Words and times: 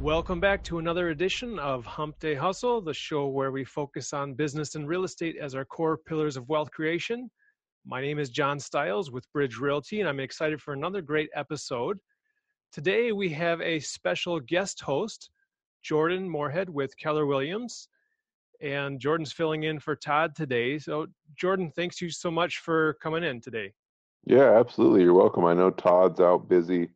Welcome 0.00 0.40
back 0.40 0.64
to 0.64 0.78
another 0.78 1.10
edition 1.10 1.58
of 1.58 1.84
Hump 1.84 2.18
Day 2.20 2.34
Hustle, 2.34 2.80
the 2.80 2.94
show 2.94 3.26
where 3.26 3.52
we 3.52 3.64
focus 3.64 4.14
on 4.14 4.32
business 4.32 4.76
and 4.76 4.88
real 4.88 5.04
estate 5.04 5.36
as 5.40 5.54
our 5.54 5.66
core 5.66 5.98
pillars 5.98 6.38
of 6.38 6.48
wealth 6.48 6.70
creation. 6.70 7.30
My 7.84 8.00
name 8.00 8.18
is 8.18 8.30
John 8.30 8.58
Stiles 8.58 9.10
with 9.10 9.30
Bridge 9.32 9.58
Realty, 9.58 10.00
and 10.00 10.08
I'm 10.08 10.20
excited 10.20 10.62
for 10.62 10.72
another 10.72 11.02
great 11.02 11.28
episode. 11.34 11.98
Today 12.72 13.12
we 13.12 13.28
have 13.28 13.60
a 13.60 13.80
special 13.80 14.40
guest 14.40 14.80
host, 14.80 15.28
Jordan 15.82 16.26
Moorhead 16.26 16.70
with 16.70 16.96
Keller 16.96 17.26
Williams. 17.26 17.88
And 18.62 18.98
Jordan's 18.98 19.32
filling 19.32 19.64
in 19.64 19.78
for 19.78 19.94
Todd 19.94 20.34
today. 20.34 20.78
So, 20.78 21.08
Jordan, 21.36 21.70
thanks 21.76 22.00
you 22.00 22.08
so 22.08 22.30
much 22.30 22.60
for 22.60 22.94
coming 23.02 23.24
in 23.24 23.42
today. 23.42 23.74
Yeah, 24.24 24.58
absolutely. 24.58 25.02
You're 25.02 25.12
welcome. 25.12 25.44
I 25.44 25.52
know 25.52 25.68
Todd's 25.68 26.20
out 26.20 26.48
busy 26.48 26.88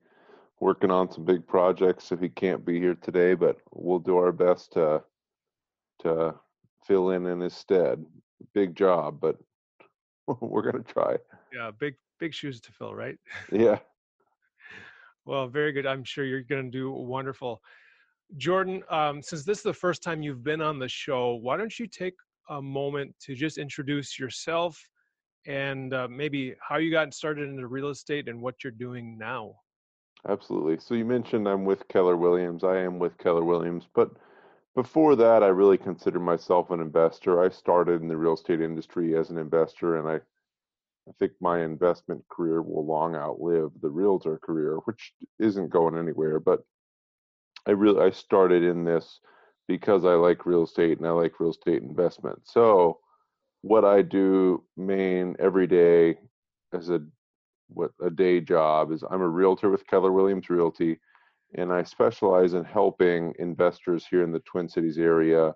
working 0.61 0.91
on 0.91 1.13
some 1.13 1.27
big 1.27 1.47
projects, 1.47 2.05
so 2.05 2.17
he 2.17 2.31
can't 2.31 2.65
be 2.65 2.79
here 2.79 2.95
today, 2.95 3.35
but 3.35 3.59
we'll 3.73 3.99
do 3.99 4.17
our 4.17 4.33
best 4.33 4.73
to 4.75 5.03
to 6.01 6.35
fill 6.87 7.11
in 7.11 7.27
in 7.27 7.41
his 7.41 7.55
stead. 7.55 8.03
Big 8.55 8.75
job, 8.75 9.19
but 9.21 9.37
we're 10.41 10.71
gonna 10.71 10.85
try. 10.85 11.17
Yeah, 11.53 11.71
big 11.79 11.97
big 12.19 12.33
shoes 12.33 12.61
to 12.63 12.73
fill, 12.73 12.95
right? 12.95 13.19
Yeah. 13.53 13.81
Well, 15.27 15.49
very 15.49 15.73
good. 15.73 15.87
I'm 15.87 16.05
sure 16.05 16.25
you're 16.25 16.43
going 16.43 16.71
to 16.71 16.71
do 16.71 16.91
wonderful. 16.91 17.61
Jordan, 18.37 18.83
um, 18.91 19.21
since 19.21 19.45
this 19.45 19.59
is 19.59 19.65
the 19.65 19.73
first 19.73 20.03
time 20.03 20.23
you've 20.23 20.45
been 20.45 20.61
on 20.61 20.79
the 20.79 20.89
show, 20.89 21.35
why 21.35 21.57
don't 21.57 21.77
you 21.79 21.87
take 21.87 22.15
a 22.49 22.63
moment 22.63 23.15
to 23.23 23.35
just 23.35 23.59
introduce 23.59 24.19
yourself 24.19 24.81
and 25.47 25.93
uh, 25.93 26.07
maybe 26.09 26.55
how 26.61 26.77
you 26.77 26.91
got 26.91 27.13
started 27.13 27.49
into 27.49 27.67
real 27.67 27.89
estate 27.89 28.29
and 28.29 28.41
what 28.41 28.63
you're 28.63 28.71
doing 28.71 29.19
now? 29.19 29.55
Absolutely. 30.29 30.79
So 30.79 30.95
you 30.95 31.05
mentioned 31.05 31.49
I'm 31.49 31.65
with 31.65 31.87
Keller 31.89 32.17
Williams. 32.17 32.65
I 32.65 32.79
am 32.79 32.99
with 32.99 33.19
Keller 33.19 33.45
Williams, 33.45 33.87
but 33.95 34.11
before 34.75 35.17
that, 35.17 35.43
I 35.43 35.47
really 35.47 35.79
consider 35.79 36.21
myself 36.21 36.71
an 36.71 36.81
investor. 36.81 37.43
I 37.43 37.49
started 37.49 38.03
in 38.03 38.09
the 38.09 38.17
real 38.17 38.35
estate 38.35 38.61
industry 38.61 39.17
as 39.17 39.31
an 39.31 39.39
investor, 39.39 39.99
and 39.99 40.09
I 40.09 40.21
I 41.09 41.13
think 41.19 41.33
my 41.41 41.63
investment 41.63 42.25
career 42.29 42.63
will 42.63 42.85
long 42.85 43.15
outlive 43.15 43.71
the 43.81 43.91
realtor 43.91 44.39
career, 44.39 44.77
which 44.85 45.13
isn't 45.39 45.71
going 45.71 45.97
anywhere. 45.97 46.41
But 46.41 46.65
I 47.67 47.73
really 47.73 48.01
I 48.01 48.11
started 48.11 48.63
in 48.63 48.85
this 48.85 49.21
because 49.69 50.05
I 50.05 50.15
like 50.15 50.47
real 50.47 50.65
estate 50.65 50.99
and 50.99 51.07
I 51.07 51.11
like 51.11 51.41
real 51.41 51.51
estate 51.51 51.83
investment. 51.83 52.41
So 52.45 53.01
what 53.63 53.85
I 53.85 54.03
do 54.03 54.65
main 54.77 55.37
every 55.39 55.67
day 55.67 56.19
as 56.73 56.91
a 56.91 57.01
what 57.69 57.91
a 58.01 58.11
day 58.11 58.41
job 58.41 58.93
is 58.93 59.03
I'm 59.11 59.23
a 59.23 59.29
realtor 59.29 59.71
with 59.71 59.87
Keller 59.87 60.13
Williams 60.13 60.49
Realty 60.49 61.01
and 61.55 61.73
I 61.73 61.83
specialize 61.83 62.55
in 62.55 62.65
helping 62.65 63.35
investors 63.39 64.07
here 64.09 64.23
in 64.23 64.33
the 64.33 64.41
Twin 64.41 64.69
Cities 64.69 64.99
area 64.99 65.53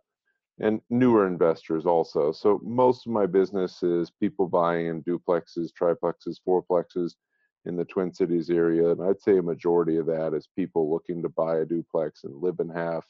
and 0.60 0.80
newer 0.90 1.26
investors 1.26 1.86
also. 1.86 2.32
So 2.32 2.60
most 2.62 3.06
of 3.06 3.12
my 3.12 3.26
business 3.26 3.82
is 3.82 4.10
people 4.10 4.46
buying 4.46 4.86
in 4.86 5.02
duplexes, 5.02 5.70
triplexes, 5.72 6.36
fourplexes 6.46 7.14
in 7.64 7.76
the 7.76 7.84
Twin 7.84 8.12
Cities 8.12 8.50
area, 8.50 8.90
and 8.90 9.02
I'd 9.02 9.20
say 9.20 9.38
a 9.38 9.42
majority 9.42 9.96
of 9.96 10.06
that 10.06 10.34
is 10.34 10.48
people 10.56 10.90
looking 10.90 11.22
to 11.22 11.28
buy 11.28 11.58
a 11.58 11.64
duplex 11.64 12.24
and 12.24 12.34
live 12.42 12.56
in 12.60 12.68
half 12.68 13.04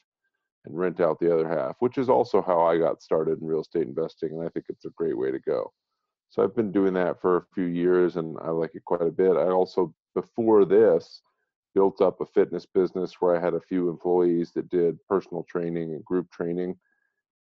and 0.65 0.77
rent 0.77 0.99
out 0.99 1.19
the 1.19 1.33
other 1.33 1.47
half, 1.47 1.75
which 1.79 1.97
is 1.97 2.09
also 2.09 2.41
how 2.41 2.61
I 2.65 2.77
got 2.77 3.01
started 3.01 3.41
in 3.41 3.47
real 3.47 3.61
estate 3.61 3.87
investing, 3.87 4.31
and 4.31 4.43
I 4.43 4.49
think 4.49 4.65
it's 4.69 4.85
a 4.85 4.91
great 4.91 5.17
way 5.17 5.31
to 5.31 5.39
go. 5.39 5.71
So 6.29 6.43
I've 6.43 6.55
been 6.55 6.71
doing 6.71 6.93
that 6.93 7.19
for 7.19 7.37
a 7.37 7.45
few 7.53 7.65
years, 7.65 8.15
and 8.15 8.37
I 8.41 8.49
like 8.49 8.71
it 8.75 8.85
quite 8.85 9.01
a 9.01 9.11
bit. 9.11 9.35
I 9.35 9.49
also 9.49 9.93
before 10.15 10.65
this 10.65 11.21
built 11.73 12.01
up 12.01 12.19
a 12.21 12.25
fitness 12.25 12.65
business 12.65 13.15
where 13.19 13.35
I 13.35 13.43
had 13.43 13.53
a 13.53 13.61
few 13.61 13.89
employees 13.89 14.51
that 14.55 14.69
did 14.69 14.97
personal 15.07 15.43
training 15.43 15.93
and 15.93 16.03
group 16.03 16.29
training 16.29 16.77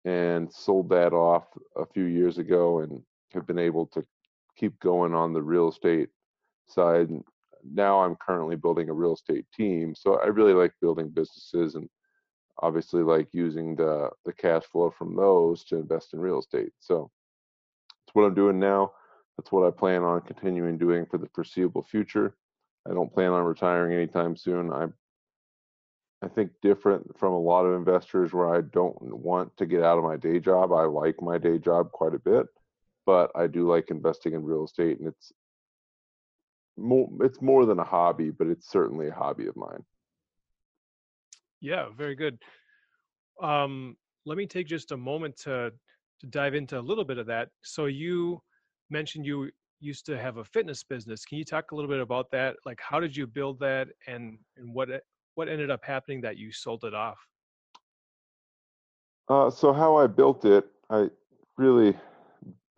and 0.06 0.50
sold 0.52 0.88
that 0.88 1.12
off 1.12 1.48
a 1.74 1.84
few 1.84 2.04
years 2.04 2.38
ago 2.38 2.78
and 2.78 3.02
have 3.34 3.46
been 3.46 3.58
able 3.58 3.86
to 3.86 4.04
keep 4.56 4.78
going 4.78 5.12
on 5.12 5.32
the 5.32 5.42
real 5.42 5.68
estate 5.68 6.08
side. 6.68 7.10
Now 7.64 8.00
I'm 8.00 8.14
currently 8.16 8.54
building 8.54 8.88
a 8.88 8.94
real 8.94 9.14
estate 9.14 9.44
team. 9.52 9.94
So 9.96 10.20
I 10.20 10.26
really 10.26 10.54
like 10.54 10.72
building 10.80 11.08
businesses 11.08 11.74
and 11.74 11.88
obviously 12.62 13.02
like 13.02 13.26
using 13.32 13.74
the, 13.74 14.08
the 14.24 14.32
cash 14.32 14.62
flow 14.70 14.92
from 14.96 15.16
those 15.16 15.64
to 15.64 15.76
invest 15.76 16.14
in 16.14 16.20
real 16.20 16.38
estate. 16.38 16.70
So 16.78 17.10
that's 18.06 18.14
what 18.14 18.26
I'm 18.26 18.34
doing 18.34 18.60
now. 18.60 18.92
That's 19.36 19.50
what 19.50 19.66
I 19.66 19.72
plan 19.72 20.02
on 20.02 20.20
continuing 20.20 20.78
doing 20.78 21.04
for 21.10 21.18
the 21.18 21.28
foreseeable 21.34 21.82
future. 21.82 22.36
I 22.88 22.94
don't 22.94 23.12
plan 23.12 23.32
on 23.32 23.44
retiring 23.44 23.92
anytime 23.92 24.36
soon. 24.36 24.72
I 24.72 24.86
I 26.22 26.28
think 26.28 26.50
different 26.62 27.18
from 27.18 27.32
a 27.32 27.38
lot 27.38 27.66
of 27.66 27.74
investors 27.74 28.32
where 28.32 28.54
I 28.54 28.62
don't 28.62 28.96
want 29.00 29.56
to 29.58 29.66
get 29.66 29.82
out 29.82 29.98
of 29.98 30.04
my 30.04 30.16
day 30.16 30.40
job. 30.40 30.72
I 30.72 30.84
like 30.84 31.20
my 31.20 31.36
day 31.36 31.58
job 31.58 31.92
quite 31.92 32.14
a 32.14 32.18
bit, 32.18 32.46
but 33.04 33.30
I 33.34 33.46
do 33.46 33.68
like 33.68 33.90
investing 33.90 34.32
in 34.32 34.42
real 34.42 34.64
estate 34.64 34.98
and 34.98 35.08
it's 35.08 35.32
more 36.78 37.08
it's 37.20 37.40
more 37.42 37.66
than 37.66 37.78
a 37.78 37.84
hobby, 37.84 38.30
but 38.30 38.46
it's 38.46 38.70
certainly 38.70 39.08
a 39.08 39.14
hobby 39.14 39.46
of 39.46 39.56
mine. 39.56 39.84
Yeah, 41.60 41.86
very 41.96 42.14
good. 42.14 42.38
Um, 43.42 43.96
let 44.24 44.38
me 44.38 44.46
take 44.46 44.66
just 44.66 44.92
a 44.92 44.96
moment 44.96 45.36
to 45.38 45.72
to 46.20 46.26
dive 46.26 46.54
into 46.54 46.78
a 46.78 46.80
little 46.80 47.04
bit 47.04 47.18
of 47.18 47.26
that. 47.26 47.48
So 47.62 47.86
you 47.86 48.42
mentioned 48.88 49.26
you 49.26 49.50
used 49.80 50.06
to 50.06 50.18
have 50.18 50.38
a 50.38 50.44
fitness 50.44 50.82
business. 50.82 51.26
Can 51.26 51.36
you 51.36 51.44
talk 51.44 51.72
a 51.72 51.74
little 51.74 51.90
bit 51.90 52.00
about 52.00 52.30
that? 52.30 52.56
Like 52.64 52.80
how 52.80 53.00
did 53.00 53.14
you 53.14 53.26
build 53.26 53.58
that 53.60 53.88
and 54.06 54.38
and 54.56 54.74
what 54.74 54.88
what 55.36 55.48
ended 55.48 55.70
up 55.70 55.84
happening 55.84 56.22
that 56.22 56.36
you 56.36 56.50
sold 56.50 56.84
it 56.84 56.94
off? 56.94 57.18
Uh, 59.28 59.50
so 59.50 59.72
how 59.72 59.96
I 59.96 60.06
built 60.06 60.44
it, 60.44 60.66
I 60.88 61.10
really, 61.58 61.94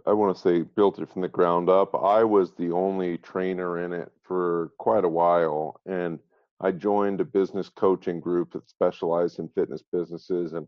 I 0.06 0.12
want 0.12 0.34
to 0.36 0.42
say 0.42 0.62
built 0.62 0.98
it 0.98 1.08
from 1.08 1.22
the 1.22 1.28
ground 1.28 1.68
up. 1.68 1.94
I 1.94 2.24
was 2.24 2.52
the 2.52 2.72
only 2.72 3.18
trainer 3.18 3.84
in 3.84 3.92
it 3.92 4.10
for 4.22 4.72
quite 4.78 5.04
a 5.04 5.08
while, 5.08 5.80
and 5.86 6.18
I 6.60 6.72
joined 6.72 7.20
a 7.20 7.24
business 7.24 7.68
coaching 7.68 8.18
group 8.18 8.52
that 8.52 8.68
specialized 8.68 9.38
in 9.38 9.48
fitness 9.50 9.84
businesses. 9.92 10.54
And 10.54 10.66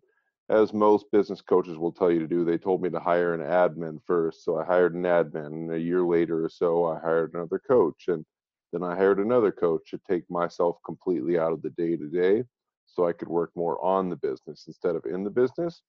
as 0.48 0.72
most 0.72 1.06
business 1.10 1.40
coaches 1.40 1.76
will 1.76 1.92
tell 1.92 2.12
you 2.12 2.20
to 2.20 2.28
do, 2.28 2.44
they 2.44 2.58
told 2.58 2.82
me 2.82 2.90
to 2.90 3.00
hire 3.00 3.34
an 3.34 3.40
admin 3.40 3.98
first. 4.06 4.44
So 4.44 4.58
I 4.60 4.64
hired 4.64 4.94
an 4.94 5.02
admin, 5.02 5.46
and 5.46 5.72
a 5.72 5.78
year 5.78 6.02
later 6.02 6.44
or 6.44 6.48
so, 6.48 6.86
I 6.86 7.00
hired 7.00 7.34
another 7.34 7.58
coach. 7.58 8.04
And 8.06 8.24
Then 8.72 8.82
I 8.82 8.94
hired 8.94 9.18
another 9.18 9.52
coach 9.52 9.90
to 9.90 10.00
take 10.08 10.30
myself 10.30 10.76
completely 10.84 11.38
out 11.38 11.52
of 11.52 11.62
the 11.62 11.70
day 11.70 11.96
to 11.96 12.08
day 12.08 12.44
so 12.86 13.06
I 13.06 13.12
could 13.12 13.28
work 13.28 13.50
more 13.54 13.82
on 13.84 14.08
the 14.08 14.16
business 14.16 14.64
instead 14.66 14.96
of 14.96 15.04
in 15.06 15.24
the 15.24 15.30
business. 15.30 15.82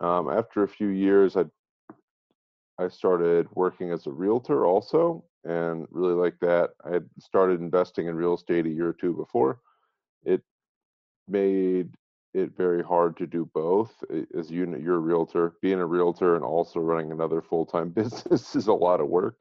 Um, 0.00 0.30
after 0.30 0.62
a 0.62 0.68
few 0.68 0.88
years, 0.88 1.36
I 1.36 1.44
I 2.78 2.88
started 2.88 3.46
working 3.54 3.90
as 3.90 4.06
a 4.06 4.10
realtor 4.10 4.64
also, 4.64 5.22
and 5.44 5.86
really 5.90 6.14
like 6.14 6.38
that. 6.40 6.70
I 6.82 6.92
had 6.92 7.08
started 7.18 7.60
investing 7.60 8.06
in 8.06 8.14
real 8.14 8.34
estate 8.34 8.64
a 8.64 8.70
year 8.70 8.88
or 8.88 8.94
two 8.94 9.12
before. 9.12 9.60
It 10.24 10.42
made 11.28 11.90
it 12.32 12.56
very 12.56 12.82
hard 12.82 13.16
to 13.18 13.26
do 13.26 13.50
both. 13.52 13.92
As 14.36 14.50
you 14.50 14.66
you're 14.82 14.96
a 14.96 14.98
realtor, 14.98 15.54
being 15.60 15.80
a 15.80 15.86
realtor 15.86 16.36
and 16.36 16.44
also 16.44 16.80
running 16.80 17.12
another 17.12 17.42
full 17.42 17.66
time 17.66 17.88
business 18.00 18.56
is 18.56 18.68
a 18.68 18.72
lot 18.72 19.00
of 19.00 19.08
work. 19.08 19.36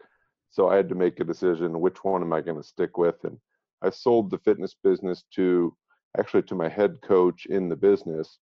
So 0.51 0.69
I 0.69 0.75
had 0.75 0.89
to 0.89 0.95
make 0.95 1.19
a 1.19 1.23
decision 1.23 1.79
which 1.79 2.03
one 2.03 2.21
am 2.21 2.33
I 2.33 2.41
going 2.41 2.57
to 2.57 2.67
stick 2.67 2.97
with? 2.97 3.23
And 3.23 3.37
I 3.81 3.89
sold 3.89 4.29
the 4.29 4.39
fitness 4.39 4.75
business 4.83 5.23
to 5.35 5.75
actually 6.17 6.43
to 6.43 6.55
my 6.55 6.67
head 6.67 7.01
coach 7.01 7.45
in 7.45 7.69
the 7.69 7.75
business, 7.75 8.39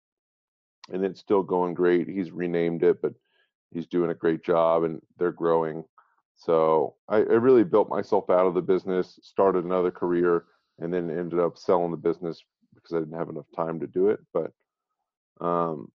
and 0.92 1.04
it's 1.04 1.20
still 1.20 1.42
going 1.42 1.74
great. 1.74 2.08
He's 2.08 2.30
renamed 2.30 2.82
it, 2.82 3.00
but 3.00 3.14
he's 3.72 3.86
doing 3.86 4.10
a 4.10 4.14
great 4.14 4.44
job 4.44 4.84
and 4.84 5.00
they're 5.18 5.32
growing. 5.32 5.84
So 6.36 6.96
I, 7.08 7.16
I 7.16 7.20
really 7.20 7.64
built 7.64 7.88
myself 7.88 8.28
out 8.28 8.46
of 8.46 8.54
the 8.54 8.62
business, 8.62 9.18
started 9.22 9.64
another 9.64 9.90
career, 9.90 10.44
and 10.78 10.92
then 10.92 11.10
ended 11.10 11.38
up 11.38 11.56
selling 11.56 11.90
the 11.90 11.96
business 11.96 12.42
because 12.74 12.92
I 12.92 12.98
didn't 13.00 13.18
have 13.18 13.28
enough 13.30 13.46
time 13.54 13.80
to 13.80 13.86
do 13.86 14.08
it. 14.08 14.20
But 14.32 14.52
um, 15.40 15.90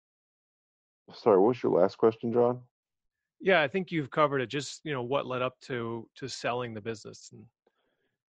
sorry, 1.13 1.39
what 1.39 1.49
was 1.49 1.63
your 1.63 1.79
last 1.79 1.97
question, 1.97 2.33
John? 2.33 2.61
Yeah, 3.41 3.61
I 3.61 3.67
think 3.67 3.91
you've 3.91 4.11
covered 4.11 4.41
it. 4.41 4.47
Just 4.47 4.81
you 4.83 4.93
know 4.93 5.03
what 5.03 5.27
led 5.27 5.41
up 5.41 5.59
to 5.61 6.07
to 6.15 6.27
selling 6.27 6.73
the 6.73 6.81
business. 6.81 7.29
And... 7.31 7.45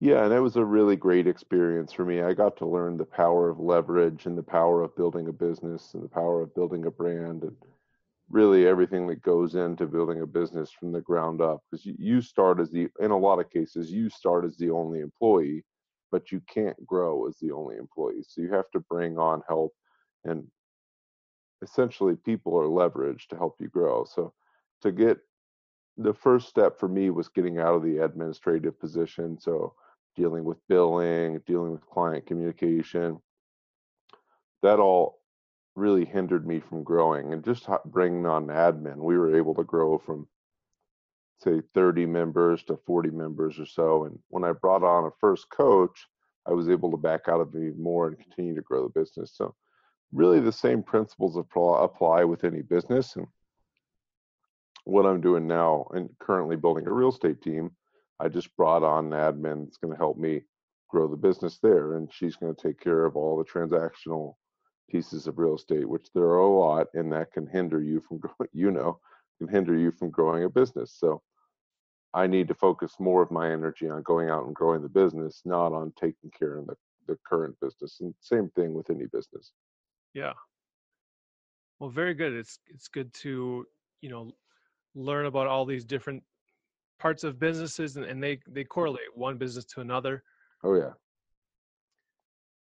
Yeah, 0.01 0.25
and 0.25 0.33
it 0.33 0.41
was 0.41 0.57
a 0.57 0.65
really 0.65 0.97
great 0.97 1.27
experience 1.27 1.93
for 1.93 2.05
me. 2.05 2.23
I 2.23 2.33
got 2.33 2.57
to 2.59 2.67
learn 2.67 2.97
the 2.97 3.05
power 3.05 3.49
of 3.49 3.61
leverage 3.61 4.27
and 4.27 4.37
the 4.37 4.43
power 4.43 4.83
of 4.83 4.97
building 4.97 5.29
a 5.29 5.33
business 5.33 5.95
and 5.95 6.03
the 6.03 6.09
power 6.09 6.43
of 6.43 6.55
building 6.55 6.87
a 6.87 6.91
brand 6.91 7.43
and 7.43 7.57
really 8.31 8.67
everything 8.67 9.07
that 9.07 9.23
goes 9.23 9.55
into 9.55 9.87
building 9.87 10.23
a 10.23 10.27
business 10.27 10.71
from 10.71 10.91
the 10.91 11.01
ground 11.01 11.41
up 11.43 11.61
because 11.71 11.85
you 11.85 12.21
start 12.21 12.61
as 12.61 12.71
the 12.71 12.89
in 13.01 13.11
a 13.11 13.17
lot 13.17 13.39
of 13.39 13.51
cases 13.51 13.91
you 13.91 14.09
start 14.09 14.45
as 14.45 14.57
the 14.57 14.71
only 14.71 15.01
employee 15.01 15.63
but 16.11 16.31
you 16.31 16.41
can't 16.47 16.87
grow 16.87 17.27
as 17.27 17.37
the 17.41 17.51
only 17.51 17.77
employee. 17.77 18.23
So 18.27 18.43
you 18.43 18.53
have 18.53 18.71
to 18.73 18.81
bring 18.81 19.19
on 19.19 19.43
help 19.49 19.73
and 20.25 20.47
essentially 21.63 22.17
people 22.17 22.57
are 22.59 22.67
leveraged 22.67 23.29
to 23.29 23.37
help 23.37 23.57
you 23.61 23.69
grow. 23.69 24.05
So 24.05 24.33
to 24.83 24.93
get 24.93 25.19
the 25.97 26.15
first 26.15 26.49
step 26.49 26.79
for 26.79 26.89
me 26.89 27.11
was 27.11 27.29
getting 27.29 27.59
out 27.59 27.75
of 27.75 27.83
the 27.83 27.99
administrative 27.99 28.79
position. 28.79 29.39
So 29.39 29.75
dealing 30.17 30.45
with 30.45 30.59
billing, 30.69 31.41
dealing 31.47 31.73
with 31.73 31.87
client 31.87 32.27
communication, 32.27 33.21
that 34.63 34.79
all 34.79 35.21
really 35.75 36.05
hindered 36.05 36.47
me 36.47 36.61
from 36.61 36.83
growing. 36.83 37.33
And 37.33 37.45
just 37.45 37.67
bringing 37.87 38.27
on 38.27 38.47
admin, 38.47 38.97
we 38.97 39.17
were 39.17 39.37
able 39.37 39.55
to 39.55 39.65
grow 39.65 39.99
from 39.99 40.29
say 41.43 41.61
30 41.75 42.07
members 42.07 42.63
to 42.65 42.79
40 42.87 43.11
members 43.11 43.59
or 43.59 43.67
so. 43.67 44.05
And 44.05 44.19
when 44.29 44.45
I 44.45 44.53
brought 44.53 44.85
on 44.85 45.07
a 45.07 45.11
first 45.21 45.51
coach, 45.51 46.07
I 46.47 46.53
was 46.53 46.69
able 46.69 46.91
to 46.91 46.97
back 46.97 47.29
out 47.29 47.41
of 47.41 47.55
it 47.55 47.79
more 47.79 48.09
and 48.09 48.19
continue 48.19 48.55
to 48.55 48.63
grow 48.63 48.85
the 48.85 49.01
business. 49.01 49.33
So 49.35 49.55
really 50.13 50.41
the 50.41 50.53
same 50.53 50.83
principles 50.83 51.37
apply 51.37 52.25
with 52.25 52.45
any 52.45 52.63
business. 52.63 53.17
And 53.17 53.27
what 54.85 55.07
I'm 55.07 55.21
doing 55.21 55.47
now 55.47 55.87
and 55.95 56.09
currently 56.19 56.57
building 56.57 56.87
a 56.87 56.93
real 56.93 57.11
estate 57.11 57.41
team, 57.43 57.71
I 58.21 58.29
just 58.29 58.55
brought 58.57 58.83
on 58.83 59.13
an 59.13 59.13
admin 59.13 59.65
that's 59.65 59.79
going 59.79 59.93
to 59.93 59.99
help 59.99 60.17
me 60.17 60.43
grow 60.89 61.09
the 61.09 61.17
business 61.17 61.59
there. 61.63 61.97
And 61.97 62.13
she's 62.13 62.37
going 62.37 62.55
to 62.55 62.63
take 62.63 62.81
care 62.81 63.05
of 63.05 63.17
all 63.17 63.37
the 63.37 63.45
transactional 63.45 64.35
pieces 64.91 65.27
of 65.27 65.39
real 65.39 65.57
estate, 65.57 65.89
which 65.89 66.09
there 66.15 66.25
are 66.25 66.39
a 66.39 66.49
lot, 66.49 66.89
and 66.95 67.13
that 67.13 67.33
can 67.33 67.47
hinder 67.47 67.83
you 67.83 68.03
from, 68.07 68.21
you 68.53 68.71
know, 68.71 68.99
can 69.39 69.49
hinder 69.49 69.77
you 69.77 69.91
from 69.91 70.11
growing 70.11 70.45
a 70.45 70.49
business. 70.49 70.97
So 70.99 71.23
I 72.15 72.27
need 72.27 72.49
to 72.49 72.55
focus 72.55 72.95
more 72.99 73.23
of 73.23 73.31
my 73.31 73.51
energy 73.51 73.89
on 73.89 74.03
going 74.03 74.29
out 74.29 74.47
and 74.47 74.55
growing 74.55 74.83
the 74.83 74.89
business, 74.89 75.43
not 75.45 75.73
on 75.73 75.93
taking 75.99 76.31
care 76.39 76.59
of 76.59 76.67
the, 76.67 76.77
the 77.09 77.19
current 77.27 77.57
business. 77.61 77.99
And 78.01 78.15
same 78.21 78.51
thing 78.51 78.75
with 78.75 78.91
any 78.91 79.07
business. 79.07 79.53
Yeah. 80.13 80.35
Well, 81.81 81.91
very 81.91 82.15
good. 82.15 82.35
It's 82.35 82.59
it's 82.67 82.87
good 82.87 83.13
to, 83.15 83.67
you 84.03 84.11
know, 84.11 84.31
learn 84.95 85.27
about 85.27 85.47
all 85.47 85.65
these 85.65 85.85
different 85.85 86.23
parts 86.99 87.25
of 87.25 87.39
businesses 87.39 87.97
and, 87.97 88.07
and 88.07 88.23
they 88.23 88.39
they 88.49 88.65
correlate 88.65 89.15
one 89.15 89.37
business 89.37 89.65
to 89.65 89.81
another. 89.81 90.23
Oh 90.63 90.75
yeah. 90.75 90.93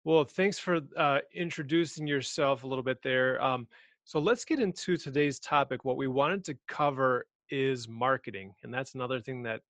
Well, 0.03 0.23
thanks 0.23 0.59
for 0.59 0.81
uh, 0.97 1.19
introducing 1.33 2.05
yourself 2.05 2.63
a 2.63 2.67
little 2.67 2.83
bit 2.83 3.01
there. 3.01 3.41
Um, 3.41 3.67
so 4.03 4.19
let's 4.19 4.45
get 4.45 4.59
into 4.59 4.97
today's 4.97 5.39
topic. 5.39 5.83
What 5.83 5.97
we 5.97 6.07
wanted 6.07 6.43
to 6.45 6.57
cover 6.67 7.25
is 7.49 7.87
marketing, 7.87 8.53
and 8.63 8.71
that's 8.71 8.93
another 8.93 9.19
thing 9.19 9.41
that 9.43 9.61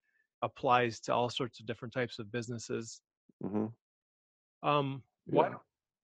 applies 0.42 1.00
to 1.00 1.14
all 1.14 1.30
sorts 1.30 1.58
of 1.58 1.66
different 1.66 1.94
types 1.94 2.18
of 2.18 2.30
businesses. 2.30 3.00
Mm-hmm. 3.42 4.68
Um, 4.68 5.02
why 5.26 5.52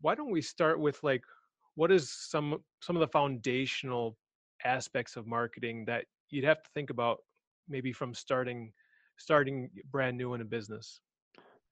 why 0.01 0.15
don't 0.15 0.31
we 0.31 0.43
start 0.43 0.79
with 0.81 1.03
like 1.03 1.23
what 1.75 1.91
is 1.91 2.11
some 2.11 2.63
some 2.81 2.97
of 2.97 3.01
the 3.01 3.09
foundational 3.09 4.17
aspects 4.65 5.17
of 5.17 5.27
marketing 5.27 5.85
that 5.87 6.05
you'd 6.33 6.45
have 6.45 6.63
to 6.63 6.71
think 6.75 6.91
about 6.91 7.19
maybe 7.69 7.93
from 7.93 8.15
starting 8.15 8.73
starting 9.19 9.71
brand 9.91 10.17
new 10.17 10.35
in 10.35 10.41
a 10.41 10.45
business? 10.45 11.01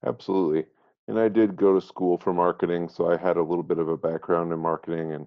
Absolutely. 0.07 0.67
And 1.09 1.19
I 1.19 1.29
did 1.29 1.57
go 1.57 1.75
to 1.75 1.85
school 1.85 2.19
for 2.19 2.33
marketing, 2.33 2.89
so 2.89 3.11
I 3.11 3.17
had 3.17 3.37
a 3.37 3.43
little 3.43 3.65
bit 3.65 3.79
of 3.79 3.89
a 3.89 3.97
background 3.97 4.53
in 4.53 4.59
marketing 4.59 5.12
and 5.12 5.27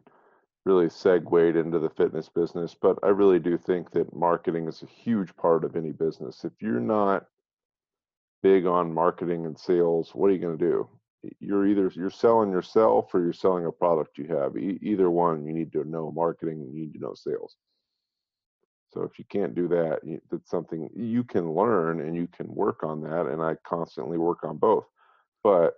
really 0.65 0.89
segued 0.89 1.57
into 1.57 1.80
the 1.80 1.89
fitness 1.89 2.30
business. 2.30 2.75
But 2.80 2.97
I 3.03 3.09
really 3.09 3.39
do 3.39 3.57
think 3.57 3.91
that 3.91 4.15
marketing 4.15 4.68
is 4.68 4.81
a 4.81 4.88
huge 4.88 5.35
part 5.35 5.65
of 5.65 5.75
any 5.75 5.91
business. 5.91 6.45
If 6.45 6.53
you're 6.62 6.80
not 6.80 7.25
big 8.41 8.65
on 8.65 8.94
marketing 8.94 9.45
and 9.45 9.57
sales, 9.59 10.12
what 10.13 10.27
are 10.27 10.33
you 10.33 10.39
going 10.39 10.57
to 10.57 10.65
do? 10.65 10.89
You're 11.39 11.68
either 11.68 11.91
you're 11.95 12.09
selling 12.09 12.51
yourself 12.51 13.13
or 13.13 13.21
you're 13.21 13.33
selling 13.33 13.65
a 13.65 13.71
product 13.71 14.18
you 14.18 14.27
have. 14.27 14.57
E- 14.57 14.80
either 14.81 15.09
one, 15.09 15.45
you 15.45 15.53
need 15.53 15.71
to 15.74 15.83
know 15.85 16.12
marketing. 16.12 16.62
You 16.62 16.71
need 16.74 16.94
to 16.94 17.00
know 17.00 17.13
sales. 17.13 17.56
So 18.94 19.01
if 19.01 19.18
you 19.18 19.25
can't 19.30 19.56
do 19.56 19.68
that, 19.69 20.00
that's 20.30 20.50
something 20.50 20.90
you 20.95 21.24
can 21.24 21.51
learn 21.54 22.01
and 22.01 22.16
you 22.16 22.28
can 22.28 22.54
work 22.54 22.84
on 22.84 23.01
that. 23.01 23.25
And 23.25 23.42
I 23.42 23.56
constantly 23.66 24.18
work 24.18 24.44
on 24.44 24.57
both. 24.57 24.86
But 25.44 25.74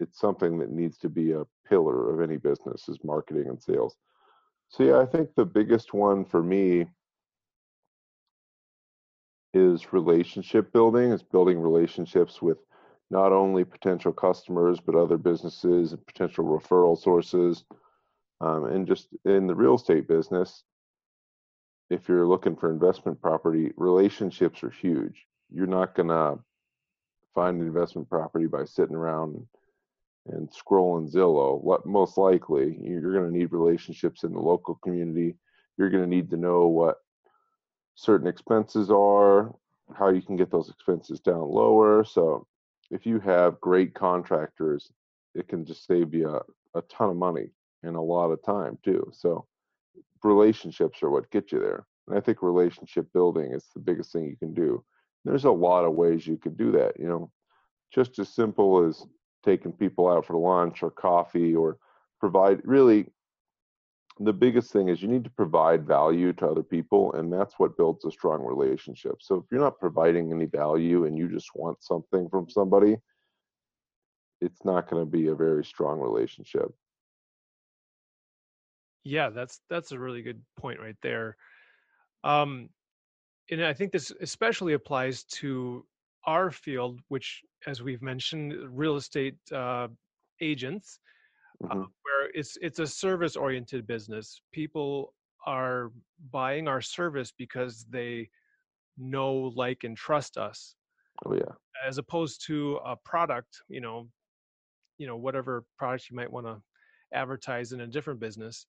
it's 0.00 0.18
something 0.18 0.58
that 0.58 0.70
needs 0.70 0.98
to 0.98 1.08
be 1.08 1.32
a 1.32 1.46
pillar 1.68 2.12
of 2.12 2.20
any 2.20 2.36
business 2.36 2.88
is 2.88 2.98
marketing 3.04 3.48
and 3.48 3.62
sales. 3.62 3.96
So 4.68 4.82
yeah, 4.82 4.98
I 4.98 5.06
think 5.06 5.30
the 5.36 5.44
biggest 5.44 5.94
one 5.94 6.24
for 6.24 6.42
me 6.42 6.86
is 9.52 9.92
relationship 9.92 10.72
building, 10.72 11.12
is 11.12 11.22
building 11.22 11.60
relationships 11.60 12.42
with 12.42 12.58
not 13.10 13.30
only 13.30 13.64
potential 13.64 14.12
customers 14.12 14.80
but 14.80 14.96
other 14.96 15.16
businesses 15.16 15.92
and 15.92 16.04
potential 16.06 16.44
referral 16.44 16.98
sources. 17.00 17.64
Um, 18.40 18.64
and 18.64 18.86
just 18.86 19.08
in 19.24 19.46
the 19.46 19.54
real 19.54 19.76
estate 19.76 20.08
business, 20.08 20.64
if 21.90 22.08
you're 22.08 22.26
looking 22.26 22.56
for 22.56 22.70
investment 22.70 23.20
property, 23.20 23.72
relationships 23.76 24.62
are 24.62 24.70
huge. 24.70 25.26
You're 25.50 25.66
not 25.66 25.94
gonna 25.94 26.36
find 27.34 27.60
an 27.60 27.66
investment 27.66 28.08
property 28.08 28.46
by 28.46 28.64
sitting 28.64 28.96
around 28.96 29.46
and 30.26 30.48
scrolling 30.50 31.12
Zillow. 31.12 31.84
Most 31.84 32.16
likely 32.16 32.78
you're 32.80 33.12
going 33.12 33.30
to 33.30 33.36
need 33.36 33.52
relationships 33.52 34.24
in 34.24 34.32
the 34.32 34.40
local 34.40 34.76
community. 34.76 35.36
You're 35.76 35.90
going 35.90 36.04
to 36.04 36.08
need 36.08 36.30
to 36.30 36.36
know 36.36 36.66
what 36.66 36.96
certain 37.94 38.26
expenses 38.26 38.90
are, 38.90 39.54
how 39.94 40.08
you 40.08 40.22
can 40.22 40.36
get 40.36 40.50
those 40.50 40.70
expenses 40.70 41.20
down 41.20 41.42
lower. 41.42 42.04
So 42.04 42.46
if 42.90 43.04
you 43.04 43.20
have 43.20 43.60
great 43.60 43.94
contractors, 43.94 44.90
it 45.34 45.48
can 45.48 45.64
just 45.64 45.86
save 45.86 46.14
you 46.14 46.30
a, 46.30 46.78
a 46.78 46.82
ton 46.82 47.10
of 47.10 47.16
money 47.16 47.50
and 47.82 47.96
a 47.96 48.00
lot 48.00 48.30
of 48.30 48.42
time 48.42 48.78
too. 48.82 49.10
So 49.12 49.46
relationships 50.24 51.02
are 51.02 51.10
what 51.10 51.30
get 51.30 51.52
you 51.52 51.60
there. 51.60 51.86
And 52.08 52.16
I 52.16 52.20
think 52.20 52.42
relationship 52.42 53.06
building 53.12 53.52
is 53.52 53.64
the 53.74 53.80
biggest 53.80 54.12
thing 54.12 54.24
you 54.24 54.36
can 54.36 54.54
do. 54.54 54.84
There's 55.24 55.44
a 55.44 55.50
lot 55.50 55.84
of 55.84 55.94
ways 55.94 56.26
you 56.26 56.36
can 56.36 56.54
do 56.54 56.72
that. 56.72 56.98
You 56.98 57.08
know, 57.08 57.30
just 57.92 58.18
as 58.18 58.28
simple 58.28 58.84
as 58.84 59.06
taking 59.44 59.72
people 59.72 60.08
out 60.08 60.26
for 60.26 60.36
lunch 60.36 60.82
or 60.82 60.90
coffee 60.90 61.54
or 61.54 61.78
provide 62.20 62.60
really 62.64 63.06
the 64.20 64.32
biggest 64.32 64.72
thing 64.72 64.88
is 64.88 65.02
you 65.02 65.08
need 65.08 65.24
to 65.24 65.30
provide 65.30 65.86
value 65.86 66.32
to 66.32 66.46
other 66.46 66.62
people 66.62 67.12
and 67.14 67.32
that's 67.32 67.54
what 67.58 67.76
builds 67.76 68.04
a 68.04 68.10
strong 68.10 68.42
relationship 68.42 69.16
so 69.20 69.36
if 69.36 69.44
you're 69.50 69.60
not 69.60 69.78
providing 69.80 70.32
any 70.32 70.46
value 70.46 71.04
and 71.04 71.18
you 71.18 71.28
just 71.28 71.50
want 71.54 71.82
something 71.82 72.28
from 72.28 72.48
somebody 72.48 72.96
it's 74.40 74.64
not 74.64 74.88
going 74.88 75.04
to 75.04 75.10
be 75.10 75.28
a 75.28 75.34
very 75.34 75.64
strong 75.64 75.98
relationship 75.98 76.72
yeah 79.04 79.30
that's 79.30 79.60
that's 79.68 79.92
a 79.92 79.98
really 79.98 80.22
good 80.22 80.42
point 80.56 80.80
right 80.80 80.96
there 81.02 81.36
um 82.24 82.68
and 83.50 83.64
i 83.64 83.72
think 83.72 83.92
this 83.92 84.12
especially 84.20 84.72
applies 84.74 85.24
to 85.24 85.86
our 86.26 86.50
field 86.50 87.00
which 87.08 87.42
as 87.66 87.82
we've 87.82 88.02
mentioned, 88.02 88.52
real 88.78 88.96
estate 88.96 89.38
uh, 89.50 89.88
agents, 90.40 91.00
uh, 91.70 91.74
hmm 91.74 91.84
where 92.02 92.30
it's 92.34 92.58
it's 92.62 92.78
a 92.78 92.86
service 92.86 93.36
oriented 93.36 93.86
business. 93.86 94.42
People 94.52 95.14
are 95.46 95.92
buying 96.30 96.68
our 96.68 96.80
service 96.80 97.32
because 97.32 97.84
they 97.86 98.30
know, 98.98 99.34
like, 99.34 99.84
and 99.84 99.96
trust 99.96 100.38
us, 100.38 100.76
Oh 101.24 101.34
yeah. 101.34 101.56
as 101.84 101.98
opposed 101.98 102.44
to 102.46 102.76
a 102.76 102.96
product. 102.96 103.62
You 103.68 103.80
know, 103.80 104.10
you 104.98 105.06
know 105.06 105.16
whatever 105.16 105.66
product 105.78 106.10
you 106.10 106.16
might 106.16 106.32
want 106.32 106.46
to 106.46 106.62
advertise 107.12 107.72
in 107.72 107.82
a 107.82 107.86
different 107.86 108.20
business. 108.20 108.66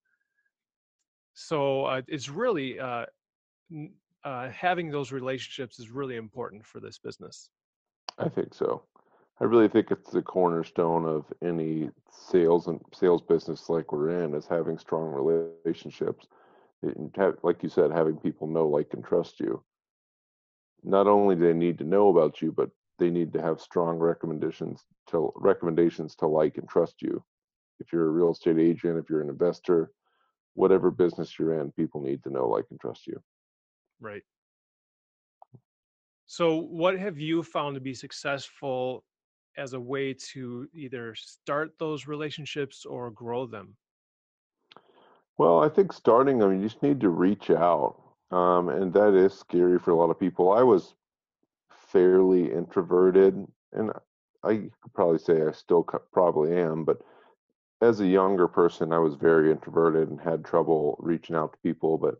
So 1.35 1.85
uh, 1.85 2.01
it's 2.07 2.29
really 2.29 2.79
uh, 2.79 3.05
uh, 4.23 4.49
having 4.49 4.89
those 4.89 5.11
relationships 5.11 5.79
is 5.79 5.89
really 5.89 6.15
important 6.15 6.65
for 6.65 6.79
this 6.79 6.97
business. 6.97 7.49
I 8.17 8.29
think 8.29 8.53
so. 8.53 8.83
I 9.41 9.43
really 9.43 9.67
think 9.67 9.91
it's 9.91 10.11
the 10.11 10.21
cornerstone 10.21 11.05
of 11.05 11.25
any 11.43 11.89
sales 12.09 12.67
and 12.67 12.79
sales 12.93 13.21
business 13.21 13.69
like 13.69 13.91
we're 13.91 14.23
in 14.23 14.33
is 14.33 14.47
having 14.47 14.77
strong 14.77 15.11
relationships. 15.11 16.25
And 16.81 17.11
have, 17.17 17.35
like 17.43 17.61
you 17.63 17.69
said, 17.69 17.91
having 17.91 18.17
people 18.17 18.47
know, 18.47 18.67
like, 18.67 18.93
and 18.93 19.03
trust 19.03 19.39
you. 19.39 19.61
Not 20.83 21.07
only 21.07 21.35
do 21.35 21.41
they 21.41 21.53
need 21.53 21.77
to 21.79 21.83
know 21.83 22.09
about 22.09 22.41
you, 22.41 22.51
but 22.51 22.69
they 22.99 23.09
need 23.09 23.33
to 23.33 23.41
have 23.41 23.59
strong 23.59 23.97
recommendations 23.97 24.85
to 25.07 25.33
recommendations 25.35 26.15
to 26.15 26.27
like 26.27 26.57
and 26.57 26.69
trust 26.69 27.01
you. 27.01 27.23
If 27.79 27.91
you're 27.91 28.07
a 28.07 28.11
real 28.11 28.31
estate 28.31 28.59
agent, 28.59 28.97
if 28.97 29.09
you're 29.09 29.21
an 29.21 29.29
investor, 29.29 29.91
whatever 30.55 30.89
business 30.89 31.38
you're 31.38 31.59
in, 31.59 31.71
people 31.74 32.01
need 32.01 32.24
to 32.24 32.29
know, 32.29 32.47
like, 32.47 32.65
and 32.71 32.79
trust 32.79 33.07
you. 33.07 33.21
Right. 34.00 34.24
So, 36.25 36.57
what 36.57 36.97
have 36.97 37.19
you 37.19 37.43
found 37.43 37.75
to 37.75 37.81
be 37.81 37.93
successful 37.93 39.03
as 39.57 39.74
a 39.74 39.79
way 39.79 40.13
to 40.13 40.67
either 40.74 41.13
start 41.15 41.71
those 41.79 42.07
relationships 42.07 42.85
or 42.85 43.12
grow 43.12 43.45
them? 43.45 43.75
Well, 45.38 45.62
I 45.62 45.69
think 45.69 45.93
starting 45.93 46.39
them, 46.39 46.55
you 46.55 46.67
just 46.67 46.81
need 46.81 47.00
to 47.01 47.09
reach 47.09 47.50
out. 47.51 48.01
Um, 48.31 48.69
and 48.69 48.91
that 48.93 49.13
is 49.13 49.33
scary 49.33 49.77
for 49.79 49.91
a 49.91 49.95
lot 49.95 50.09
of 50.09 50.19
people. 50.19 50.51
I 50.51 50.63
was 50.63 50.95
fairly 51.91 52.51
introverted, 52.51 53.45
and 53.74 53.91
I 54.43 54.55
could 54.81 54.93
probably 54.93 55.19
say 55.19 55.41
I 55.41 55.51
still 55.51 55.83
probably 56.12 56.57
am, 56.57 56.83
but 56.85 57.01
as 57.85 57.99
a 57.99 58.07
younger 58.07 58.47
person, 58.47 58.91
I 58.91 58.97
was 58.97 59.13
very 59.13 59.51
introverted 59.51 60.09
and 60.09 60.19
had 60.19 60.43
trouble 60.43 60.97
reaching 60.99 61.35
out 61.35 61.53
to 61.53 61.59
people, 61.59 61.97
but 61.99 62.15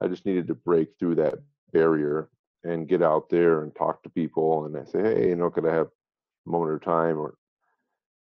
I 0.00 0.06
just 0.06 0.24
needed 0.24 0.46
to 0.46 0.54
break 0.54 0.90
through 0.98 1.16
that 1.16 1.34
barrier 1.72 2.30
and 2.62 2.88
get 2.88 3.02
out 3.02 3.28
there 3.28 3.62
and 3.62 3.74
talk 3.74 4.02
to 4.04 4.10
people. 4.10 4.64
And 4.64 4.76
I 4.76 4.84
say, 4.84 5.02
hey, 5.02 5.28
you 5.30 5.36
know, 5.36 5.50
could 5.50 5.66
I 5.66 5.74
have 5.74 5.88
a 5.88 6.50
moment 6.50 6.74
of 6.74 6.82
time? 6.82 7.18
Or 7.18 7.34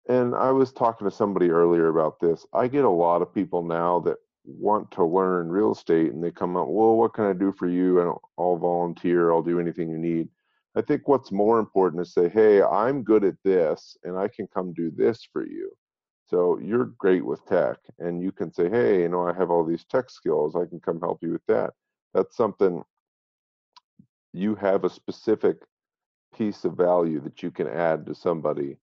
and 0.07 0.33
I 0.33 0.51
was 0.51 0.71
talking 0.71 1.05
to 1.09 1.15
somebody 1.15 1.49
earlier 1.49 1.89
about 1.89 2.21
this. 2.21 2.45
I 2.53 2.67
get 2.67 2.85
a 2.85 2.89
lot 2.89 3.21
of 3.21 3.33
people 3.33 3.61
now 3.63 3.99
that 4.01 4.17
want 4.45 4.89
to 4.91 5.03
learn 5.03 5.49
real 5.49 5.73
estate 5.73 6.13
and 6.13 6.23
they 6.23 6.31
come 6.31 6.55
up, 6.55 6.67
well, 6.69 6.95
what 6.95 7.13
can 7.13 7.25
I 7.25 7.33
do 7.33 7.51
for 7.51 7.67
you? 7.67 7.99
And 7.99 8.13
I'll 8.39 8.55
volunteer, 8.55 9.31
I'll 9.31 9.43
do 9.43 9.59
anything 9.59 9.89
you 9.89 9.97
need. 9.97 10.29
I 10.77 10.81
think 10.81 11.09
what's 11.09 11.33
more 11.33 11.59
important 11.59 12.01
is 12.01 12.13
say, 12.13 12.29
hey, 12.29 12.61
I'm 12.61 13.03
good 13.03 13.25
at 13.25 13.35
this 13.43 13.97
and 14.05 14.17
I 14.17 14.29
can 14.29 14.47
come 14.47 14.71
do 14.73 14.89
this 14.95 15.27
for 15.33 15.45
you. 15.45 15.69
So 16.29 16.59
you're 16.59 16.93
great 16.97 17.25
with 17.25 17.45
tech 17.45 17.77
and 17.99 18.21
you 18.21 18.31
can 18.31 18.53
say, 18.53 18.69
hey, 18.69 19.01
you 19.01 19.09
know, 19.09 19.27
I 19.27 19.33
have 19.33 19.49
all 19.49 19.63
these 19.63 19.85
tech 19.85 20.09
skills, 20.09 20.55
I 20.55 20.65
can 20.65 20.79
come 20.79 20.99
help 20.99 21.19
you 21.21 21.31
with 21.31 21.45
that. 21.47 21.73
That's 22.13 22.35
something 22.35 22.83
you 24.33 24.55
have 24.55 24.83
a 24.83 24.89
specific 24.89 25.57
piece 26.35 26.65
of 26.65 26.73
value 26.73 27.21
that 27.21 27.41
you 27.41 27.49
can 27.49 27.67
add 27.67 28.05
to 28.05 28.13
somebody 28.13 28.77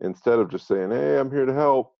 instead 0.00 0.38
of 0.38 0.50
just 0.50 0.66
saying, 0.66 0.90
hey, 0.90 1.18
I'm 1.18 1.30
here 1.30 1.44
to 1.44 1.54
help 1.54 1.94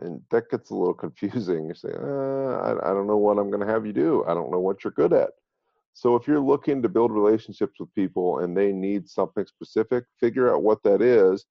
and 0.00 0.20
that 0.30 0.50
gets 0.50 0.70
a 0.70 0.74
little 0.74 0.94
confusing. 1.04 1.68
You 1.68 1.74
say, 1.74 1.92
uh, 1.92 2.56
I, 2.56 2.90
I 2.90 2.94
don't 2.94 3.06
know 3.06 3.16
what 3.16 3.38
I'm 3.38 3.50
going 3.50 3.64
to 3.64 3.72
have 3.72 3.86
you 3.86 3.92
do. 3.92 4.24
I 4.26 4.34
don't 4.34 4.50
know 4.50 4.60
what 4.60 4.82
you're 4.82 4.92
good 4.92 5.12
at. 5.12 5.30
So 5.92 6.16
if 6.16 6.26
you're 6.26 6.40
looking 6.40 6.82
to 6.82 6.88
build 6.88 7.12
relationships 7.12 7.78
with 7.78 7.94
people 7.94 8.40
and 8.40 8.56
they 8.56 8.72
need 8.72 9.08
something 9.08 9.46
specific, 9.46 10.04
figure 10.18 10.52
out 10.52 10.64
what 10.64 10.82
that 10.82 11.00
is 11.00 11.46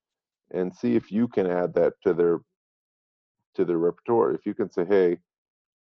and 0.52 0.74
see 0.74 0.98
if 0.98 1.14
you 1.14 1.30
can 1.30 1.50
add 1.50 1.74
that 1.76 1.94
to 2.04 2.14
their 2.14 2.40
to 3.56 3.66
their 3.66 3.78
repertoire. 3.78 4.34
If 4.34 4.46
you 4.46 4.54
can 4.54 4.70
say, 4.70 4.86
"Hey, 4.86 5.20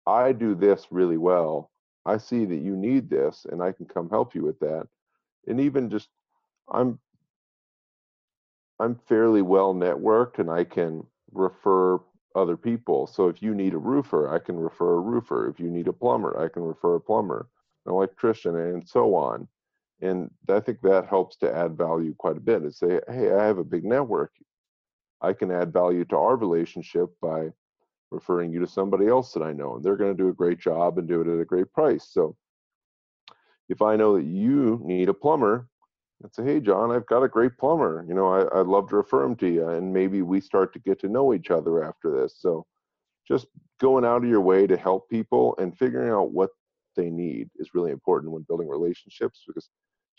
I 0.06 0.32
do 0.32 0.56
this 0.56 0.88
really 0.92 1.18
well. 1.18 1.72
I 2.06 2.18
see 2.18 2.46
that 2.46 2.58
you 2.58 2.76
need 2.76 3.10
this 3.10 3.46
and 3.50 3.62
I 3.62 3.72
can 3.72 3.86
come 3.86 4.10
help 4.10 4.36
you 4.36 4.44
with 4.44 4.60
that." 4.60 4.88
And 5.48 5.60
even 5.60 5.90
just 5.90 6.10
I'm 6.72 7.00
I'm 8.80 8.96
fairly 9.08 9.42
well 9.44 9.76
networked 9.76 10.40
and 10.40 10.50
I 10.50 10.64
can 10.64 11.06
refer 11.32 12.00
other 12.36 12.58
people. 12.58 13.08
So 13.08 13.28
if 13.28 13.42
you 13.42 13.54
need 13.54 13.74
a 13.74 13.78
roofer, 13.78 14.34
I 14.34 14.40
can 14.40 14.58
refer 14.58 14.96
a 14.96 15.00
roofer. 15.00 15.48
If 15.50 15.60
you 15.60 15.70
need 15.70 15.88
a 15.88 15.94
plumber, 15.94 16.40
I 16.40 16.48
can 16.48 16.64
refer 16.64 16.96
a 16.96 17.00
plumber, 17.00 17.48
an 17.86 17.92
electrician, 17.92 18.56
and 18.56 18.88
so 18.88 19.14
on. 19.16 19.48
And 20.02 20.32
I 20.50 20.60
think 20.60 20.82
that 20.82 21.08
helps 21.08 21.38
to 21.38 21.56
add 21.56 21.78
value 21.78 22.16
quite 22.18 22.38
a 22.38 22.42
bit. 22.42 22.64
And 22.64 22.74
say, 22.74 23.00
hey, 23.08 23.32
I 23.32 23.46
have 23.46 23.60
a 23.60 23.64
big 23.64 23.84
network. 23.84 24.32
I 25.22 25.34
can 25.34 25.52
add 25.52 25.72
value 25.72 26.06
to 26.06 26.18
our 26.18 26.36
relationship 26.36 27.10
by 27.22 27.50
referring 28.12 28.52
you 28.52 28.60
to 28.60 28.68
somebody 28.68 29.08
else 29.08 29.34
that 29.34 29.42
I 29.42 29.54
know, 29.54 29.76
and 29.76 29.84
they're 29.84 29.98
going 29.98 30.16
to 30.16 30.24
do 30.24 30.30
a 30.30 30.34
great 30.34 30.60
job 30.60 30.98
and 30.98 31.08
do 31.08 31.22
it 31.22 31.28
at 31.28 31.40
a 31.40 31.46
great 31.46 31.72
price. 31.74 32.10
So 32.12 32.36
if 33.70 33.82
I 33.82 33.96
know 33.96 34.18
that 34.18 34.26
you 34.26 34.82
need 34.84 35.10
a 35.10 35.14
plumber, 35.14 35.68
I'd 36.24 36.36
say, 36.36 36.44
hey, 36.44 36.60
John, 36.60 36.92
I've 36.92 37.08
got 37.08 37.24
a 37.24 37.28
great 37.28 37.58
plumber. 37.58 38.06
You 38.08 38.14
know, 38.14 38.28
I, 38.28 38.60
I'd 38.60 38.68
love 38.68 38.90
to 38.90 38.98
refer 38.98 39.24
him 39.24 39.36
to 39.38 39.48
you. 39.48 39.70
And 39.70 39.92
maybe 39.92 40.22
we 40.22 40.40
start 40.40 40.72
to 40.74 40.80
get 40.80 41.00
to 41.00 41.10
know 41.10 41.34
each 41.34 41.50
other 41.50 41.84
after 41.84 42.12
this. 42.12 42.36
So 42.40 42.66
just 43.28 43.48
going 43.80 44.06
out 44.06 44.24
of 44.24 44.30
your 44.30 44.42
way 44.42 44.68
to 44.68 44.78
help 44.78 45.10
people 45.10 45.56
and 45.58 45.76
figuring 45.76 46.12
out 46.12 46.32
what 46.32 46.52
they 46.96 47.10
need 47.10 47.50
is 47.56 47.74
really 47.74 47.92
important 47.92 48.34
when 48.34 48.44
building 48.44 48.68
relationships 48.68 49.44
because 49.48 49.70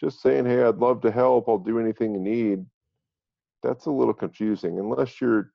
just 0.00 0.20
saying, 0.20 0.46
hey, 0.46 0.62
I'd 0.62 0.78
love 0.78 1.00
to 1.02 1.10
help, 1.10 1.48
I'll 1.48 1.58
do 1.58 1.78
anything 1.78 2.14
you 2.14 2.20
need, 2.20 2.64
that's 3.62 3.86
a 3.86 3.90
little 3.90 4.14
confusing 4.14 4.78
unless 4.78 5.20
you're 5.20 5.52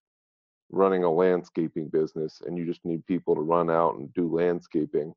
running 0.70 1.04
a 1.04 1.12
landscaping 1.12 1.88
business 1.90 2.42
and 2.46 2.58
you 2.58 2.66
just 2.66 2.84
need 2.86 3.06
people 3.06 3.36
to 3.36 3.42
run 3.42 3.70
out 3.70 3.96
and 3.96 4.14
do 4.14 4.28
landscaping. 4.34 5.14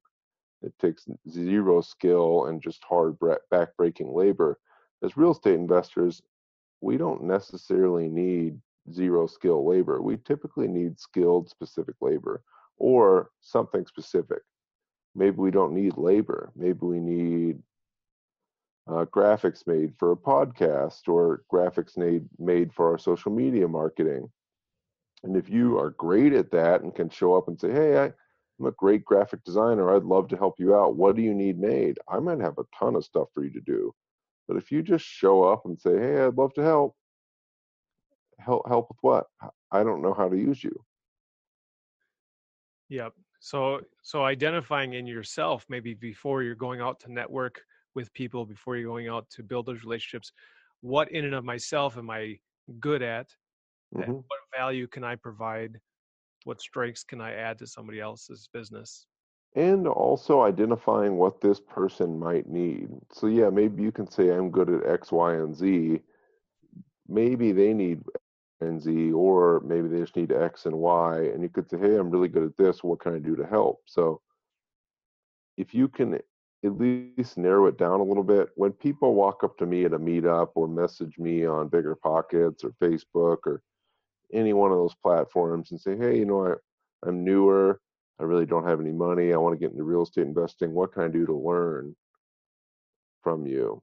It 0.63 0.73
takes 0.79 1.07
zero 1.29 1.81
skill 1.81 2.47
and 2.47 2.63
just 2.63 2.85
hard 2.85 3.17
back-breaking 3.51 4.15
labor 4.15 4.59
as 5.03 5.17
real 5.17 5.33
estate 5.33 5.55
investors, 5.55 6.23
we 6.81 6.97
don't 6.97 7.23
necessarily 7.23 8.09
need 8.09 8.59
zero 8.93 9.27
skill 9.27 9.67
labor. 9.67 10.01
We 10.03 10.17
typically 10.19 10.69
need 10.69 10.99
skilled 10.99 11.49
specific 11.49 11.97
labor 12.01 12.43
or 12.79 13.31
something 13.41 13.87
specific. 13.87 14.43
Maybe 15.15 15.37
we 15.37 15.51
don't 15.51 15.75
need 15.75 15.97
labor. 15.97 16.53
Maybe 16.55 16.79
we 16.83 17.01
need 17.01 17.59
uh, 18.89 19.05
graphics 19.07 19.67
made 19.67 19.95
for 19.99 20.13
a 20.13 20.17
podcast 20.17 21.09
or 21.09 21.43
graphics 21.53 21.97
made, 21.97 22.25
made 22.39 22.73
for 22.73 22.91
our 22.91 22.99
social 22.99 23.33
media 23.33 23.69
marketing. 23.69 24.31
And 25.23 25.37
if 25.37 25.49
you 25.49 25.79
are 25.79 25.91
great 25.91 26.33
at 26.33 26.51
that 26.53 26.83
and 26.83 26.95
can 26.95 27.11
show 27.11 27.35
up 27.37 27.49
and 27.49 27.61
say, 27.61 27.71
hey, 27.71 27.99
I, 27.99 28.05
I'm 28.59 28.67
a 28.67 28.73
great 28.73 29.05
graphic 29.05 29.45
designer, 29.45 29.95
I'd 29.95 30.05
love 30.05 30.29
to 30.29 30.37
help 30.37 30.59
you 30.59 30.75
out. 30.75 30.97
What 30.97 31.17
do 31.17 31.23
you 31.23 31.35
need 31.35 31.59
made? 31.59 31.99
I 32.09 32.19
might 32.21 32.41
have 32.41 32.59
a 32.59 32.65
ton 32.79 32.97
of 32.97 33.05
stuff 33.05 33.29
for 33.35 33.45
you 33.45 33.51
to 33.51 33.61
do. 33.61 33.95
But 34.49 34.57
if 34.57 34.71
you 34.73 34.83
just 34.83 35.05
show 35.05 35.45
up 35.45 35.65
and 35.65 35.79
say, 35.81 35.97
"Hey, 35.99 36.21
I'd 36.21 36.37
love 36.37 36.53
to 36.55 36.63
help," 36.63 36.97
help 38.39 38.67
help 38.67 38.89
with 38.89 38.99
what? 39.03 39.27
I 39.71 39.85
don't 39.85 40.03
know 40.03 40.15
how 40.15 40.29
to 40.29 40.37
use 40.37 40.63
you. 40.65 40.85
Yep. 42.89 43.15
So 43.41 43.81
so 44.03 44.25
identifying 44.25 44.95
in 44.95 45.07
yourself 45.07 45.65
maybe 45.69 45.95
before 45.95 46.43
you're 46.43 46.55
going 46.55 46.81
out 46.81 47.01
to 47.01 47.13
network 47.13 47.63
with 47.95 48.13
people, 48.13 48.45
before 48.45 48.77
you're 48.77 48.89
going 48.91 49.09
out 49.09 49.29
to 49.31 49.43
build 49.43 49.67
those 49.67 49.83
relationships, 49.85 50.33
what 50.81 51.11
in 51.13 51.25
and 51.25 51.35
of 51.35 51.45
myself 51.45 51.97
am 51.97 52.11
I 52.11 52.39
good 52.81 53.03
at? 53.03 53.29
Mm-hmm. 53.95 54.13
what 54.13 54.41
value 54.57 54.87
can 54.87 55.05
I 55.05 55.17
provide? 55.17 55.81
What 56.45 56.61
strengths 56.61 57.05
can 57.05 57.21
I 57.21 57.35
add 57.35 57.59
to 57.59 57.67
somebody 57.67 58.01
else's 58.01 58.49
business? 58.53 59.07
and 59.57 59.89
also 59.89 60.43
identifying 60.43 61.17
what 61.17 61.41
this 61.41 61.61
person 61.61 62.19
might 62.19 62.49
need. 62.49 62.89
So 63.13 63.27
yeah, 63.27 63.51
maybe 63.51 63.83
you 63.83 63.91
can 63.91 64.09
say 64.11 64.31
I'm 64.31 64.51
good 64.51 64.71
at 64.71 64.87
X, 64.87 65.11
Y, 65.11 65.35
and 65.35 65.57
Z. 65.57 66.01
Maybe 67.09 67.53
they 67.53 67.73
need 67.73 68.03
and 68.61 68.81
Z, 68.81 69.13
or 69.13 69.61
maybe 69.61 69.89
they 69.89 70.01
just 70.01 70.17
need 70.17 70.33
X 70.33 70.67
and 70.67 70.77
Y, 70.77 71.31
and 71.33 71.43
you 71.43 71.49
could 71.49 71.69
say, 71.69 71.79
hey, 71.79 71.97
I'm 71.97 72.11
really 72.11 72.29
good 72.29 72.45
at 72.45 72.57
this. 72.57 72.85
What 72.85 73.01
can 73.01 73.15
I 73.15 73.19
do 73.19 73.35
to 73.37 73.47
help? 73.47 73.81
So 73.87 74.21
if 75.57 75.75
you 75.75 75.89
can 75.89 76.15
at 76.15 76.23
least 76.79 77.39
narrow 77.39 77.67
it 77.67 77.79
down 77.79 78.01
a 78.01 78.05
little 78.05 78.23
bit, 78.23 78.51
when 78.57 78.73
people 78.73 79.15
walk 79.15 79.43
up 79.43 79.57
to 79.59 79.67
me 79.67 79.87
at 79.87 79.95
a 79.95 79.99
meetup 79.99 80.51
or 80.55 80.69
message 80.69 81.19
me 81.19 81.47
on 81.47 81.69
Bigger 81.69 81.97
Pockets 81.97 82.63
or 82.63 82.75
Facebook 82.83 83.39
or 83.47 83.63
any 84.33 84.53
one 84.53 84.71
of 84.71 84.79
those 84.79 84.95
platforms 85.03 85.71
and 85.71 85.81
say, 85.81 85.97
hey, 85.97 86.19
you 86.19 86.25
know, 86.25 86.47
I, 86.47 87.09
I'm 87.09 87.25
newer. 87.25 87.81
I 88.19 88.25
really 88.25 88.47
don't 88.47 88.67
have 88.67 88.81
any 88.81 88.93
money. 88.93 89.33
I 89.33 89.39
want 89.39 89.55
to 89.55 89.59
get 89.59 89.73
into 89.73 89.85
real 89.85 90.03
estate 90.03 90.27
investing. 90.27 90.73
What 90.73 90.93
can 90.93 91.03
I 91.03 91.09
do 91.09 91.27
to 91.27 91.35
learn 91.35 91.97
from 93.23 93.47
you? 93.47 93.83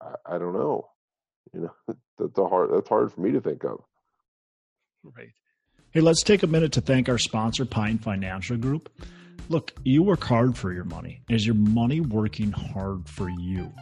I, 0.00 0.34
I 0.34 0.38
don't 0.38 0.54
know. 0.54 0.88
You 1.54 1.60
know, 1.60 1.94
that's 2.18 2.38
a 2.38 2.46
hard 2.46 2.70
that's 2.72 2.88
hard 2.88 3.12
for 3.12 3.20
me 3.20 3.32
to 3.32 3.40
think 3.40 3.64
of. 3.64 3.80
Right. 5.04 5.32
Hey, 5.92 6.00
let's 6.00 6.22
take 6.22 6.42
a 6.42 6.46
minute 6.46 6.72
to 6.72 6.80
thank 6.80 7.08
our 7.08 7.18
sponsor, 7.18 7.64
Pine 7.64 7.98
Financial 7.98 8.56
Group. 8.56 8.90
Look, 9.48 9.72
you 9.84 10.02
work 10.02 10.22
hard 10.22 10.58
for 10.58 10.72
your 10.72 10.84
money. 10.84 11.22
Is 11.30 11.46
your 11.46 11.54
money 11.54 12.00
working 12.00 12.52
hard 12.52 13.08
for 13.08 13.30
you? 13.30 13.72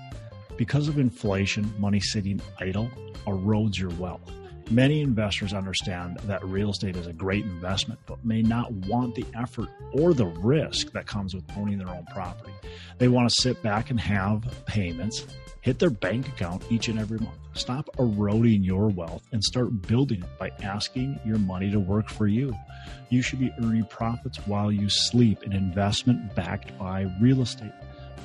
Because 0.56 0.86
of 0.86 0.98
inflation, 0.98 1.74
money 1.78 1.98
sitting 1.98 2.40
idle 2.60 2.88
erodes 3.26 3.76
your 3.76 3.90
wealth. 3.90 4.30
Many 4.70 5.00
investors 5.00 5.52
understand 5.52 6.18
that 6.24 6.44
real 6.44 6.70
estate 6.70 6.96
is 6.96 7.06
a 7.06 7.12
great 7.12 7.44
investment, 7.44 8.00
but 8.06 8.24
may 8.24 8.42
not 8.42 8.72
want 8.72 9.14
the 9.14 9.24
effort 9.40 9.68
or 9.92 10.12
the 10.12 10.26
risk 10.26 10.92
that 10.92 11.06
comes 11.06 11.34
with 11.34 11.44
owning 11.56 11.78
their 11.78 11.88
own 11.88 12.04
property. 12.12 12.52
They 12.98 13.08
want 13.08 13.28
to 13.28 13.42
sit 13.42 13.62
back 13.62 13.90
and 13.90 14.00
have 14.00 14.44
payments 14.66 15.24
hit 15.66 15.80
their 15.80 15.90
bank 15.90 16.28
account 16.28 16.62
each 16.70 16.86
and 16.86 16.96
every 16.96 17.18
month. 17.18 17.40
Stop 17.54 17.90
eroding 17.98 18.62
your 18.62 18.86
wealth 18.86 19.24
and 19.32 19.42
start 19.42 19.82
building 19.88 20.22
it 20.22 20.38
by 20.38 20.48
asking 20.62 21.18
your 21.24 21.38
money 21.38 21.72
to 21.72 21.80
work 21.80 22.08
for 22.08 22.28
you. 22.28 22.54
You 23.08 23.20
should 23.20 23.40
be 23.40 23.52
earning 23.60 23.84
profits 23.86 24.38
while 24.46 24.70
you 24.70 24.88
sleep, 24.88 25.42
an 25.42 25.52
investment 25.52 26.36
backed 26.36 26.78
by 26.78 27.12
real 27.20 27.42
estate. 27.42 27.72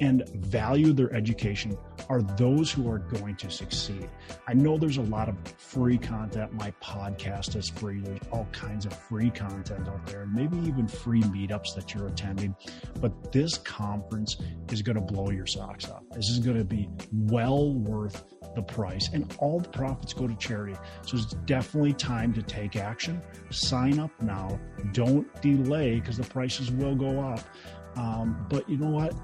and 0.00 0.28
value 0.30 0.92
their 0.92 1.12
education 1.12 1.76
are 2.08 2.22
those 2.22 2.72
who 2.72 2.90
are 2.90 2.98
going 2.98 3.36
to 3.36 3.50
succeed. 3.50 4.08
I 4.48 4.54
know 4.54 4.76
there's 4.76 4.96
a 4.96 5.02
lot 5.02 5.28
of 5.28 5.36
free 5.58 5.98
content. 5.98 6.52
My 6.54 6.72
podcast 6.82 7.56
is 7.56 7.68
free. 7.68 8.00
There's 8.00 8.20
all 8.32 8.48
kinds 8.52 8.86
of 8.86 8.92
free 8.92 9.30
content 9.30 9.88
out 9.88 10.04
there, 10.06 10.26
maybe 10.26 10.56
even 10.58 10.88
free 10.88 11.22
meetups 11.22 11.74
that 11.76 11.94
you're 11.94 12.08
attending. 12.08 12.56
But 13.00 13.32
this 13.32 13.58
conference 13.58 14.38
is 14.70 14.82
going 14.82 14.96
to 14.96 15.02
blow 15.02 15.30
your 15.30 15.46
socks 15.46 15.88
off. 15.88 16.02
This 16.10 16.28
is 16.30 16.40
going 16.40 16.58
to 16.58 16.64
be 16.64 16.88
well 17.12 17.74
worth 17.74 18.24
the 18.54 18.62
price, 18.62 19.08
and 19.12 19.34
all 19.38 19.60
the 19.60 19.68
profits 19.68 20.12
go 20.12 20.26
to 20.26 20.34
charity. 20.34 20.76
So 21.06 21.16
it's 21.16 21.34
definitely 21.46 21.94
time 21.94 22.32
to 22.34 22.42
take 22.42 22.76
action. 22.76 23.22
Sign 23.50 23.98
up 23.98 24.10
now. 24.20 24.58
Don't 24.92 25.26
delay 25.40 26.00
because 26.00 26.16
the 26.16 26.24
prices 26.24 26.70
will 26.70 26.94
go 26.94 27.20
up. 27.20 27.40
Um, 27.96 28.46
but 28.48 28.68
you 28.68 28.76
know 28.76 28.90
what? 28.90 29.14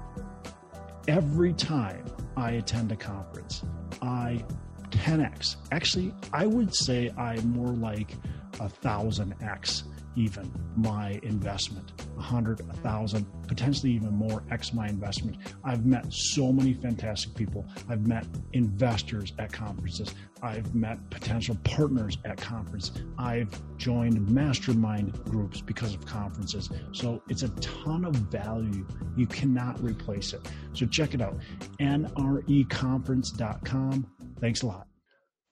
every 1.09 1.53
time 1.53 2.05
I 2.37 2.51
attend 2.51 2.91
a 2.91 2.95
conference, 2.95 3.63
I 4.01 4.45
10x. 4.91 5.55
Actually, 5.71 6.13
I 6.31 6.45
would 6.45 6.75
say 6.75 7.11
I'm 7.17 7.49
more 7.51 7.73
like 7.73 8.15
a 8.59 8.69
thousand 8.69 9.33
x 9.41 9.85
even 10.15 10.51
my 10.75 11.19
investment, 11.23 11.91
a 12.17 12.21
hundred, 12.21 12.59
a 12.61 12.73
thousand, 12.77 13.25
potentially 13.47 13.91
even 13.91 14.11
more 14.13 14.43
x 14.51 14.73
my 14.73 14.87
investment. 14.87 15.37
I've 15.63 15.85
met 15.85 16.11
so 16.11 16.51
many 16.51 16.73
fantastic 16.73 17.35
people. 17.35 17.65
I've 17.87 18.07
met 18.07 18.25
investors 18.53 19.33
at 19.39 19.53
conferences. 19.53 20.13
I've 20.41 20.73
met 20.73 20.97
potential 21.09 21.57
partners 21.63 22.17
at 22.25 22.37
conference. 22.37 22.91
I've 23.17 23.49
joined 23.77 24.29
mastermind 24.29 25.13
groups 25.25 25.61
because 25.61 25.93
of 25.93 26.05
conferences. 26.05 26.69
So 26.91 27.21
it's 27.29 27.43
a 27.43 27.49
ton 27.59 28.05
of 28.05 28.15
value. 28.15 28.85
You 29.15 29.27
cannot 29.27 29.81
replace 29.83 30.33
it. 30.33 30.41
So 30.73 30.85
check 30.85 31.13
it 31.13 31.21
out. 31.21 31.37
NREconference.com. 31.79 34.07
Thanks 34.39 34.61
a 34.61 34.67
lot. 34.67 34.88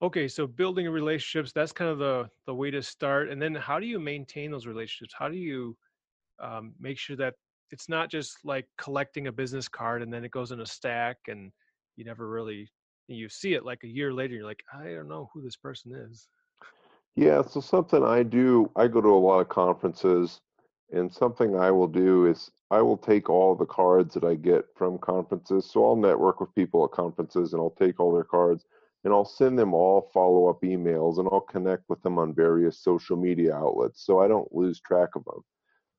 Okay, 0.01 0.27
so 0.27 0.45
building 0.45 0.87
relationships, 0.89 1.51
that's 1.51 1.71
kind 1.71 1.89
of 1.89 1.97
the 1.97 2.29
the 2.45 2.53
way 2.53 2.69
to 2.69 2.81
start. 2.81 3.29
And 3.29 3.41
then 3.41 3.55
how 3.55 3.79
do 3.79 3.87
you 3.87 3.99
maintain 3.99 4.51
those 4.51 4.67
relationships? 4.67 5.13
How 5.17 5.27
do 5.27 5.37
you 5.37 5.75
um, 6.39 6.73
make 6.79 6.99
sure 6.99 7.15
that 7.15 7.33
it's 7.71 7.89
not 7.89 8.09
just 8.09 8.37
like 8.43 8.67
collecting 8.77 9.27
a 9.27 9.31
business 9.31 9.67
card 9.67 10.01
and 10.01 10.13
then 10.13 10.23
it 10.23 10.31
goes 10.31 10.51
in 10.51 10.61
a 10.61 10.65
stack 10.65 11.17
and 11.27 11.51
you 11.95 12.05
never 12.05 12.29
really 12.29 12.69
you 13.07 13.29
see 13.29 13.53
it 13.53 13.65
like 13.65 13.83
a 13.83 13.87
year 13.87 14.13
later 14.13 14.35
you're 14.35 14.45
like 14.45 14.63
i 14.73 14.85
don't 14.85 15.07
know 15.07 15.29
who 15.33 15.41
this 15.41 15.55
person 15.55 15.93
is 15.93 16.27
yeah 17.15 17.41
so 17.41 17.59
something 17.59 18.03
i 18.03 18.21
do 18.23 18.69
i 18.75 18.87
go 18.87 19.01
to 19.01 19.09
a 19.09 19.15
lot 19.15 19.39
of 19.39 19.49
conferences 19.49 20.41
and 20.91 21.13
something 21.13 21.57
i 21.57 21.71
will 21.71 21.87
do 21.87 22.25
is 22.25 22.51
i 22.69 22.81
will 22.81 22.97
take 22.97 23.29
all 23.29 23.55
the 23.55 23.65
cards 23.65 24.13
that 24.13 24.23
i 24.23 24.35
get 24.35 24.65
from 24.75 24.97
conferences 24.97 25.69
so 25.71 25.85
i'll 25.85 25.95
network 25.95 26.39
with 26.39 26.53
people 26.53 26.83
at 26.83 26.91
conferences 26.91 27.53
and 27.53 27.61
i'll 27.61 27.75
take 27.79 27.99
all 27.99 28.13
their 28.13 28.23
cards 28.23 28.65
and 29.03 29.13
I'll 29.13 29.25
send 29.25 29.57
them 29.57 29.73
all 29.73 30.09
follow 30.13 30.47
up 30.47 30.61
emails 30.61 31.19
and 31.19 31.27
I'll 31.31 31.41
connect 31.41 31.83
with 31.89 32.01
them 32.01 32.17
on 32.17 32.33
various 32.33 32.79
social 32.79 33.15
media 33.15 33.55
outlets 33.55 34.05
so 34.05 34.19
I 34.19 34.27
don't 34.27 34.53
lose 34.53 34.79
track 34.81 35.09
of 35.15 35.23
them. 35.25 35.41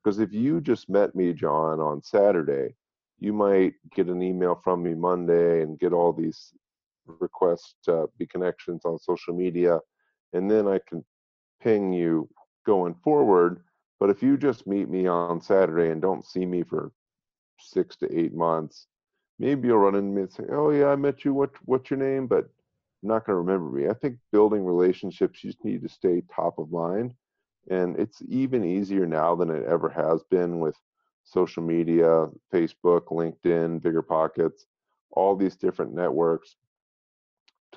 Because 0.03 0.19
if 0.19 0.31
you 0.33 0.61
just 0.61 0.89
met 0.89 1.15
me, 1.15 1.33
John, 1.33 1.79
on 1.79 2.01
Saturday, 2.03 2.75
you 3.19 3.33
might 3.33 3.73
get 3.93 4.07
an 4.07 4.21
email 4.21 4.59
from 4.63 4.83
me 4.83 4.93
Monday 4.93 5.61
and 5.61 5.79
get 5.79 5.93
all 5.93 6.13
these 6.13 6.53
requests 7.19 7.75
to 7.83 8.09
be 8.17 8.25
connections 8.25 8.85
on 8.85 8.99
social 8.99 9.33
media, 9.33 9.79
and 10.33 10.49
then 10.49 10.67
I 10.67 10.79
can 10.87 11.03
ping 11.61 11.91
you 11.91 12.29
going 12.65 12.95
forward. 13.03 13.61
But 13.99 14.09
if 14.09 14.23
you 14.23 14.37
just 14.37 14.67
meet 14.67 14.89
me 14.89 15.07
on 15.07 15.41
Saturday 15.41 15.91
and 15.91 16.01
don't 16.01 16.25
see 16.25 16.45
me 16.45 16.63
for 16.63 16.91
six 17.59 17.97
to 17.97 18.17
eight 18.17 18.33
months, 18.33 18.87
maybe 19.39 19.67
you'll 19.67 19.79
run 19.79 19.95
into 19.95 20.11
me 20.11 20.21
and 20.21 20.31
say, 20.31 20.45
"Oh 20.49 20.69
yeah, 20.69 20.87
I 20.87 20.95
met 20.95 21.25
you. 21.25 21.33
What 21.33 21.51
what's 21.65 21.89
your 21.89 21.99
name?" 21.99 22.27
But 22.27 22.49
not 23.01 23.25
going 23.25 23.35
to 23.35 23.41
remember 23.41 23.69
me. 23.69 23.87
I 23.87 23.93
think 23.93 24.17
building 24.31 24.63
relationships, 24.63 25.43
you 25.43 25.51
just 25.51 25.63
need 25.63 25.81
to 25.83 25.89
stay 25.89 26.21
top 26.33 26.59
of 26.59 26.71
mind. 26.71 27.13
And 27.69 27.97
it's 27.99 28.21
even 28.27 28.63
easier 28.63 29.05
now 29.05 29.35
than 29.35 29.49
it 29.49 29.65
ever 29.65 29.89
has 29.89 30.23
been 30.29 30.59
with 30.59 30.75
social 31.23 31.63
media, 31.63 32.27
Facebook, 32.53 33.05
LinkedIn, 33.11 33.81
Bigger 33.81 34.01
Pockets, 34.01 34.65
all 35.11 35.35
these 35.35 35.55
different 35.55 35.93
networks 35.93 36.55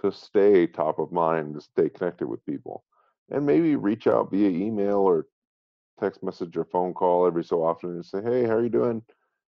to 0.01 0.11
stay 0.11 0.67
top 0.67 0.99
of 0.99 1.13
mind, 1.13 1.55
to 1.55 1.61
stay 1.61 1.89
connected 1.89 2.27
with 2.27 2.45
people. 2.47 2.85
And 3.31 3.47
maybe 3.47 3.77
reach 3.77 4.07
out 4.07 4.31
via 4.31 4.49
email 4.49 4.99
or 4.99 5.27
text 6.01 6.23
message 6.23 6.57
or 6.57 6.65
phone 6.65 6.95
call 6.95 7.27
every 7.27 7.45
so 7.45 7.63
often 7.63 7.91
and 7.91 8.05
say, 8.05 8.23
hey, 8.23 8.45
how 8.45 8.55
are 8.55 8.63
you 8.63 8.69
doing? 8.69 9.03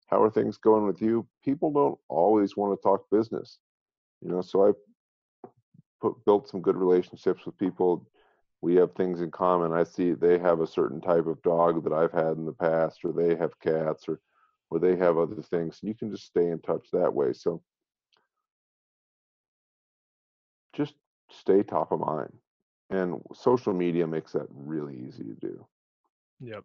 How 0.08 0.22
are 0.22 0.30
things 0.30 0.58
going 0.58 0.86
with 0.86 1.02
you? 1.02 1.26
People 1.44 1.72
don't 1.72 1.98
always 2.10 2.56
want 2.56 2.78
to 2.78 2.84
talk 2.84 3.06
business. 3.10 3.60
You 4.22 4.30
know, 4.30 4.42
so 4.42 4.68
I 4.68 4.72
put, 6.04 6.26
built 6.26 6.50
some 6.50 6.62
good 6.62 6.76
relationships 6.76 7.46
with 7.46 7.58
people. 7.58 8.06
We 8.62 8.76
have 8.76 8.94
things 8.94 9.22
in 9.22 9.32
common. 9.32 9.72
I 9.72 9.84
see 9.84 10.12
they 10.12 10.38
have 10.38 10.60
a 10.60 10.68
certain 10.68 11.02
type 11.02 11.26
of 11.26 11.42
dog 11.42 11.84
that 11.84 11.94
I've 11.94 12.12
had 12.12 12.38
in 12.38 12.46
the 12.46 12.54
past, 12.54 13.00
or 13.04 13.14
they 13.14 13.36
have 13.36 13.60
cats, 13.60 14.08
or 14.08 14.20
or 14.70 14.80
they 14.80 14.96
have 14.96 15.18
other 15.18 15.42
things. 15.42 15.80
And 15.82 15.90
you 15.90 15.96
can 15.96 16.12
just 16.12 16.26
stay 16.26 16.48
in 16.48 16.60
touch 16.60 16.88
that 16.94 17.14
way. 17.14 17.32
So 17.34 17.62
just 20.76 20.96
stay 21.30 21.62
top 21.62 21.92
of 21.92 22.00
mind. 22.00 22.34
And 22.90 23.22
social 23.34 23.74
media 23.74 24.08
makes 24.08 24.32
that 24.34 24.48
really 24.50 24.96
easy 25.08 25.24
to 25.24 25.36
do. 25.36 25.66
Yep. 26.40 26.64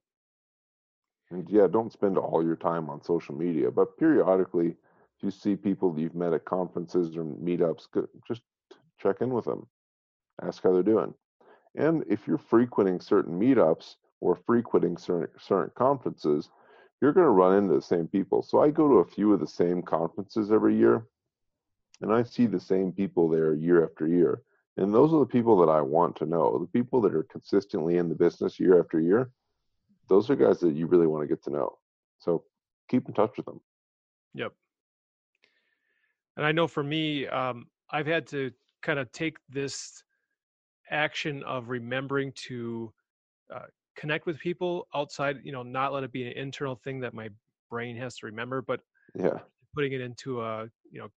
And 1.30 1.46
yeah, 1.50 1.66
don't 1.66 1.92
spend 1.92 2.16
all 2.16 2.42
your 2.42 2.56
time 2.56 2.88
on 2.88 3.04
social 3.04 3.34
media, 3.34 3.70
but 3.70 3.98
periodically, 3.98 4.68
if 4.68 5.22
you 5.22 5.30
see 5.30 5.54
people 5.56 5.92
that 5.92 6.00
you've 6.00 6.14
met 6.14 6.32
at 6.32 6.46
conferences 6.46 7.14
or 7.16 7.24
meetups, 7.24 7.88
just 8.26 8.42
check 8.98 9.16
in 9.20 9.30
with 9.30 9.44
them, 9.44 9.66
ask 10.42 10.62
how 10.62 10.72
they're 10.72 10.82
doing. 10.82 11.14
And 11.74 12.04
if 12.08 12.26
you're 12.26 12.38
frequenting 12.38 13.00
certain 13.00 13.38
meetups 13.38 13.96
or 14.20 14.36
frequenting 14.36 14.96
certain, 14.96 15.28
certain 15.38 15.72
conferences, 15.76 16.50
you're 17.00 17.12
going 17.12 17.26
to 17.26 17.30
run 17.30 17.56
into 17.56 17.74
the 17.74 17.82
same 17.82 18.08
people. 18.08 18.42
So 18.42 18.60
I 18.60 18.70
go 18.70 18.88
to 18.88 18.94
a 18.96 19.04
few 19.04 19.32
of 19.32 19.40
the 19.40 19.46
same 19.46 19.82
conferences 19.82 20.50
every 20.50 20.76
year, 20.76 21.06
and 22.00 22.12
I 22.12 22.24
see 22.24 22.46
the 22.46 22.60
same 22.60 22.92
people 22.92 23.28
there 23.28 23.54
year 23.54 23.84
after 23.84 24.06
year. 24.08 24.42
And 24.76 24.94
those 24.94 25.12
are 25.12 25.18
the 25.20 25.26
people 25.26 25.58
that 25.58 25.70
I 25.70 25.80
want 25.80 26.16
to 26.16 26.26
know. 26.26 26.58
The 26.58 26.78
people 26.78 27.00
that 27.02 27.14
are 27.14 27.24
consistently 27.24 27.96
in 27.96 28.08
the 28.08 28.14
business 28.14 28.60
year 28.60 28.80
after 28.80 29.00
year, 29.00 29.30
those 30.08 30.30
are 30.30 30.36
guys 30.36 30.60
that 30.60 30.74
you 30.74 30.86
really 30.86 31.06
want 31.06 31.22
to 31.22 31.28
get 31.28 31.42
to 31.44 31.50
know. 31.50 31.78
So 32.20 32.44
keep 32.88 33.08
in 33.08 33.14
touch 33.14 33.36
with 33.36 33.46
them. 33.46 33.60
Yep. 34.34 34.52
And 36.36 36.46
I 36.46 36.52
know 36.52 36.68
for 36.68 36.82
me, 36.82 37.26
um, 37.26 37.66
I've 37.90 38.06
had 38.06 38.26
to 38.28 38.52
kind 38.82 38.98
of 38.98 39.10
take 39.12 39.36
this 39.48 40.02
action 40.90 41.42
of 41.44 41.68
remembering 41.68 42.32
to 42.32 42.92
uh, 43.54 43.66
connect 43.96 44.26
with 44.26 44.38
people 44.38 44.86
outside, 44.94 45.38
you 45.42 45.52
know, 45.52 45.62
not 45.62 45.92
let 45.92 46.04
it 46.04 46.12
be 46.12 46.26
an 46.26 46.32
internal 46.32 46.76
thing 46.76 47.00
that 47.00 47.14
my 47.14 47.28
brain 47.70 47.96
has 47.96 48.16
to 48.16 48.26
remember, 48.26 48.62
but 48.62 48.80
yeah, 49.14 49.38
putting 49.74 49.92
it 49.92 50.00
into 50.00 50.40
a, 50.42 50.68
you 50.90 50.98
know, 51.00 51.08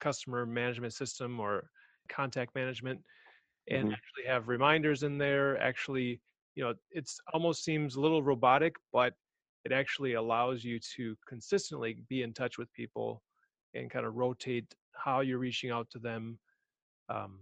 customer 0.00 0.46
management 0.46 0.92
system 0.92 1.40
or 1.40 1.70
contact 2.08 2.54
management 2.54 3.00
and 3.70 3.84
mm-hmm. 3.84 3.92
actually 3.92 4.24
have 4.26 4.48
reminders 4.48 5.02
in 5.02 5.18
there 5.18 5.58
actually 5.60 6.20
you 6.54 6.64
know 6.64 6.74
it's 6.90 7.20
almost 7.32 7.64
seems 7.64 7.96
a 7.96 8.00
little 8.00 8.22
robotic 8.22 8.74
but 8.92 9.14
it 9.64 9.72
actually 9.72 10.14
allows 10.14 10.64
you 10.64 10.78
to 10.78 11.16
consistently 11.28 11.98
be 12.08 12.22
in 12.22 12.32
touch 12.32 12.58
with 12.58 12.72
people 12.72 13.22
and 13.74 13.90
kind 13.90 14.06
of 14.06 14.14
rotate 14.14 14.74
how 14.94 15.20
you're 15.20 15.38
reaching 15.38 15.70
out 15.70 15.88
to 15.90 15.98
them 15.98 16.38
um, 17.08 17.38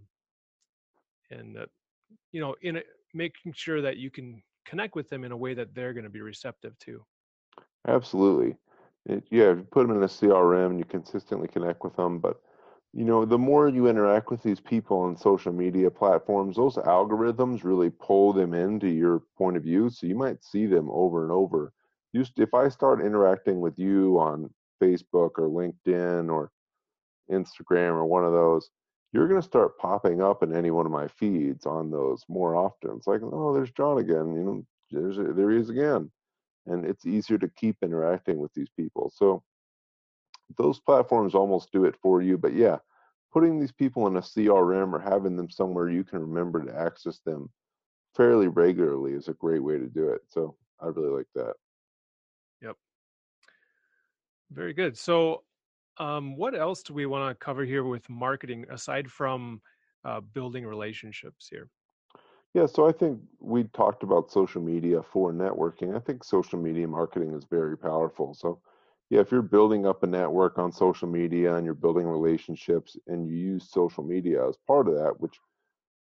and 1.31 1.57
you 2.31 2.41
know 2.41 2.55
in 2.61 2.77
a, 2.77 2.81
making 3.13 3.53
sure 3.53 3.81
that 3.81 3.97
you 3.97 4.09
can 4.09 4.41
connect 4.65 4.95
with 4.95 5.09
them 5.09 5.23
in 5.23 5.31
a 5.31 5.37
way 5.37 5.53
that 5.53 5.73
they're 5.73 5.93
going 5.93 6.03
to 6.03 6.09
be 6.09 6.21
receptive 6.21 6.77
to. 6.79 7.03
Absolutely. 7.87 8.55
It, 9.05 9.23
yeah 9.31 9.51
if 9.51 9.57
you 9.57 9.67
put 9.71 9.87
them 9.87 9.95
in 9.95 10.03
a 10.03 10.07
crm 10.07 10.71
and 10.71 10.79
you 10.79 10.85
consistently 10.85 11.47
connect 11.47 11.81
with 11.83 11.95
them 11.95 12.19
but 12.19 12.41
you 12.93 13.05
know 13.05 13.23
the 13.23 13.37
more 13.37 13.69
you 13.69 13.87
interact 13.87 14.29
with 14.29 14.43
these 14.43 14.59
people 14.59 14.99
on 14.99 15.15
social 15.15 15.53
media 15.53 15.89
platforms 15.89 16.57
those 16.57 16.75
algorithms 16.75 17.63
really 17.63 17.89
pull 17.89 18.33
them 18.33 18.53
into 18.53 18.87
your 18.87 19.23
point 19.37 19.55
of 19.55 19.63
view 19.63 19.89
so 19.89 20.05
you 20.05 20.15
might 20.15 20.43
see 20.43 20.65
them 20.65 20.89
over 20.91 21.23
and 21.23 21.31
over. 21.31 21.71
Just 22.13 22.39
if 22.39 22.53
i 22.53 22.67
start 22.67 23.05
interacting 23.05 23.61
with 23.61 23.79
you 23.79 24.19
on 24.19 24.49
facebook 24.81 25.31
or 25.37 25.47
linkedin 25.47 26.29
or 26.29 26.51
instagram 27.31 27.91
or 27.91 28.05
one 28.05 28.25
of 28.25 28.33
those 28.33 28.69
you're 29.13 29.27
going 29.27 29.41
to 29.41 29.47
start 29.47 29.77
popping 29.77 30.21
up 30.21 30.43
in 30.43 30.53
any 30.53 30.71
one 30.71 30.85
of 30.85 30.91
my 30.91 31.07
feeds 31.07 31.65
on 31.65 31.89
those 31.89 32.23
more 32.27 32.55
often. 32.55 32.91
It's 32.97 33.07
like, 33.07 33.21
oh, 33.23 33.53
there's 33.53 33.71
John 33.71 33.99
again. 33.99 34.35
You 34.35 34.43
know, 34.43 34.65
there's 34.91 35.17
there 35.17 35.51
he 35.51 35.57
is 35.57 35.69
again, 35.69 36.11
and 36.65 36.85
it's 36.85 37.05
easier 37.05 37.37
to 37.37 37.49
keep 37.49 37.77
interacting 37.81 38.39
with 38.39 38.53
these 38.53 38.69
people. 38.77 39.11
So 39.15 39.43
those 40.57 40.79
platforms 40.79 41.35
almost 41.35 41.71
do 41.71 41.85
it 41.85 41.95
for 42.01 42.21
you. 42.21 42.37
But 42.37 42.53
yeah, 42.53 42.77
putting 43.33 43.59
these 43.59 43.71
people 43.71 44.07
in 44.07 44.17
a 44.17 44.21
CRM 44.21 44.93
or 44.93 44.99
having 44.99 45.35
them 45.35 45.49
somewhere 45.49 45.89
you 45.89 46.03
can 46.03 46.19
remember 46.19 46.63
to 46.63 46.77
access 46.77 47.19
them 47.25 47.49
fairly 48.15 48.47
regularly 48.47 49.13
is 49.13 49.27
a 49.27 49.33
great 49.33 49.63
way 49.63 49.77
to 49.77 49.87
do 49.87 50.09
it. 50.09 50.21
So 50.27 50.55
I 50.81 50.87
really 50.87 51.15
like 51.15 51.27
that. 51.35 51.53
Yep. 52.61 52.75
Very 54.51 54.73
good. 54.73 54.97
So 54.97 55.43
um, 55.99 56.35
what 56.35 56.55
else 56.55 56.83
do 56.83 56.93
we 56.93 57.05
want 57.05 57.29
to 57.29 57.45
cover 57.45 57.63
here 57.63 57.83
with 57.83 58.09
marketing 58.09 58.65
aside 58.69 59.09
from 59.11 59.61
uh, 60.03 60.21
building 60.21 60.65
relationships 60.65 61.47
here? 61.49 61.69
Yeah, 62.53 62.65
so 62.65 62.87
I 62.87 62.91
think 62.91 63.19
we 63.39 63.65
talked 63.65 64.03
about 64.03 64.31
social 64.31 64.61
media 64.61 65.03
for 65.03 65.31
networking. 65.31 65.95
I 65.95 65.99
think 65.99 66.23
social 66.23 66.57
media 66.59 66.87
marketing 66.87 67.33
is 67.33 67.43
very 67.45 67.77
powerful. 67.77 68.33
So, 68.33 68.61
yeah, 69.09 69.19
if 69.19 69.31
you're 69.31 69.41
building 69.41 69.85
up 69.85 70.03
a 70.03 70.07
network 70.07 70.57
on 70.57 70.71
social 70.71 71.07
media 71.07 71.55
and 71.55 71.65
you're 71.65 71.75
building 71.75 72.07
relationships 72.07 72.97
and 73.07 73.27
you 73.27 73.35
use 73.35 73.69
social 73.69 74.03
media 74.03 74.47
as 74.47 74.57
part 74.65 74.87
of 74.87 74.95
that, 74.95 75.19
which 75.19 75.35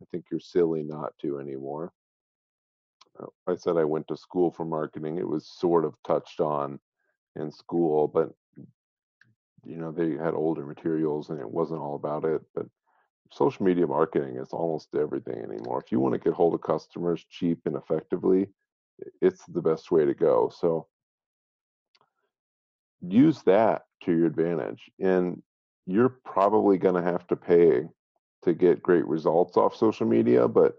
I 0.03 0.07
think 0.11 0.25
you're 0.31 0.41
silly 0.41 0.83
not 0.83 1.13
to 1.23 1.39
anymore. 1.39 1.93
Uh, 3.21 3.27
I 3.47 3.55
said 3.57 3.77
I 3.77 3.85
went 3.85 4.09
to 4.09 4.17
school 4.17 4.51
for 4.51 4.65
marketing. 4.65 5.19
It 5.19 5.29
was 5.29 5.47
sort 5.47 5.85
of 5.85 5.95
touched 6.07 6.41
on 6.41 6.81
in 7.37 7.53
school, 7.53 8.09
but 8.09 8.31
you 9.65 9.77
know 9.77 9.93
they 9.93 10.13
had 10.13 10.35
older 10.35 10.65
materials 10.65 11.31
and 11.31 11.41
it 11.41 11.51
wasn't 11.51 11.81
all 11.81 11.97
about 11.97 12.25
it 12.25 12.43
but 12.55 12.67
social 13.33 13.65
media 13.65 13.87
marketing 13.87 14.37
is 14.37 14.53
almost 14.53 14.89
everything 14.95 15.39
anymore. 15.39 15.83
If 15.85 15.93
you 15.93 16.01
want 16.01 16.15
to 16.15 16.19
get 16.19 16.35
hold 16.35 16.55
of 16.55 16.63
customers 16.63 17.25
cheap 17.31 17.61
and 17.67 17.77
effectively 17.77 18.49
it's 19.23 19.45
the 19.47 19.63
best 19.63 19.91
way 19.91 20.05
to 20.05 20.15
go. 20.15 20.51
So 20.55 20.87
use 23.01 23.43
that 23.43 23.83
to 24.05 24.13
your 24.13 24.27
advantage 24.27 24.91
and 25.01 25.43
you're 25.87 26.11
probably 26.25 26.77
going 26.77 26.95
to 26.95 27.11
have 27.11 27.27
to 27.29 27.37
pay 27.37 27.89
to 28.43 28.53
get 28.53 28.83
great 28.83 29.07
results 29.07 29.57
off 29.57 29.75
social 29.75 30.07
media 30.07 30.47
but 30.47 30.77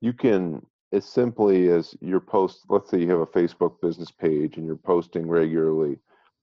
you 0.00 0.12
can 0.12 0.64
as 0.92 1.04
simply 1.04 1.68
as 1.68 1.94
your 2.00 2.20
post 2.20 2.60
let's 2.70 2.90
say 2.90 2.98
you 2.98 3.10
have 3.10 3.20
a 3.20 3.26
facebook 3.26 3.78
business 3.82 4.10
page 4.10 4.56
and 4.56 4.64
you're 4.64 4.74
posting 4.74 5.28
regularly 5.28 5.98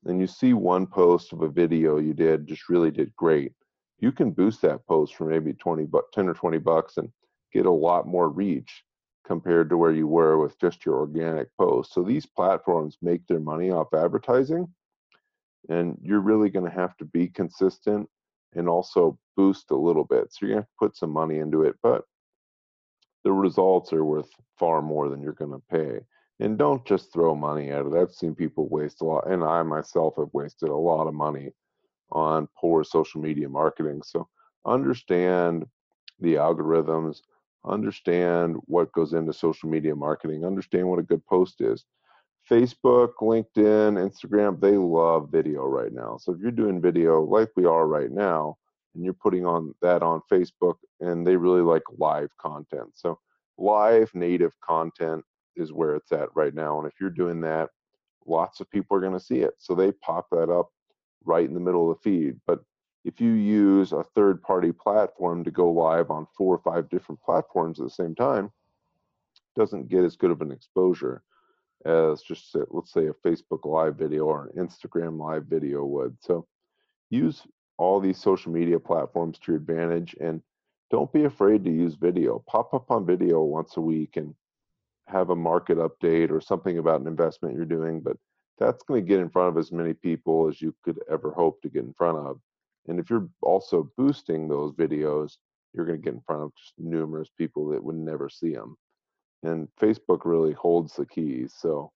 and 0.05 0.19
you 0.19 0.27
see 0.27 0.53
one 0.53 0.85
post 0.85 1.33
of 1.33 1.41
a 1.41 1.49
video 1.49 1.97
you 1.97 2.13
did 2.13 2.47
just 2.47 2.69
really 2.69 2.91
did 2.91 3.15
great, 3.15 3.53
you 3.99 4.11
can 4.11 4.31
boost 4.31 4.61
that 4.61 4.85
post 4.87 5.15
for 5.15 5.25
maybe 5.25 5.53
20 5.53 5.85
but 5.85 6.11
10 6.13 6.29
or 6.29 6.33
20 6.33 6.57
bucks 6.59 6.97
and 6.97 7.09
get 7.51 7.65
a 7.65 7.71
lot 7.71 8.07
more 8.07 8.29
reach 8.29 8.83
compared 9.25 9.69
to 9.69 9.77
where 9.77 9.91
you 9.91 10.07
were 10.07 10.37
with 10.37 10.59
just 10.59 10.85
your 10.85 10.95
organic 10.95 11.49
post. 11.57 11.93
So 11.93 12.03
these 12.03 12.25
platforms 12.25 12.97
make 13.01 13.25
their 13.27 13.39
money 13.39 13.71
off 13.71 13.93
advertising 13.93 14.67
and 15.69 15.97
you're 16.01 16.21
really 16.21 16.49
going 16.49 16.69
to 16.69 16.75
have 16.75 16.95
to 16.97 17.05
be 17.05 17.27
consistent 17.27 18.07
and 18.55 18.69
also 18.69 19.17
boost 19.35 19.71
a 19.71 19.75
little 19.75 20.05
bit. 20.05 20.27
So 20.31 20.45
you're 20.45 20.55
going 20.55 20.63
to 20.63 20.69
put 20.79 20.95
some 20.95 21.11
money 21.11 21.39
into 21.39 21.63
it, 21.63 21.75
but 21.83 22.03
the 23.23 23.33
results 23.33 23.91
are 23.91 24.05
worth 24.05 24.29
far 24.57 24.81
more 24.81 25.09
than 25.09 25.21
you're 25.21 25.33
going 25.33 25.51
to 25.51 25.61
pay 25.69 25.99
and 26.39 26.57
don't 26.57 26.85
just 26.85 27.11
throw 27.11 27.35
money 27.35 27.71
at 27.71 27.85
it. 27.85 27.93
I've 27.93 28.11
seen 28.11 28.35
people 28.35 28.67
waste 28.69 29.01
a 29.01 29.05
lot, 29.05 29.29
and 29.29 29.43
I 29.43 29.63
myself 29.63 30.15
have 30.17 30.29
wasted 30.33 30.69
a 30.69 30.75
lot 30.75 31.07
of 31.07 31.13
money 31.13 31.51
on 32.11 32.47
poor 32.57 32.83
social 32.83 33.21
media 33.21 33.49
marketing. 33.49 34.01
So 34.03 34.27
understand 34.65 35.65
the 36.19 36.35
algorithms, 36.35 37.21
understand 37.65 38.57
what 38.65 38.91
goes 38.91 39.13
into 39.13 39.33
social 39.33 39.69
media 39.69 39.95
marketing, 39.95 40.45
understand 40.45 40.87
what 40.87 40.99
a 40.99 41.03
good 41.03 41.25
post 41.25 41.61
is. 41.61 41.85
Facebook, 42.49 43.13
LinkedIn, 43.21 43.97
Instagram, 43.97 44.59
they 44.61 44.77
love 44.77 45.29
video 45.31 45.65
right 45.65 45.91
now. 45.91 46.17
So 46.17 46.31
if 46.33 46.39
you're 46.39 46.51
doing 46.51 46.81
video 46.81 47.21
like 47.21 47.49
we 47.55 47.65
are 47.65 47.87
right 47.87 48.11
now, 48.11 48.57
and 48.95 49.03
you're 49.03 49.13
putting 49.13 49.45
on 49.45 49.75
that 49.81 50.01
on 50.01 50.21
Facebook, 50.31 50.75
and 51.01 51.27
they 51.27 51.35
really 51.35 51.61
like 51.61 51.83
live 51.97 52.29
content. 52.37 52.89
So 52.93 53.19
live 53.57 54.09
native 54.13 54.53
content 54.61 55.25
is 55.57 55.73
where 55.73 55.95
it's 55.95 56.11
at 56.11 56.35
right 56.35 56.53
now. 56.53 56.79
And 56.79 56.87
if 56.87 56.93
you're 56.99 57.09
doing 57.09 57.41
that, 57.41 57.69
lots 58.25 58.59
of 58.59 58.69
people 58.69 58.95
are 58.97 59.01
going 59.01 59.13
to 59.13 59.19
see 59.19 59.39
it. 59.39 59.55
So 59.57 59.75
they 59.75 59.91
pop 59.91 60.27
that 60.31 60.49
up 60.49 60.71
right 61.25 61.47
in 61.47 61.53
the 61.53 61.59
middle 61.59 61.89
of 61.89 61.97
the 61.97 62.03
feed. 62.03 62.39
But 62.45 62.63
if 63.05 63.21
you 63.21 63.31
use 63.31 63.91
a 63.91 64.03
third 64.15 64.41
party 64.41 64.71
platform 64.71 65.43
to 65.43 65.51
go 65.51 65.71
live 65.71 66.11
on 66.11 66.27
four 66.37 66.55
or 66.55 66.59
five 66.59 66.89
different 66.89 67.21
platforms 67.21 67.79
at 67.79 67.85
the 67.85 67.89
same 67.89 68.15
time, 68.15 68.51
doesn't 69.55 69.89
get 69.89 70.03
as 70.03 70.15
good 70.15 70.31
of 70.31 70.41
an 70.41 70.51
exposure 70.51 71.23
as 71.85 72.21
just 72.21 72.55
uh, 72.55 72.65
let's 72.69 72.91
say 72.91 73.07
a 73.07 73.13
Facebook 73.27 73.65
live 73.65 73.95
video 73.95 74.25
or 74.25 74.47
an 74.47 74.67
Instagram 74.67 75.19
live 75.19 75.45
video 75.45 75.85
would. 75.85 76.17
So 76.21 76.47
use 77.09 77.43
all 77.77 77.99
these 77.99 78.19
social 78.19 78.51
media 78.51 78.79
platforms 78.79 79.39
to 79.39 79.51
your 79.51 79.61
advantage 79.61 80.15
and 80.19 80.41
don't 80.89 81.11
be 81.11 81.25
afraid 81.25 81.63
to 81.63 81.71
use 81.71 81.95
video. 81.95 82.43
Pop 82.47 82.73
up 82.73 82.91
on 82.91 83.05
video 83.05 83.41
once 83.41 83.77
a 83.77 83.81
week 83.81 84.17
and 84.17 84.33
have 85.07 85.29
a 85.29 85.35
market 85.35 85.77
update 85.77 86.31
or 86.31 86.41
something 86.41 86.77
about 86.77 87.01
an 87.01 87.07
investment 87.07 87.55
you're 87.55 87.65
doing, 87.65 88.01
but 88.01 88.17
that's 88.59 88.83
going 88.83 89.01
to 89.03 89.07
get 89.07 89.19
in 89.19 89.29
front 89.29 89.49
of 89.49 89.57
as 89.57 89.71
many 89.71 89.93
people 89.93 90.47
as 90.47 90.61
you 90.61 90.75
could 90.83 90.99
ever 91.09 91.31
hope 91.31 91.61
to 91.61 91.69
get 91.69 91.83
in 91.83 91.93
front 91.93 92.17
of. 92.17 92.39
And 92.87 92.99
if 92.99 93.09
you're 93.09 93.29
also 93.41 93.91
boosting 93.97 94.47
those 94.47 94.73
videos, 94.73 95.37
you're 95.73 95.85
going 95.85 95.99
to 95.99 96.03
get 96.03 96.13
in 96.13 96.21
front 96.21 96.41
of 96.43 96.55
just 96.55 96.73
numerous 96.77 97.29
people 97.37 97.69
that 97.69 97.83
would 97.83 97.95
never 97.95 98.29
see 98.29 98.53
them. 98.53 98.77
And 99.43 99.67
Facebook 99.79 100.21
really 100.25 100.53
holds 100.53 100.95
the 100.95 101.05
keys. 101.05 101.53
So, 101.57 101.91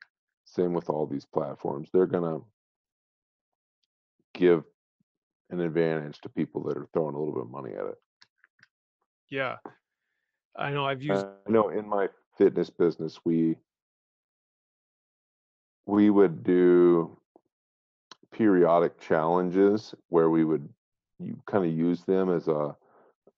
same 0.46 0.74
with 0.74 0.90
all 0.90 1.08
these 1.08 1.26
platforms. 1.26 1.90
They're 1.92 2.06
going 2.06 2.24
to 2.24 2.46
give 4.34 4.64
an 5.50 5.62
advantage 5.62 6.20
to 6.22 6.30
people 6.30 6.64
that 6.64 6.78
are 6.78 6.88
throwing 6.94 7.16
a 7.16 7.20
little 7.20 7.34
bit 7.34 7.44
of 7.44 7.52
money 7.52 7.72
at 7.74 7.86
it. 7.86 7.96
Yeah. 9.30 9.58
I 10.56 10.72
know 10.72 10.86
I've 10.86 11.02
used 11.02 11.26
I 11.26 11.50
know 11.50 11.70
in 11.70 11.88
my 11.88 12.08
fitness 12.38 12.70
business, 12.70 13.20
we 13.24 13.56
we 15.86 16.10
would 16.10 16.44
do 16.44 17.18
periodic 18.32 19.00
challenges 19.00 19.94
where 20.10 20.30
we 20.30 20.44
would 20.46 20.68
you 21.20 21.40
kind 21.46 21.66
of 21.66 21.72
use 21.72 22.04
them 22.04 22.30
as 22.30 22.48
a, 22.48 22.76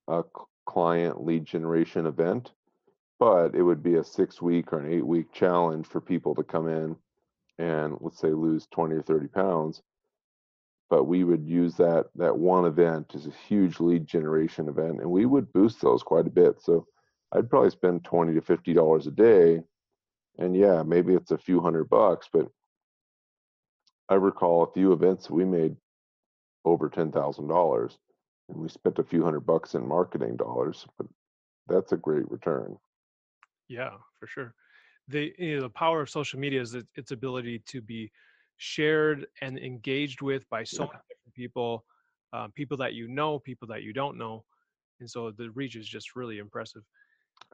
a 0.08 0.24
client 0.66 1.26
lead 1.26 1.46
generation 1.46 2.06
event, 2.06 2.52
but 3.20 3.56
it 3.56 3.62
would 3.62 3.84
be 3.84 3.96
a 3.96 4.04
six 4.04 4.42
week 4.42 4.72
or 4.72 4.80
an 4.80 4.92
eight 4.92 5.06
week 5.06 5.32
challenge 5.34 5.86
for 5.86 6.00
people 6.00 6.36
to 6.36 6.44
come 6.44 6.68
in 6.68 6.96
and 7.58 7.98
let's 8.00 8.20
say 8.20 8.30
lose 8.30 8.68
20 8.72 8.96
or 8.96 9.02
30 9.02 9.28
pounds. 9.28 9.82
But 10.90 11.06
we 11.06 11.24
would 11.24 11.46
use 11.46 11.76
that 11.78 12.06
that 12.16 12.38
one 12.38 12.66
event 12.66 13.14
as 13.16 13.26
a 13.26 13.34
huge 13.48 13.80
lead 13.80 14.06
generation 14.06 14.68
event, 14.68 15.02
and 15.02 15.10
we 15.10 15.26
would 15.26 15.52
boost 15.52 15.82
those 15.82 16.04
quite 16.04 16.28
a 16.28 16.32
bit. 16.32 16.62
So 16.62 16.86
I'd 17.34 17.50
probably 17.50 17.72
spend 17.72 18.04
20 18.04 18.34
to 18.34 18.42
50 18.42 18.74
dollars 18.74 19.08
a 19.08 19.12
day, 19.12 19.62
and 20.38 20.56
yeah, 20.56 20.84
maybe 20.84 21.14
it's 21.14 21.32
a 21.32 21.38
few 21.38 21.60
hundred 21.60 21.90
bucks, 21.90 22.30
but 22.32 22.48
I 24.10 24.16
recall 24.16 24.64
a 24.64 24.72
few 24.72 24.94
events 24.94 25.30
we 25.30 25.46
made 25.46 25.76
over 26.66 26.90
ten 26.90 27.12
thousand 27.12 27.48
dollars, 27.48 27.98
and 28.50 28.58
we 28.58 28.70
spent 28.70 29.00
a 29.00 29.04
few 29.04 29.24
hundred 29.24 29.42
bucks 29.42 29.74
in 29.74 29.88
marketing 29.88 30.38
dollars, 30.38 30.86
but 30.98 31.08
that's 31.68 31.92
a 31.92 31.98
great 31.98 32.30
return. 32.30 32.78
Yeah, 33.68 33.92
for 34.20 34.28
sure. 34.28 34.54
The 35.08 35.34
you 35.38 35.56
know, 35.56 35.64
the 35.64 35.70
power 35.70 36.02
of 36.02 36.10
social 36.10 36.40
media 36.40 36.62
is 36.62 36.76
its 36.96 37.12
ability 37.12 37.64
to 37.68 37.82
be 37.82 38.12
shared 38.58 39.26
and 39.42 39.58
engaged 39.58 40.22
with 40.22 40.48
by 40.50 40.64
so 40.64 40.84
yeah. 40.84 40.88
many 40.88 41.02
different 41.10 41.36
people, 41.36 41.86
um, 42.32 42.52
people 42.52 42.78
that 42.78 42.94
you 42.94 43.08
know, 43.08 43.40
people 43.40 43.68
that 43.70 43.84
you 43.84 43.94
don't 43.94 44.18
know, 44.18 44.44
and 45.00 45.10
so 45.10 45.32
the 45.32 45.50
reach 45.52 45.76
is 45.76 45.88
just 45.88 46.16
really 46.16 46.38
impressive. 46.38 46.84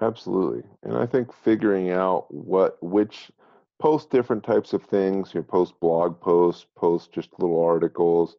Absolutely, 0.01 0.63
and 0.83 0.97
I 0.97 1.05
think 1.05 1.33
figuring 1.33 1.91
out 1.91 2.33
what 2.33 2.81
which 2.81 3.31
post 3.79 4.09
different 4.09 4.43
types 4.43 4.73
of 4.73 4.83
things. 4.83 5.33
You 5.33 5.41
know, 5.41 5.45
post 5.45 5.73
blog 5.81 6.19
posts, 6.21 6.65
post 6.77 7.11
just 7.11 7.29
little 7.37 7.61
articles, 7.61 8.37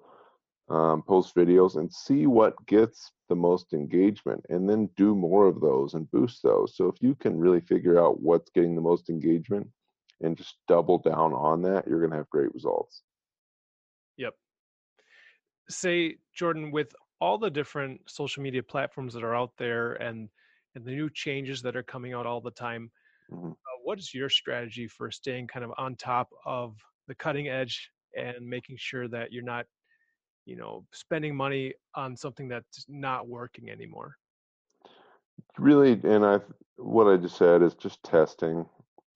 um, 0.70 1.02
post 1.02 1.34
videos, 1.34 1.76
and 1.76 1.92
see 1.92 2.26
what 2.26 2.54
gets 2.66 3.12
the 3.28 3.36
most 3.36 3.72
engagement, 3.72 4.44
and 4.48 4.68
then 4.68 4.88
do 4.96 5.14
more 5.14 5.46
of 5.46 5.60
those 5.60 5.94
and 5.94 6.10
boost 6.10 6.42
those. 6.42 6.76
So 6.76 6.88
if 6.88 6.96
you 7.00 7.14
can 7.14 7.38
really 7.38 7.60
figure 7.60 7.98
out 7.98 8.20
what's 8.20 8.50
getting 8.50 8.74
the 8.74 8.80
most 8.80 9.10
engagement 9.10 9.68
and 10.22 10.36
just 10.36 10.56
double 10.68 10.98
down 10.98 11.32
on 11.32 11.62
that, 11.62 11.86
you're 11.86 12.00
going 12.00 12.10
to 12.10 12.16
have 12.16 12.30
great 12.30 12.52
results. 12.54 13.02
Yep. 14.16 14.34
Say, 15.68 16.16
Jordan, 16.34 16.70
with 16.70 16.94
all 17.20 17.38
the 17.38 17.50
different 17.50 18.00
social 18.08 18.42
media 18.42 18.62
platforms 18.62 19.14
that 19.14 19.22
are 19.22 19.36
out 19.36 19.52
there 19.58 19.92
and 19.92 20.28
and 20.74 20.84
the 20.84 20.92
new 20.92 21.10
changes 21.10 21.62
that 21.62 21.76
are 21.76 21.82
coming 21.82 22.12
out 22.12 22.26
all 22.26 22.40
the 22.40 22.50
time, 22.50 22.90
mm-hmm. 23.30 23.50
uh, 23.50 23.78
what 23.82 23.98
is 23.98 24.14
your 24.14 24.28
strategy 24.28 24.86
for 24.86 25.10
staying 25.10 25.46
kind 25.46 25.64
of 25.64 25.72
on 25.78 25.96
top 25.96 26.28
of 26.44 26.76
the 27.08 27.14
cutting 27.14 27.48
edge 27.48 27.90
and 28.16 28.46
making 28.46 28.76
sure 28.78 29.08
that 29.08 29.32
you're 29.32 29.42
not 29.42 29.66
you 30.46 30.56
know 30.56 30.84
spending 30.92 31.34
money 31.34 31.74
on 31.94 32.16
something 32.16 32.48
that's 32.48 32.84
not 32.88 33.28
working 33.28 33.70
anymore? 33.70 34.16
Really 35.58 35.92
and 36.04 36.24
i 36.24 36.40
what 36.76 37.06
i 37.06 37.16
just 37.16 37.36
said 37.36 37.62
is 37.62 37.74
just 37.74 38.02
testing. 38.02 38.66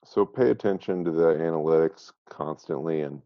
So 0.05 0.27
pay 0.27 0.51
attention 0.51 1.03
to 1.05 1.11
the 1.11 1.35
analytics 1.35 2.13
constantly 2.29 3.03
and 3.03 3.23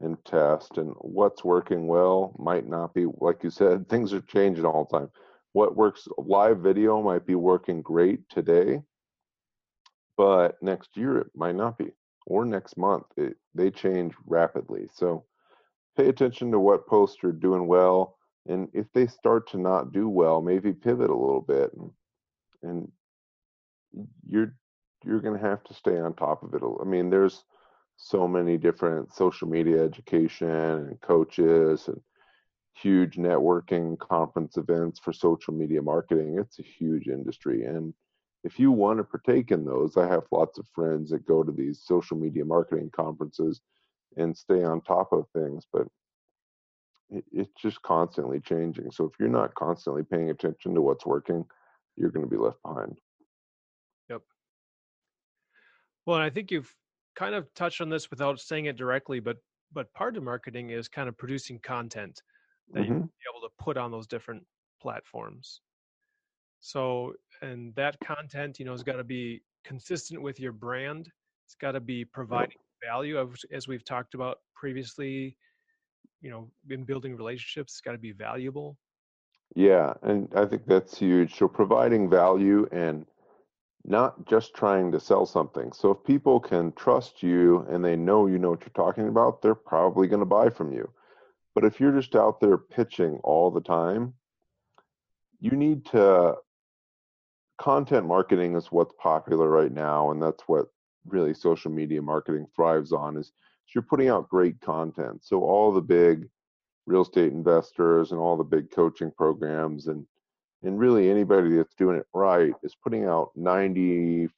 and 0.00 0.22
test 0.24 0.78
and 0.78 0.94
what's 0.98 1.44
working 1.44 1.88
well 1.88 2.32
might 2.38 2.68
not 2.68 2.94
be 2.94 3.06
like 3.18 3.42
you 3.42 3.50
said 3.50 3.88
things 3.88 4.12
are 4.12 4.20
changing 4.20 4.64
all 4.64 4.86
the 4.90 4.98
time 4.98 5.10
what 5.52 5.76
works 5.76 6.06
live 6.18 6.58
video 6.58 7.02
might 7.02 7.26
be 7.26 7.34
working 7.34 7.82
great 7.82 8.20
today 8.28 8.80
but 10.18 10.60
next 10.60 10.96
year 10.96 11.16
it 11.18 11.28
might 11.34 11.54
not 11.54 11.78
be, 11.78 11.92
or 12.26 12.44
next 12.44 12.76
month. 12.76 13.04
It, 13.16 13.36
they 13.54 13.70
change 13.70 14.12
rapidly. 14.26 14.88
So 14.92 15.24
pay 15.96 16.08
attention 16.08 16.50
to 16.50 16.58
what 16.58 16.88
posts 16.88 17.22
are 17.24 17.32
doing 17.32 17.68
well, 17.68 18.18
and 18.46 18.68
if 18.74 18.86
they 18.92 19.06
start 19.06 19.48
to 19.50 19.58
not 19.58 19.92
do 19.92 20.08
well, 20.08 20.42
maybe 20.42 20.72
pivot 20.72 21.08
a 21.08 21.14
little 21.14 21.40
bit, 21.40 21.70
and, 21.72 21.90
and 22.62 22.92
you're 24.28 24.54
you're 25.04 25.20
going 25.20 25.38
to 25.38 25.46
have 25.46 25.62
to 25.62 25.74
stay 25.74 25.96
on 25.96 26.12
top 26.14 26.42
of 26.42 26.52
it. 26.54 26.62
I 26.80 26.84
mean, 26.84 27.08
there's 27.08 27.44
so 27.96 28.26
many 28.26 28.58
different 28.58 29.14
social 29.14 29.46
media 29.46 29.84
education 29.84 30.48
and 30.50 31.00
coaches 31.00 31.86
and 31.86 32.00
huge 32.82 33.16
networking 33.16 33.98
conference 33.98 34.56
events 34.56 35.00
for 35.00 35.12
social 35.12 35.54
media 35.54 35.82
marketing. 35.82 36.38
It's 36.38 36.58
a 36.58 36.62
huge 36.62 37.08
industry 37.08 37.64
and 37.64 37.94
if 38.44 38.58
you 38.58 38.70
want 38.70 38.98
to 38.98 39.04
partake 39.04 39.50
in 39.50 39.64
those, 39.64 39.96
I 39.96 40.06
have 40.06 40.24
lots 40.30 40.58
of 40.58 40.66
friends 40.68 41.10
that 41.10 41.26
go 41.26 41.42
to 41.42 41.52
these 41.52 41.82
social 41.84 42.16
media 42.16 42.44
marketing 42.44 42.90
conferences 42.94 43.60
and 44.16 44.36
stay 44.36 44.62
on 44.62 44.80
top 44.80 45.12
of 45.12 45.26
things, 45.34 45.64
but 45.72 45.86
it, 47.10 47.24
it's 47.32 47.52
just 47.60 47.82
constantly 47.82 48.40
changing. 48.40 48.90
So 48.90 49.04
if 49.04 49.12
you're 49.18 49.28
not 49.28 49.54
constantly 49.54 50.02
paying 50.04 50.30
attention 50.30 50.74
to 50.74 50.80
what's 50.80 51.04
working, 51.04 51.44
you're 51.96 52.10
going 52.10 52.24
to 52.24 52.30
be 52.30 52.40
left 52.40 52.62
behind. 52.62 52.96
Yep. 54.08 54.22
Well, 56.06 56.18
I 56.18 56.30
think 56.30 56.50
you've 56.50 56.72
kind 57.16 57.34
of 57.34 57.52
touched 57.54 57.80
on 57.80 57.88
this 57.88 58.08
without 58.10 58.40
saying 58.40 58.66
it 58.66 58.76
directly, 58.76 59.20
but 59.20 59.38
but 59.70 59.92
part 59.92 60.16
of 60.16 60.22
marketing 60.22 60.70
is 60.70 60.88
kind 60.88 61.10
of 61.10 61.18
producing 61.18 61.58
content 61.58 62.22
that 62.72 62.82
mm-hmm. 62.82 62.92
you 62.92 62.98
be 63.00 63.36
able 63.36 63.46
to 63.48 63.52
put 63.58 63.76
on 63.76 63.90
those 63.90 64.06
different 64.06 64.44
platforms. 64.80 65.60
So, 66.60 67.14
and 67.42 67.74
that 67.76 67.96
content, 68.00 68.58
you 68.58 68.64
know, 68.64 68.72
has 68.72 68.82
got 68.82 68.96
to 68.96 69.04
be 69.04 69.42
consistent 69.64 70.20
with 70.20 70.40
your 70.40 70.52
brand. 70.52 71.08
It's 71.46 71.54
got 71.54 71.72
to 71.72 71.80
be 71.80 72.04
providing 72.04 72.56
value, 72.84 73.18
of 73.18 73.36
as 73.52 73.68
we've 73.68 73.84
talked 73.84 74.14
about 74.14 74.38
previously. 74.54 75.36
You 76.20 76.30
know, 76.30 76.50
in 76.68 76.82
building 76.82 77.16
relationships, 77.16 77.74
it's 77.74 77.80
got 77.80 77.92
to 77.92 77.98
be 77.98 78.12
valuable. 78.12 78.76
Yeah, 79.54 79.94
and 80.02 80.28
I 80.34 80.44
think 80.46 80.66
that's 80.66 80.98
huge. 80.98 81.36
So, 81.36 81.48
providing 81.48 82.10
value 82.10 82.68
and 82.72 83.06
not 83.84 84.26
just 84.26 84.52
trying 84.54 84.90
to 84.92 85.00
sell 85.00 85.24
something. 85.26 85.72
So, 85.72 85.92
if 85.92 86.04
people 86.04 86.40
can 86.40 86.72
trust 86.72 87.22
you 87.22 87.66
and 87.70 87.84
they 87.84 87.96
know 87.96 88.26
you 88.26 88.38
know 88.38 88.50
what 88.50 88.60
you're 88.60 88.70
talking 88.70 89.08
about, 89.08 89.40
they're 89.40 89.54
probably 89.54 90.08
going 90.08 90.20
to 90.20 90.26
buy 90.26 90.50
from 90.50 90.72
you. 90.72 90.90
But 91.58 91.66
if 91.66 91.80
you're 91.80 91.90
just 91.90 92.14
out 92.14 92.38
there 92.38 92.56
pitching 92.56 93.18
all 93.24 93.50
the 93.50 93.60
time, 93.60 94.14
you 95.40 95.50
need 95.50 95.84
to 95.86 96.36
content 97.60 98.06
marketing 98.06 98.54
is 98.54 98.70
what's 98.70 98.94
popular 98.96 99.48
right 99.48 99.72
now 99.72 100.12
and 100.12 100.22
that's 100.22 100.44
what 100.46 100.66
really 101.04 101.34
social 101.34 101.72
media 101.72 102.00
marketing 102.00 102.46
thrives 102.54 102.92
on 102.92 103.16
is 103.16 103.32
you're 103.74 103.82
putting 103.82 104.08
out 104.08 104.28
great 104.28 104.60
content. 104.60 105.24
So 105.24 105.42
all 105.42 105.72
the 105.72 105.80
big 105.80 106.28
real 106.86 107.02
estate 107.02 107.32
investors 107.32 108.12
and 108.12 108.20
all 108.20 108.36
the 108.36 108.44
big 108.44 108.70
coaching 108.70 109.10
programs 109.10 109.88
and 109.88 110.06
and 110.62 110.78
really 110.78 111.10
anybody 111.10 111.56
that's 111.56 111.74
doing 111.74 111.96
it 111.96 112.06
right 112.14 112.54
is 112.62 112.76
putting 112.76 113.04
out 113.04 113.32
95% 113.36 114.30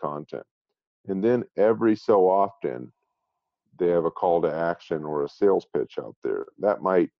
content. 0.00 0.46
And 1.06 1.22
then 1.22 1.44
every 1.56 1.94
so 1.94 2.28
often 2.28 2.92
they 3.78 3.88
have 3.88 4.04
a 4.04 4.10
call 4.10 4.42
to 4.42 4.52
action 4.52 5.04
or 5.04 5.24
a 5.24 5.28
sales 5.28 5.66
pitch 5.74 5.94
out 5.98 6.16
there 6.22 6.46
that 6.58 6.82
might 6.82 7.10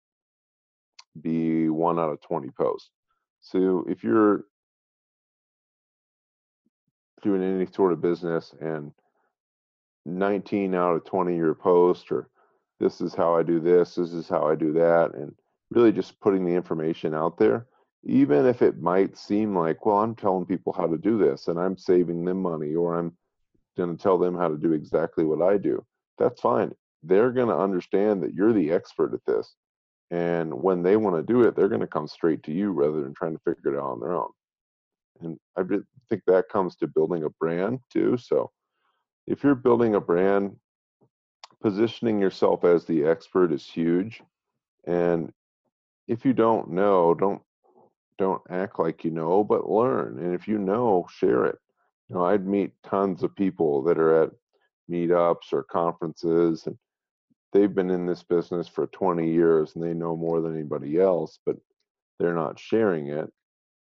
be 1.20 1.68
one 1.68 1.98
out 1.98 2.10
of 2.10 2.20
20 2.22 2.50
posts 2.50 2.90
so 3.40 3.84
if 3.88 4.02
you're 4.02 4.44
doing 7.22 7.42
any 7.42 7.66
sort 7.66 7.92
of 7.92 8.02
business 8.02 8.54
and 8.60 8.92
19 10.06 10.74
out 10.74 10.94
of 10.94 11.04
20 11.04 11.34
your 11.34 11.54
post 11.54 12.12
or 12.12 12.28
this 12.80 13.00
is 13.00 13.14
how 13.14 13.36
I 13.36 13.42
do 13.42 13.60
this, 13.60 13.94
this 13.94 14.12
is 14.12 14.28
how 14.28 14.46
I 14.48 14.54
do 14.54 14.72
that, 14.74 15.14
and 15.14 15.34
really 15.70 15.92
just 15.92 16.20
putting 16.20 16.44
the 16.44 16.52
information 16.52 17.14
out 17.14 17.38
there, 17.38 17.66
even 18.04 18.46
if 18.46 18.62
it 18.62 18.80
might 18.80 19.16
seem 19.16 19.56
like, 19.56 19.86
well, 19.86 19.98
I'm 19.98 20.14
telling 20.14 20.44
people 20.44 20.72
how 20.72 20.86
to 20.86 20.98
do 20.98 21.16
this 21.16 21.48
and 21.48 21.58
I'm 21.58 21.78
saving 21.78 22.24
them 22.24 22.42
money 22.42 22.74
or 22.74 22.98
I'm 22.98 23.16
going 23.76 23.96
to 23.96 24.02
tell 24.02 24.18
them 24.18 24.36
how 24.36 24.48
to 24.48 24.58
do 24.58 24.72
exactly 24.72 25.24
what 25.24 25.40
I 25.40 25.56
do. 25.56 25.84
That's 26.18 26.40
fine. 26.40 26.72
They're 27.02 27.32
going 27.32 27.48
to 27.48 27.56
understand 27.56 28.22
that 28.22 28.34
you're 28.34 28.52
the 28.52 28.72
expert 28.72 29.14
at 29.14 29.24
this. 29.26 29.54
And 30.10 30.52
when 30.62 30.82
they 30.82 30.96
want 30.96 31.16
to 31.16 31.32
do 31.32 31.42
it, 31.42 31.56
they're 31.56 31.68
going 31.68 31.80
to 31.80 31.86
come 31.86 32.06
straight 32.06 32.42
to 32.44 32.52
you 32.52 32.72
rather 32.72 33.02
than 33.02 33.14
trying 33.14 33.36
to 33.36 33.42
figure 33.42 33.74
it 33.74 33.78
out 33.78 33.92
on 33.92 34.00
their 34.00 34.14
own. 34.14 34.30
And 35.20 35.38
I 35.56 35.62
think 36.08 36.22
that 36.26 36.48
comes 36.48 36.76
to 36.76 36.86
building 36.86 37.24
a 37.24 37.30
brand 37.30 37.80
too. 37.90 38.16
So 38.16 38.50
if 39.26 39.42
you're 39.42 39.54
building 39.54 39.94
a 39.94 40.00
brand, 40.00 40.56
positioning 41.62 42.20
yourself 42.20 42.64
as 42.64 42.84
the 42.84 43.04
expert 43.04 43.52
is 43.52 43.66
huge. 43.66 44.22
And 44.86 45.32
if 46.08 46.24
you 46.24 46.32
don't 46.32 46.70
know, 46.70 47.14
don't 47.14 47.42
don't 48.18 48.42
act 48.48 48.78
like 48.78 49.02
you 49.02 49.10
know, 49.10 49.42
but 49.42 49.68
learn. 49.68 50.18
And 50.20 50.34
if 50.34 50.46
you 50.46 50.58
know, 50.58 51.06
share 51.10 51.46
it. 51.46 51.58
You 52.08 52.16
know, 52.16 52.24
I'd 52.24 52.46
meet 52.46 52.72
tons 52.84 53.22
of 53.22 53.34
people 53.34 53.82
that 53.84 53.98
are 53.98 54.22
at 54.22 54.30
meetups 54.90 55.52
or 55.52 55.62
conferences 55.62 56.66
and 56.66 56.76
they've 57.52 57.74
been 57.74 57.90
in 57.90 58.06
this 58.06 58.22
business 58.22 58.66
for 58.68 58.86
20 58.88 59.30
years 59.30 59.74
and 59.74 59.84
they 59.84 59.94
know 59.94 60.16
more 60.16 60.40
than 60.40 60.54
anybody 60.54 61.00
else, 61.00 61.38
but 61.46 61.56
they're 62.18 62.34
not 62.34 62.58
sharing 62.58 63.08
it 63.08 63.32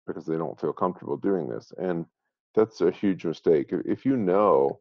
because 0.06 0.24
they 0.24 0.36
don't 0.36 0.60
feel 0.60 0.72
comfortable 0.72 1.16
doing 1.16 1.48
this. 1.48 1.72
And 1.78 2.06
that's 2.54 2.80
a 2.80 2.90
huge 2.90 3.24
mistake. 3.24 3.70
If 3.70 4.06
you 4.06 4.16
know 4.16 4.80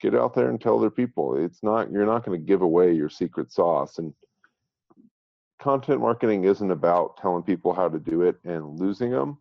get 0.00 0.14
out 0.14 0.34
there 0.34 0.50
and 0.50 0.60
tell 0.60 0.78
their 0.78 0.90
people. 0.90 1.36
It's 1.36 1.62
not 1.62 1.90
you're 1.90 2.06
not 2.06 2.24
going 2.24 2.38
to 2.38 2.46
give 2.46 2.62
away 2.62 2.92
your 2.92 3.08
secret 3.08 3.52
sauce 3.52 3.98
and 3.98 4.12
content 5.60 6.00
marketing 6.00 6.44
isn't 6.44 6.70
about 6.70 7.16
telling 7.16 7.42
people 7.42 7.72
how 7.72 7.88
to 7.88 7.98
do 7.98 8.22
it 8.22 8.36
and 8.44 8.78
losing 8.78 9.10
them. 9.10 9.38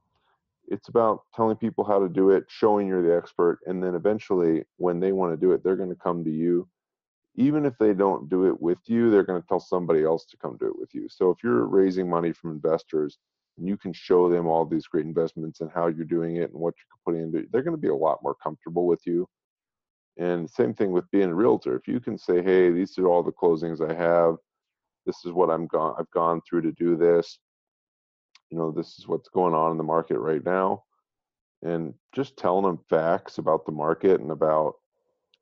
It's 0.68 0.90
about 0.90 1.22
telling 1.36 1.58
people 1.58 1.84
how 1.84 2.00
to 2.00 2.10
do 2.10 2.32
it, 2.32 2.46
showing 2.48 2.88
you're 2.88 3.04
the 3.04 3.16
expert, 3.16 3.60
and 3.66 3.84
then 3.84 3.96
eventually, 3.96 4.64
when 4.78 5.00
they 5.00 5.12
want 5.12 5.34
to 5.34 5.38
do 5.38 5.52
it, 5.52 5.64
they're 5.64 5.76
going 5.76 5.90
to 5.90 5.96
come 5.96 6.24
to 6.24 6.32
you. 6.32 6.68
Even 7.36 7.66
if 7.66 7.78
they 7.78 7.94
don't 7.94 8.30
do 8.30 8.48
it 8.48 8.62
with 8.62 8.80
you, 8.86 9.12
they're 9.12 9.24
going 9.24 9.42
to 9.42 9.48
tell 9.48 9.60
somebody 9.60 10.04
else 10.04 10.26
to 10.26 10.38
come 10.38 10.58
do 10.58 10.68
it 10.68 10.80
with 10.80 10.94
you. 10.94 11.08
So 11.10 11.30
if 11.32 11.38
you're 11.44 11.66
raising 11.66 12.10
money 12.10 12.32
from 12.32 12.52
investors 12.52 13.18
and 13.58 13.68
you 13.68 13.78
can 13.78 13.94
show 13.94 14.30
them 14.30 14.48
all 14.48 14.66
these 14.66 14.88
great 14.88 15.06
investments 15.06 15.60
and 15.60 15.70
how 15.70 15.88
you're 15.88 16.06
doing 16.06 16.38
it 16.38 16.52
and 16.52 16.60
what 16.60 16.74
you're 16.78 17.00
putting 17.06 17.26
into 17.28 17.40
it, 17.40 17.52
they're 17.52 17.64
going 17.64 17.76
to 17.76 17.82
be 17.82 17.90
a 17.90 17.96
lot 17.96 18.24
more 18.24 18.36
comfortable 18.36 18.88
with 18.88 19.06
you. 19.06 19.28
And 20.18 20.50
same 20.50 20.74
thing 20.74 20.92
with 20.92 21.10
being 21.12 21.30
a 21.30 21.36
realtor. 21.36 21.76
If 21.76 21.88
you 21.88 22.00
can 22.00 22.18
say, 22.18 22.42
hey, 22.42 22.72
these 22.72 22.98
are 22.98 23.08
all 23.08 23.22
the 23.22 23.34
closings 23.34 23.88
I 23.88 23.94
have, 23.94 24.38
this 25.06 25.26
is 25.26 25.34
what 25.34 25.50
I'm 25.50 25.68
gone 25.68 25.96
I've 26.00 26.10
gone 26.12 26.42
through 26.48 26.62
to 26.62 26.72
do 26.72 26.96
this. 26.96 27.38
You 28.50 28.58
know, 28.58 28.72
this 28.72 29.00
is 29.00 29.08
what's 29.08 29.30
going 29.30 29.54
on 29.54 29.72
in 29.72 29.78
the 29.78 29.84
market 29.84 30.20
right 30.20 30.44
now. 30.44 30.84
And 31.62 31.94
just 32.14 32.38
telling 32.38 32.64
them 32.64 32.80
facts 32.90 33.38
about 33.38 33.66
the 33.66 33.72
market 33.72 34.22
and 34.22 34.32
about 34.32 34.76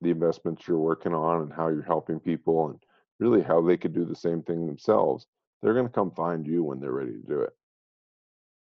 the 0.01 0.09
investments 0.09 0.67
you're 0.67 0.77
working 0.77 1.13
on 1.13 1.41
and 1.41 1.51
how 1.53 1.67
you're 1.69 1.81
helping 1.81 2.19
people 2.19 2.69
and 2.69 2.79
really 3.19 3.41
how 3.41 3.61
they 3.61 3.77
could 3.77 3.93
do 3.93 4.05
the 4.05 4.15
same 4.15 4.41
thing 4.43 4.65
themselves. 4.65 5.27
They're 5.61 5.73
going 5.73 5.87
to 5.87 5.91
come 5.91 6.11
find 6.11 6.45
you 6.45 6.63
when 6.63 6.79
they're 6.79 6.91
ready 6.91 7.13
to 7.13 7.27
do 7.27 7.41
it. 7.41 7.53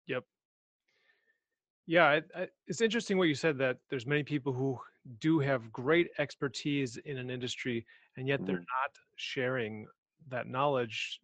Yep. 0.07 0.25
Yeah, 1.87 2.21
it's 2.67 2.81
interesting 2.81 3.19
what 3.19 3.29
you 3.29 3.35
said 3.35 3.59
that 3.59 3.79
there's 3.91 4.07
many 4.07 4.23
people 4.23 4.53
who 4.53 4.79
do 5.21 5.39
have 5.41 5.73
great 5.73 6.11
expertise 6.19 6.97
in 7.05 7.19
an 7.19 7.31
industry 7.31 7.85
and 8.17 8.29
yet 8.29 8.45
they're 8.45 8.57
mm. 8.57 8.59
not 8.83 8.97
sharing 9.17 9.87
that 10.29 10.49
knowledge 10.49 11.21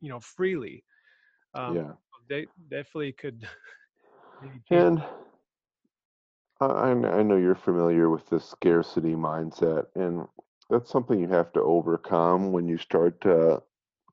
you 0.00 0.08
know 0.08 0.20
freely 0.20 0.84
um, 1.54 1.76
yeah 1.76 1.92
they 2.28 2.46
definitely 2.70 3.12
could 3.12 3.46
and 4.70 5.02
I, 6.60 6.90
I 6.90 7.22
know 7.22 7.36
you're 7.36 7.54
familiar 7.54 8.08
with 8.08 8.28
the 8.28 8.40
scarcity 8.40 9.14
mindset 9.14 9.86
and 9.94 10.26
that's 10.70 10.90
something 10.90 11.18
you 11.20 11.28
have 11.28 11.52
to 11.52 11.60
overcome 11.60 12.52
when 12.52 12.68
you 12.68 12.78
start 12.78 13.20
to 13.22 13.62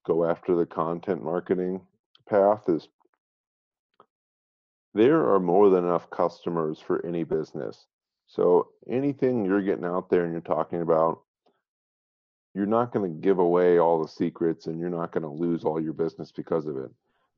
go 0.06 0.26
after 0.26 0.56
the 0.56 0.66
content 0.66 1.24
marketing 1.24 1.82
path 2.28 2.68
is 2.68 2.88
there 4.94 5.32
are 5.32 5.40
more 5.40 5.70
than 5.70 5.86
enough 5.86 6.10
customers 6.10 6.80
for 6.80 7.06
any 7.06 7.24
business 7.24 7.86
so 8.28 8.70
anything 8.90 9.46
you're 9.46 9.62
getting 9.62 9.86
out 9.86 10.10
there 10.10 10.24
and 10.24 10.32
you're 10.32 10.42
talking 10.42 10.82
about 10.82 11.22
you're 12.54 12.66
not 12.66 12.92
going 12.92 13.10
to 13.10 13.22
give 13.22 13.40
away 13.40 13.80
all 13.80 14.02
the 14.02 14.08
secrets 14.08 14.68
and 14.68 14.80
you're 14.80 14.90
not 14.90 15.12
going 15.12 15.24
to 15.24 15.30
lose 15.30 15.64
all 15.64 15.82
your 15.82 15.94
business 15.94 16.32
because 16.32 16.66
of 16.66 16.78
it. 16.78 16.90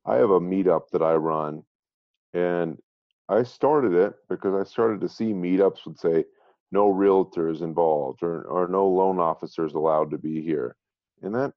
I 0.05 0.15
have 0.15 0.31
a 0.31 0.39
meetup 0.39 0.89
that 0.91 1.03
I 1.03 1.15
run 1.15 1.63
and 2.33 2.77
I 3.29 3.43
started 3.43 3.93
it 3.93 4.13
because 4.29 4.53
I 4.53 4.69
started 4.69 5.01
to 5.01 5.09
see 5.09 5.33
meetups 5.33 5.85
would 5.85 5.99
say 5.99 6.25
no 6.71 6.91
realtors 6.91 7.61
involved 7.61 8.23
or, 8.23 8.43
or 8.43 8.67
no 8.67 8.87
loan 8.87 9.19
officers 9.19 9.73
allowed 9.73 10.11
to 10.11 10.17
be 10.17 10.41
here. 10.41 10.75
And 11.21 11.35
that 11.35 11.53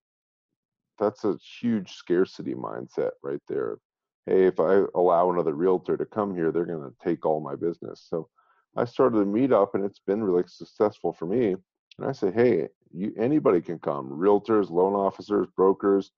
that's 0.99 1.25
a 1.25 1.37
huge 1.61 1.93
scarcity 1.93 2.55
mindset 2.55 3.11
right 3.23 3.41
there. 3.49 3.79
Hey, 4.27 4.47
if 4.47 4.61
I 4.61 4.83
allow 4.95 5.31
another 5.31 5.55
realtor 5.55 5.97
to 5.97 6.07
come 6.07 6.35
here, 6.35 6.53
they're 6.53 6.65
going 6.65 6.89
to 6.89 6.95
take 7.05 7.27
all 7.27 7.41
my 7.41 7.57
business. 7.57 8.07
So 8.09 8.29
I 8.77 8.85
started 8.85 9.19
a 9.19 9.25
meetup 9.25 9.75
and 9.75 9.85
it's 9.85 10.01
been 10.07 10.23
really 10.23 10.45
successful 10.47 11.13
for 11.13 11.27
me. 11.27 11.57
And 11.99 12.07
I 12.07 12.13
say, 12.13 12.31
hey, 12.31 12.69
you 12.93 13.13
anybody 13.19 13.61
can 13.61 13.79
come 13.79 14.09
realtors 14.09 14.71
loan 14.71 14.95
officers 14.95 15.49
brokers 15.57 16.13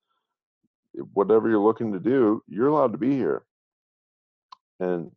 whatever 1.12 1.48
you're 1.48 1.58
looking 1.58 1.92
to 1.92 2.00
do 2.00 2.42
you're 2.48 2.68
allowed 2.68 2.92
to 2.92 2.98
be 2.98 3.10
here 3.10 3.44
and 4.80 5.10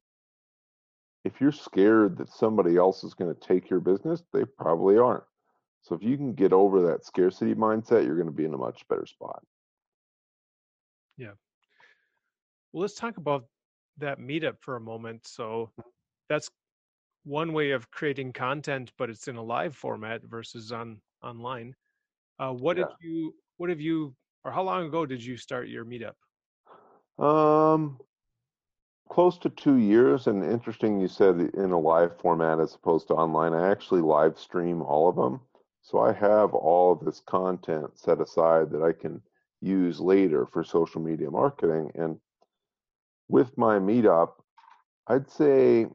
if 1.26 1.42
you're 1.42 1.52
scared 1.52 2.18
that 2.18 2.30
somebody 2.30 2.78
else 2.78 3.04
is 3.04 3.14
going 3.14 3.34
to 3.34 3.48
take 3.48 3.70
your 3.70 3.80
business 3.80 4.24
they 4.34 4.44
probably 4.58 4.98
aren't 4.98 5.24
so 5.82 5.96
if 5.96 6.04
you 6.04 6.18
can 6.18 6.34
get 6.34 6.54
over 6.54 6.82
that 6.82 7.06
scarcity 7.06 7.54
mindset 7.54 8.06
you're 8.06 8.16
going 8.16 8.28
to 8.28 8.34
be 8.34 8.46
in 8.46 8.54
a 8.54 8.58
much 8.58 8.88
better 8.88 9.06
spot 9.06 9.42
yeah 11.18 11.32
well 12.74 12.82
let's 12.82 12.96
talk 12.96 13.18
about 13.18 13.46
that 13.98 14.20
meetup 14.20 14.56
for 14.62 14.76
a 14.76 14.82
moment 14.82 15.26
so 15.28 15.70
that's 16.30 16.50
one 17.26 17.52
way 17.52 17.72
of 17.72 17.92
creating 17.92 18.32
content 18.32 18.92
but 18.98 19.10
it's 19.10 19.28
in 19.28 19.36
a 19.36 19.44
live 19.44 19.76
format 19.76 20.22
versus 20.24 20.72
on 20.72 21.00
online. 21.24 21.76
Uh, 22.38 22.52
what 22.52 22.78
yeah. 22.78 22.86
did 22.86 22.94
you? 23.02 23.36
What 23.58 23.70
have 23.70 23.82
you? 23.82 24.16
Or 24.44 24.52
how 24.52 24.64
long 24.64 24.86
ago 24.86 25.06
did 25.06 25.24
you 25.24 25.38
start 25.38 25.68
your 25.68 25.86
meetup? 25.86 26.16
Um, 27.24 28.00
close 29.10 29.38
to 29.40 29.50
two 29.50 29.76
years. 29.76 30.28
And 30.28 30.44
interesting, 30.44 31.00
you 31.00 31.08
said 31.08 31.40
in 31.54 31.72
a 31.72 31.80
live 31.80 32.18
format 32.20 32.60
as 32.60 32.76
opposed 32.76 33.08
to 33.08 33.16
online. 33.16 33.54
I 33.54 33.70
actually 33.70 34.02
live 34.02 34.40
stream 34.40 34.82
all 34.82 35.10
of 35.10 35.16
them, 35.16 35.42
so 35.82 36.00
I 36.00 36.14
have 36.14 36.54
all 36.54 36.92
of 36.94 37.04
this 37.04 37.20
content 37.20 37.98
set 37.98 38.22
aside 38.22 38.72
that 38.72 38.84
I 38.84 38.94
can 38.94 39.22
use 39.62 40.00
later 40.00 40.46
for 40.46 40.64
social 40.64 41.02
media 41.02 41.30
marketing. 41.30 41.92
And 41.96 42.20
with 43.28 43.58
my 43.58 43.78
meetup, 43.78 44.32
I'd 45.08 45.30
say 45.30 45.88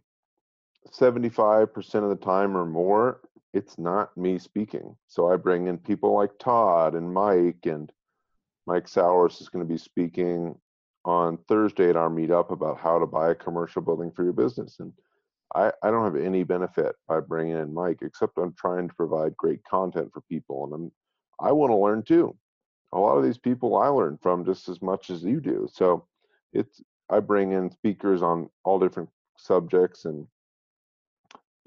75% 0.90 1.94
of 1.94 2.10
the 2.10 2.16
time 2.16 2.56
or 2.56 2.66
more, 2.66 3.20
it's 3.52 3.78
not 3.78 4.16
me 4.16 4.38
speaking. 4.38 4.96
So 5.06 5.32
I 5.32 5.36
bring 5.36 5.68
in 5.68 5.78
people 5.78 6.12
like 6.12 6.38
Todd 6.38 6.94
and 6.94 7.12
Mike, 7.12 7.64
and 7.64 7.90
Mike 8.66 8.88
Sowers 8.88 9.40
is 9.40 9.48
going 9.48 9.66
to 9.66 9.72
be 9.72 9.78
speaking 9.78 10.58
on 11.04 11.38
Thursday 11.48 11.90
at 11.90 11.96
our 11.96 12.08
meetup 12.08 12.50
about 12.50 12.78
how 12.78 12.98
to 12.98 13.06
buy 13.06 13.30
a 13.30 13.34
commercial 13.34 13.82
building 13.82 14.10
for 14.10 14.24
your 14.24 14.32
business. 14.32 14.80
And 14.80 14.92
I, 15.54 15.70
I 15.82 15.90
don't 15.90 16.04
have 16.04 16.22
any 16.22 16.42
benefit 16.44 16.96
by 17.06 17.20
bringing 17.20 17.58
in 17.58 17.74
Mike, 17.74 17.98
except 18.02 18.38
I'm 18.38 18.54
trying 18.54 18.88
to 18.88 18.94
provide 18.94 19.36
great 19.36 19.62
content 19.64 20.10
for 20.12 20.22
people. 20.22 20.64
And 20.64 20.74
I'm, 20.74 20.92
I 21.46 21.52
want 21.52 21.70
to 21.70 21.76
learn 21.76 22.02
too. 22.02 22.36
A 22.92 22.98
lot 22.98 23.18
of 23.18 23.24
these 23.24 23.38
people 23.38 23.76
I 23.76 23.88
learn 23.88 24.18
from 24.22 24.44
just 24.44 24.68
as 24.68 24.80
much 24.80 25.10
as 25.10 25.22
you 25.22 25.40
do. 25.40 25.68
So 25.70 26.06
it's, 26.52 26.80
I 27.10 27.20
bring 27.20 27.52
in 27.52 27.70
speakers 27.70 28.22
on 28.22 28.48
all 28.64 28.78
different 28.78 29.10
subjects 29.36 30.06
and 30.06 30.26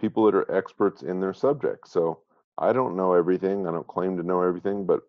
people 0.01 0.25
that 0.25 0.35
are 0.35 0.51
experts 0.51 1.03
in 1.03 1.19
their 1.19 1.33
subject. 1.33 1.87
So 1.87 2.21
I 2.57 2.73
don't 2.73 2.95
know 2.95 3.13
everything. 3.13 3.67
I 3.67 3.71
don't 3.71 3.87
claim 3.87 4.17
to 4.17 4.23
know 4.23 4.41
everything, 4.41 4.85
but 4.85 5.01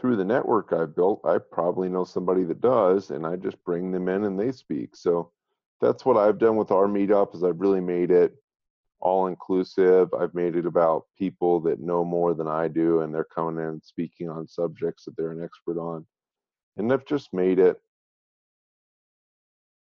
through 0.00 0.16
the 0.16 0.24
network 0.24 0.72
I've 0.72 0.96
built, 0.96 1.20
I 1.24 1.38
probably 1.38 1.88
know 1.88 2.04
somebody 2.04 2.44
that 2.44 2.60
does, 2.60 3.10
and 3.10 3.26
I 3.26 3.36
just 3.36 3.62
bring 3.64 3.92
them 3.92 4.08
in 4.08 4.24
and 4.24 4.38
they 4.38 4.50
speak. 4.50 4.96
So 4.96 5.30
that's 5.80 6.04
what 6.04 6.16
I've 6.16 6.38
done 6.38 6.56
with 6.56 6.70
our 6.70 6.86
meetup 6.86 7.34
is 7.34 7.44
I've 7.44 7.60
really 7.60 7.80
made 7.80 8.10
it 8.10 8.34
all 9.00 9.26
inclusive. 9.26 10.12
I've 10.14 10.34
made 10.34 10.56
it 10.56 10.66
about 10.66 11.06
people 11.18 11.60
that 11.60 11.80
know 11.80 12.04
more 12.04 12.34
than 12.34 12.46
I 12.48 12.68
do, 12.68 13.00
and 13.00 13.14
they're 13.14 13.24
coming 13.24 13.62
in 13.62 13.70
and 13.70 13.82
speaking 13.82 14.28
on 14.28 14.48
subjects 14.48 15.04
that 15.04 15.16
they're 15.16 15.32
an 15.32 15.44
expert 15.44 15.78
on. 15.78 16.06
And 16.76 16.92
I've 16.92 17.06
just 17.06 17.32
made 17.34 17.58
it 17.58 17.80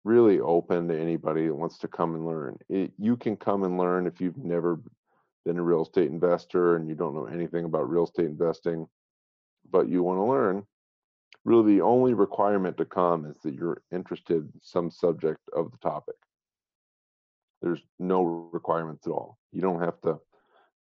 really 0.04 0.40
open 0.40 0.88
to 0.88 1.00
anybody 1.00 1.48
that 1.48 1.56
wants 1.56 1.78
to 1.80 1.88
come 1.88 2.16
and 2.16 2.26
learn. 2.26 2.58
It, 2.70 2.92
you 2.98 3.16
can 3.16 3.36
come 3.36 3.64
and 3.64 3.78
learn 3.78 4.08
if 4.08 4.20
you've 4.20 4.38
never 4.38 4.80
been 5.46 5.58
a 5.58 5.64
real 5.64 5.84
estate 5.84 6.10
investor 6.10 6.76
and 6.76 6.88
you 6.88 6.96
don't 6.96 7.16
know 7.16 7.26
anything 7.26 7.66
about 7.66 7.90
real 7.90 8.06
estate 8.06 8.26
investing, 8.26 8.88
but 9.72 9.90
you 9.90 10.04
want 10.04 10.18
to 10.20 10.24
learn. 10.24 10.64
Really, 11.46 11.76
the 11.76 11.82
only 11.82 12.14
requirement 12.14 12.78
to 12.78 12.86
come 12.86 13.26
is 13.26 13.38
that 13.44 13.54
you're 13.54 13.82
interested 13.92 14.38
in 14.38 14.52
some 14.62 14.92
subject 14.92 15.40
of 15.54 15.72
the 15.72 15.78
topic. 15.78 16.16
There's 17.62 17.82
no 17.98 18.50
requirements 18.52 19.08
at 19.08 19.12
all. 19.12 19.38
You 19.52 19.62
don't 19.62 19.82
have 19.82 20.00
to 20.02 20.20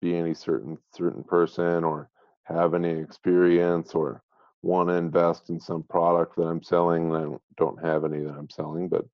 be 0.01 0.17
any 0.17 0.35
certain 0.35 0.79
certain 0.95 1.23
person 1.23 1.85
or 1.85 2.11
have 2.45 2.75
any 2.75 2.91
experience 2.91 3.95
or 3.95 4.23
want 4.63 4.89
to 4.89 4.95
invest 4.95 5.51
in 5.51 5.61
some 5.61 5.83
product 5.85 6.37
that 6.37 6.43
I'm 6.43 6.63
selling. 6.63 7.15
I 7.15 7.37
don't 7.57 7.83
have 7.85 8.05
any 8.05 8.21
that 8.21 8.35
I'm 8.35 8.51
selling, 8.51 8.89
but 8.89 9.07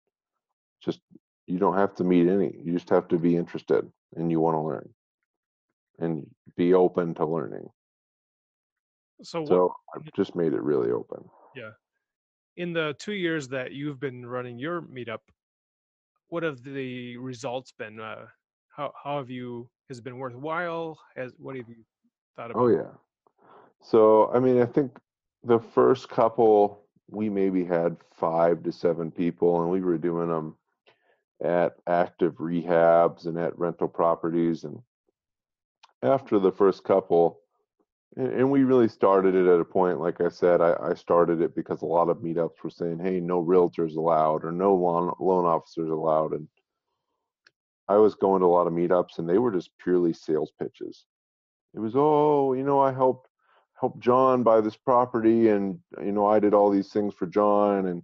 just 0.83 1.01
you 1.47 1.59
don't 1.59 1.77
have 1.77 1.95
to 1.97 2.05
meet 2.05 2.29
any. 2.29 2.55
You 2.63 2.73
just 2.73 2.91
have 2.91 3.09
to 3.09 3.19
be 3.19 3.37
interested 3.37 3.91
and 4.17 4.31
you 4.31 4.41
want 4.41 4.55
to 4.55 4.61
learn 4.61 4.89
and 5.99 6.27
be 6.57 6.75
open 6.75 7.15
to 7.15 7.27
learning. 7.27 7.69
So, 9.23 9.45
so 9.47 9.75
I've 9.95 10.13
just 10.15 10.35
made 10.35 10.53
it 10.53 10.63
really 10.63 10.91
open. 10.91 11.25
Yeah. 11.55 11.71
In 12.57 12.73
the 12.73 12.95
two 12.99 13.13
years 13.13 13.49
that 13.49 13.73
you've 13.73 14.01
been 14.01 14.25
running 14.27 14.59
your 14.59 14.83
meetup, 14.83 15.21
what 16.29 16.43
have 16.43 16.63
the 16.63 17.17
results 17.17 17.73
been? 17.79 18.01
Uh, 18.01 18.27
how 18.69 18.93
how 19.03 19.19
have 19.19 19.31
you? 19.31 19.69
Has 19.89 19.99
it 19.99 20.05
been 20.05 20.19
worthwhile? 20.19 20.99
Has 21.17 21.33
what 21.39 21.57
have 21.57 21.69
you 21.69 21.77
thought 22.37 22.51
oh, 22.51 22.51
about? 22.51 22.63
Oh 22.63 22.69
yeah. 22.69 22.91
So 23.83 24.31
I 24.35 24.39
mean, 24.39 24.61
I 24.61 24.67
think 24.67 24.97
the 25.45 25.59
first 25.59 26.09
couple 26.09 26.83
we 27.09 27.29
maybe 27.29 27.65
had 27.65 27.97
five 28.13 28.63
to 28.65 28.73
seven 28.73 29.11
people 29.11 29.63
and 29.63 29.71
we 29.71 29.81
were 29.81 29.99
doing 29.99 30.29
them 30.29 30.57
at 31.43 31.77
active 31.87 32.35
rehabs 32.35 33.27
and 33.27 33.39
at 33.39 33.57
rental 33.59 33.89
properties 33.89 34.65
and 34.65 34.81
after 36.03 36.39
the 36.39 36.53
first 36.53 36.85
couple, 36.85 37.41
and, 38.15 38.51
we 38.51 38.65
really 38.65 38.89
started 38.89 39.35
it 39.35 39.47
at 39.47 39.61
a 39.61 39.65
point, 39.65 40.01
like 40.01 40.21
I 40.21 40.29
said, 40.29 40.61
I, 40.61 40.75
I, 40.83 40.95
started 40.95 41.41
it 41.43 41.55
because 41.55 41.83
a 41.83 41.87
lot 41.87 42.09
of 42.09 42.19
meetups 42.19 42.63
were 42.63 42.71
saying, 42.71 42.99
hey, 42.99 43.21
no 43.21 43.45
realtors 43.45 43.97
allowed 43.97 44.45
or 44.45 44.53
no 44.53 44.75
loan, 44.75 45.13
loan 45.21 45.45
officers 45.45 45.91
allowed. 45.91 46.33
And 46.33 46.49
I 47.89 47.97
was 47.97 48.15
going 48.15 48.41
to 48.41 48.47
a 48.47 48.49
lot 48.49 48.67
of 48.67 48.73
meetups 48.73 49.19
and 49.19 49.29
they 49.29 49.39
were 49.39 49.53
just 49.53 49.71
purely 49.83 50.13
sales 50.13 50.53
pitches. 50.61 51.05
It 51.75 51.81
was, 51.81 51.93
oh, 51.95 52.55
you 52.55 52.63
know, 52.63 52.81
I 52.81 52.93
helped 52.93 53.29
help 53.79 54.01
John 54.01 54.43
buy 54.43 54.61
this 54.61 54.77
property 54.77 55.51
and 55.51 55.79
you 56.03 56.13
know, 56.13 56.27
I 56.27 56.41
did 56.41 56.55
all 56.55 56.71
these 56.71 56.91
things 56.91 57.15
for 57.15 57.27
John 57.27 57.87
and 57.87 58.03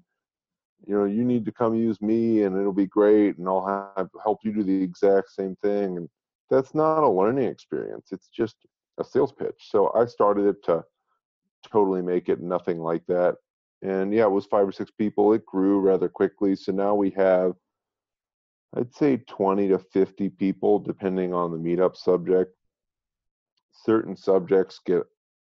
you 0.87 0.99
know, 0.99 1.05
you 1.05 1.25
need 1.25 1.45
to 1.45 1.53
come 1.53 1.75
use 1.75 2.01
me 2.03 2.43
and 2.43 2.59
it'll 2.59 2.73
be 2.73 2.87
great 2.87 3.39
and 3.39 3.49
I'll 3.49 3.95
have 3.97 4.11
help 4.23 4.41
you 4.45 4.53
do 4.53 4.63
the 4.63 4.83
exact 4.83 5.31
same 5.31 5.57
thing. 5.63 5.97
And 5.97 6.09
that's 6.51 6.75
not 6.75 7.03
a 7.03 7.09
learning 7.09 7.49
experience. 7.49 8.09
It's 8.11 8.29
just 8.29 8.57
a 8.99 9.05
sales 9.05 9.33
pitch. 9.33 9.69
So 9.71 9.93
I 9.95 10.07
started 10.07 10.47
it 10.47 10.65
to 10.65 10.85
totally 11.71 12.03
make 12.03 12.29
it 12.29 12.41
nothing 12.41 12.79
like 12.79 13.07
that. 13.07 13.37
And 13.83 14.13
yeah, 14.13 14.25
it 14.25 14.31
was 14.31 14.47
five 14.47 14.67
or 14.67 14.73
six 14.73 14.91
people. 14.91 15.33
It 15.33 15.45
grew 15.45 15.81
rather 15.81 16.09
quickly. 16.09 16.55
So 16.55 16.73
now 16.73 16.95
we 16.95 17.11
have, 17.11 17.55
I'd 18.77 18.95
say 18.95 19.19
20 19.19 19.69
to 19.69 19.79
50 19.79 20.29
people, 20.31 20.79
depending 20.79 21.35
on 21.35 21.51
the 21.51 21.59
meetup 21.59 21.97
subject. 21.97 22.55
Certain 23.73 24.17
subjects 24.17 24.81
get 24.85 25.03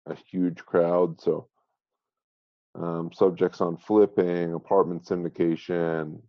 a 0.07 0.15
huge 0.15 0.65
crowd. 0.65 1.21
So 1.21 1.47
um, 2.75 3.11
subjects 3.13 3.61
on 3.61 3.77
flipping, 3.77 4.53
apartment 4.53 5.05
syndication, 5.05 6.19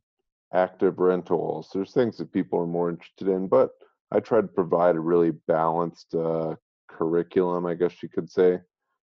active 0.52 0.98
rentals. 0.98 1.70
There's 1.72 1.92
things 1.92 2.16
that 2.18 2.32
people 2.32 2.60
are 2.60 2.66
more 2.66 2.88
interested 2.88 3.28
in, 3.28 3.48
but 3.48 3.70
I 4.12 4.20
try 4.20 4.40
to 4.40 4.46
provide 4.46 4.94
a 4.94 5.00
really 5.00 5.32
balanced 5.48 6.14
uh, 6.14 6.54
curriculum, 6.96 7.66
I 7.66 7.74
guess 7.74 8.02
you 8.02 8.08
could 8.08 8.30
say. 8.30 8.58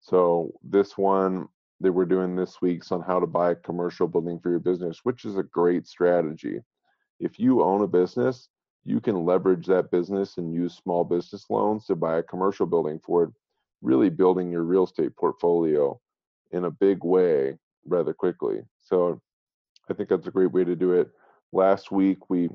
So 0.01 0.53
this 0.62 0.97
one 0.97 1.49
that 1.80 1.93
we're 1.93 2.05
doing 2.05 2.37
this 2.37 2.62
week's 2.62 2.93
on 2.93 3.03
how 3.03 3.20
to 3.20 3.26
buy 3.26 3.51
a 3.51 3.57
commercial 3.57 4.07
building 4.07 4.39
for 4.41 4.51
your 4.51 4.61
business, 4.61 5.01
which 5.03 5.24
is 5.24 5.37
a 5.37 5.43
great 5.43 5.87
strategy. 5.87 6.61
If 7.20 7.39
you 7.39 7.62
own 7.62 7.82
a 7.82 7.87
business, 7.87 8.49
you 8.85 9.01
can 9.01 9.24
leverage 9.24 9.66
that 9.66 9.91
business 9.91 10.37
and 10.37 10.53
use 10.53 10.74
small 10.74 11.05
business 11.05 11.47
loans 11.49 11.87
to 11.87 11.97
buy 11.97 12.18
a 12.18 12.22
commercial 12.22 12.66
building 12.66 13.01
for 13.05 13.24
it, 13.24 13.30
really 13.82 14.11
building 14.11 14.51
your 14.51 14.62
real 14.62 14.85
estate 14.85 15.16
portfolio 15.16 15.99
in 16.53 16.64
a 16.64 16.70
big 16.70 17.03
way 17.03 17.57
rather 17.87 18.12
quickly. 18.12 18.62
So 18.80 19.20
I 19.91 19.95
think 19.95 20.09
that's 20.09 20.26
a 20.26 20.30
great 20.30 20.53
way 20.53 20.64
to 20.64 20.76
do 20.76 20.93
it. 20.93 21.11
Last 21.53 21.91
week 21.91 22.30
we 22.30 22.51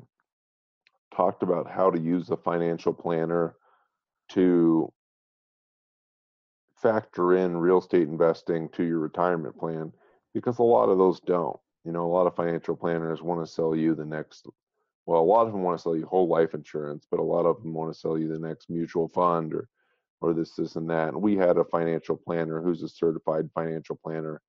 talked 1.14 1.42
about 1.42 1.70
how 1.70 1.90
to 1.90 2.00
use 2.00 2.28
the 2.28 2.36
financial 2.36 2.92
planner 2.92 3.56
to 4.30 4.92
factor 6.80 7.36
in 7.36 7.56
real 7.56 7.78
estate 7.78 8.08
investing 8.08 8.68
to 8.70 8.84
your 8.84 8.98
retirement 8.98 9.56
plan 9.58 9.92
because 10.34 10.58
a 10.58 10.62
lot 10.62 10.88
of 10.88 10.98
those 10.98 11.20
don't. 11.20 11.58
You 11.84 11.92
know, 11.92 12.04
a 12.04 12.12
lot 12.12 12.26
of 12.26 12.36
financial 12.36 12.76
planners 12.76 13.22
want 13.22 13.44
to 13.44 13.50
sell 13.50 13.74
you 13.74 13.94
the 13.94 14.04
next, 14.04 14.46
well, 15.06 15.20
a 15.20 15.22
lot 15.22 15.46
of 15.46 15.52
them 15.52 15.62
want 15.62 15.78
to 15.78 15.82
sell 15.82 15.96
you 15.96 16.06
whole 16.06 16.28
life 16.28 16.54
insurance, 16.54 17.06
but 17.10 17.20
a 17.20 17.22
lot 17.22 17.46
of 17.46 17.62
them 17.62 17.72
want 17.72 17.92
to 17.92 17.98
sell 17.98 18.18
you 18.18 18.28
the 18.28 18.38
next 18.38 18.68
mutual 18.68 19.08
fund 19.08 19.54
or, 19.54 19.68
or 20.20 20.34
this, 20.34 20.54
this, 20.54 20.76
and 20.76 20.88
that. 20.90 21.08
And 21.08 21.22
we 21.22 21.36
had 21.36 21.56
a 21.56 21.64
financial 21.64 22.16
planner 22.16 22.60
who's 22.60 22.82
a 22.82 22.88
certified 22.88 23.48
financial 23.54 23.98
planner 24.02 24.42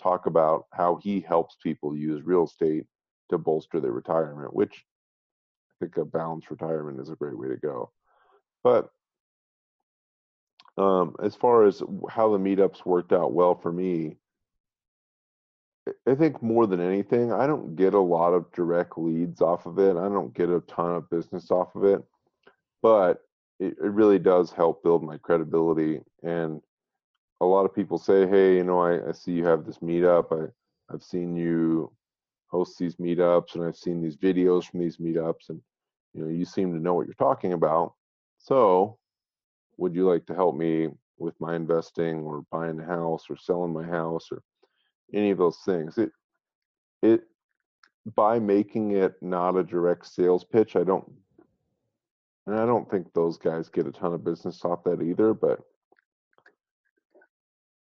talk 0.00 0.26
about 0.26 0.64
how 0.72 0.98
he 1.02 1.20
helps 1.20 1.56
people 1.62 1.96
use 1.96 2.22
real 2.24 2.44
estate 2.44 2.84
to 3.28 3.38
bolster 3.38 3.80
their 3.80 3.92
retirement, 3.92 4.54
which 4.54 4.84
I 5.80 5.84
think 5.84 5.96
a 5.98 6.04
balanced 6.04 6.50
retirement 6.50 7.00
is 7.00 7.10
a 7.10 7.16
great 7.16 7.38
way 7.38 7.48
to 7.48 7.56
go. 7.56 7.92
But 8.64 8.88
um, 10.76 11.14
as 11.22 11.34
far 11.34 11.66
as 11.66 11.82
how 12.08 12.30
the 12.30 12.38
meetups 12.38 12.84
worked 12.84 13.12
out 13.12 13.32
well 13.32 13.54
for 13.54 13.72
me, 13.72 14.16
I 16.06 16.14
think 16.14 16.42
more 16.42 16.66
than 16.66 16.80
anything, 16.80 17.32
I 17.32 17.46
don't 17.46 17.74
get 17.74 17.94
a 17.94 18.00
lot 18.00 18.32
of 18.32 18.50
direct 18.52 18.98
leads 18.98 19.40
off 19.40 19.66
of 19.66 19.78
it. 19.78 19.96
I 19.96 20.08
don't 20.08 20.34
get 20.34 20.48
a 20.48 20.60
ton 20.60 20.94
of 20.94 21.10
business 21.10 21.50
off 21.50 21.74
of 21.74 21.84
it, 21.84 22.02
but 22.82 23.22
it, 23.58 23.76
it 23.82 23.90
really 23.90 24.18
does 24.18 24.52
help 24.52 24.82
build 24.82 25.02
my 25.02 25.16
credibility. 25.18 26.00
And 26.22 26.60
a 27.40 27.46
lot 27.46 27.64
of 27.64 27.74
people 27.74 27.98
say, 27.98 28.26
"Hey, 28.26 28.56
you 28.56 28.64
know, 28.64 28.80
I, 28.80 29.08
I 29.08 29.12
see 29.12 29.32
you 29.32 29.46
have 29.46 29.64
this 29.64 29.78
meetup. 29.78 30.32
I 30.32 30.50
I've 30.92 31.02
seen 31.02 31.36
you 31.36 31.92
host 32.48 32.78
these 32.78 32.96
meetups, 32.96 33.54
and 33.54 33.64
I've 33.64 33.76
seen 33.76 34.02
these 34.02 34.16
videos 34.16 34.64
from 34.70 34.80
these 34.80 34.98
meetups, 34.98 35.48
and 35.48 35.60
you 36.14 36.22
know, 36.22 36.28
you 36.28 36.44
seem 36.44 36.72
to 36.72 36.80
know 36.80 36.94
what 36.94 37.06
you're 37.06 37.14
talking 37.14 37.52
about. 37.52 37.94
So 38.38 38.98
would 39.80 39.94
you 39.94 40.08
like 40.08 40.26
to 40.26 40.34
help 40.34 40.54
me 40.54 40.88
with 41.18 41.34
my 41.40 41.56
investing 41.56 42.22
or 42.22 42.44
buying 42.52 42.78
a 42.80 42.84
house 42.84 43.24
or 43.28 43.36
selling 43.36 43.72
my 43.72 43.84
house 43.84 44.28
or 44.30 44.42
any 45.12 45.30
of 45.30 45.38
those 45.38 45.58
things? 45.64 45.98
It 45.98 46.12
it 47.02 47.22
by 48.14 48.38
making 48.38 48.92
it 48.92 49.14
not 49.22 49.56
a 49.56 49.62
direct 49.62 50.06
sales 50.06 50.44
pitch 50.44 50.74
i 50.74 50.82
don't 50.82 51.10
and 52.46 52.58
i 52.58 52.64
don't 52.64 52.90
think 52.90 53.12
those 53.12 53.36
guys 53.36 53.68
get 53.68 53.86
a 53.86 53.92
ton 53.92 54.14
of 54.14 54.24
business 54.24 54.64
off 54.64 54.82
that 54.84 55.02
either 55.02 55.34
but 55.34 55.60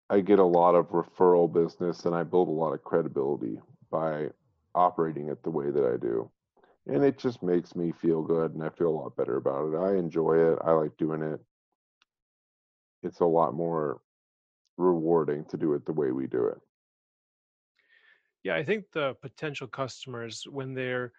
i 0.08 0.20
get 0.20 0.38
a 0.38 0.44
lot 0.44 0.74
of 0.74 0.88
referral 0.88 1.52
business 1.52 2.06
and 2.06 2.14
i 2.14 2.22
build 2.22 2.48
a 2.48 2.50
lot 2.50 2.72
of 2.72 2.82
credibility 2.82 3.60
by 3.90 4.26
operating 4.74 5.28
it 5.28 5.42
the 5.42 5.50
way 5.50 5.70
that 5.70 5.84
i 5.84 5.96
do. 5.96 6.30
And 6.86 7.04
it 7.04 7.18
just 7.18 7.42
makes 7.42 7.74
me 7.74 7.92
feel 7.92 8.22
good 8.22 8.54
and 8.54 8.62
i 8.62 8.68
feel 8.70 8.88
a 8.88 8.98
lot 9.00 9.16
better 9.16 9.36
about 9.36 9.72
it. 9.72 9.76
I 9.76 9.96
enjoy 9.96 10.52
it. 10.52 10.58
I 10.64 10.72
like 10.72 10.96
doing 10.96 11.22
it 11.22 11.40
it's 13.02 13.20
a 13.20 13.24
lot 13.24 13.54
more 13.54 14.00
rewarding 14.76 15.44
to 15.46 15.56
do 15.56 15.74
it 15.74 15.84
the 15.84 15.92
way 15.92 16.10
we 16.10 16.26
do 16.26 16.46
it. 16.46 16.58
Yeah, 18.42 18.54
I 18.54 18.64
think 18.64 18.84
the 18.92 19.14
potential 19.20 19.66
customers 19.66 20.46
when 20.50 20.74
they're 20.74 21.12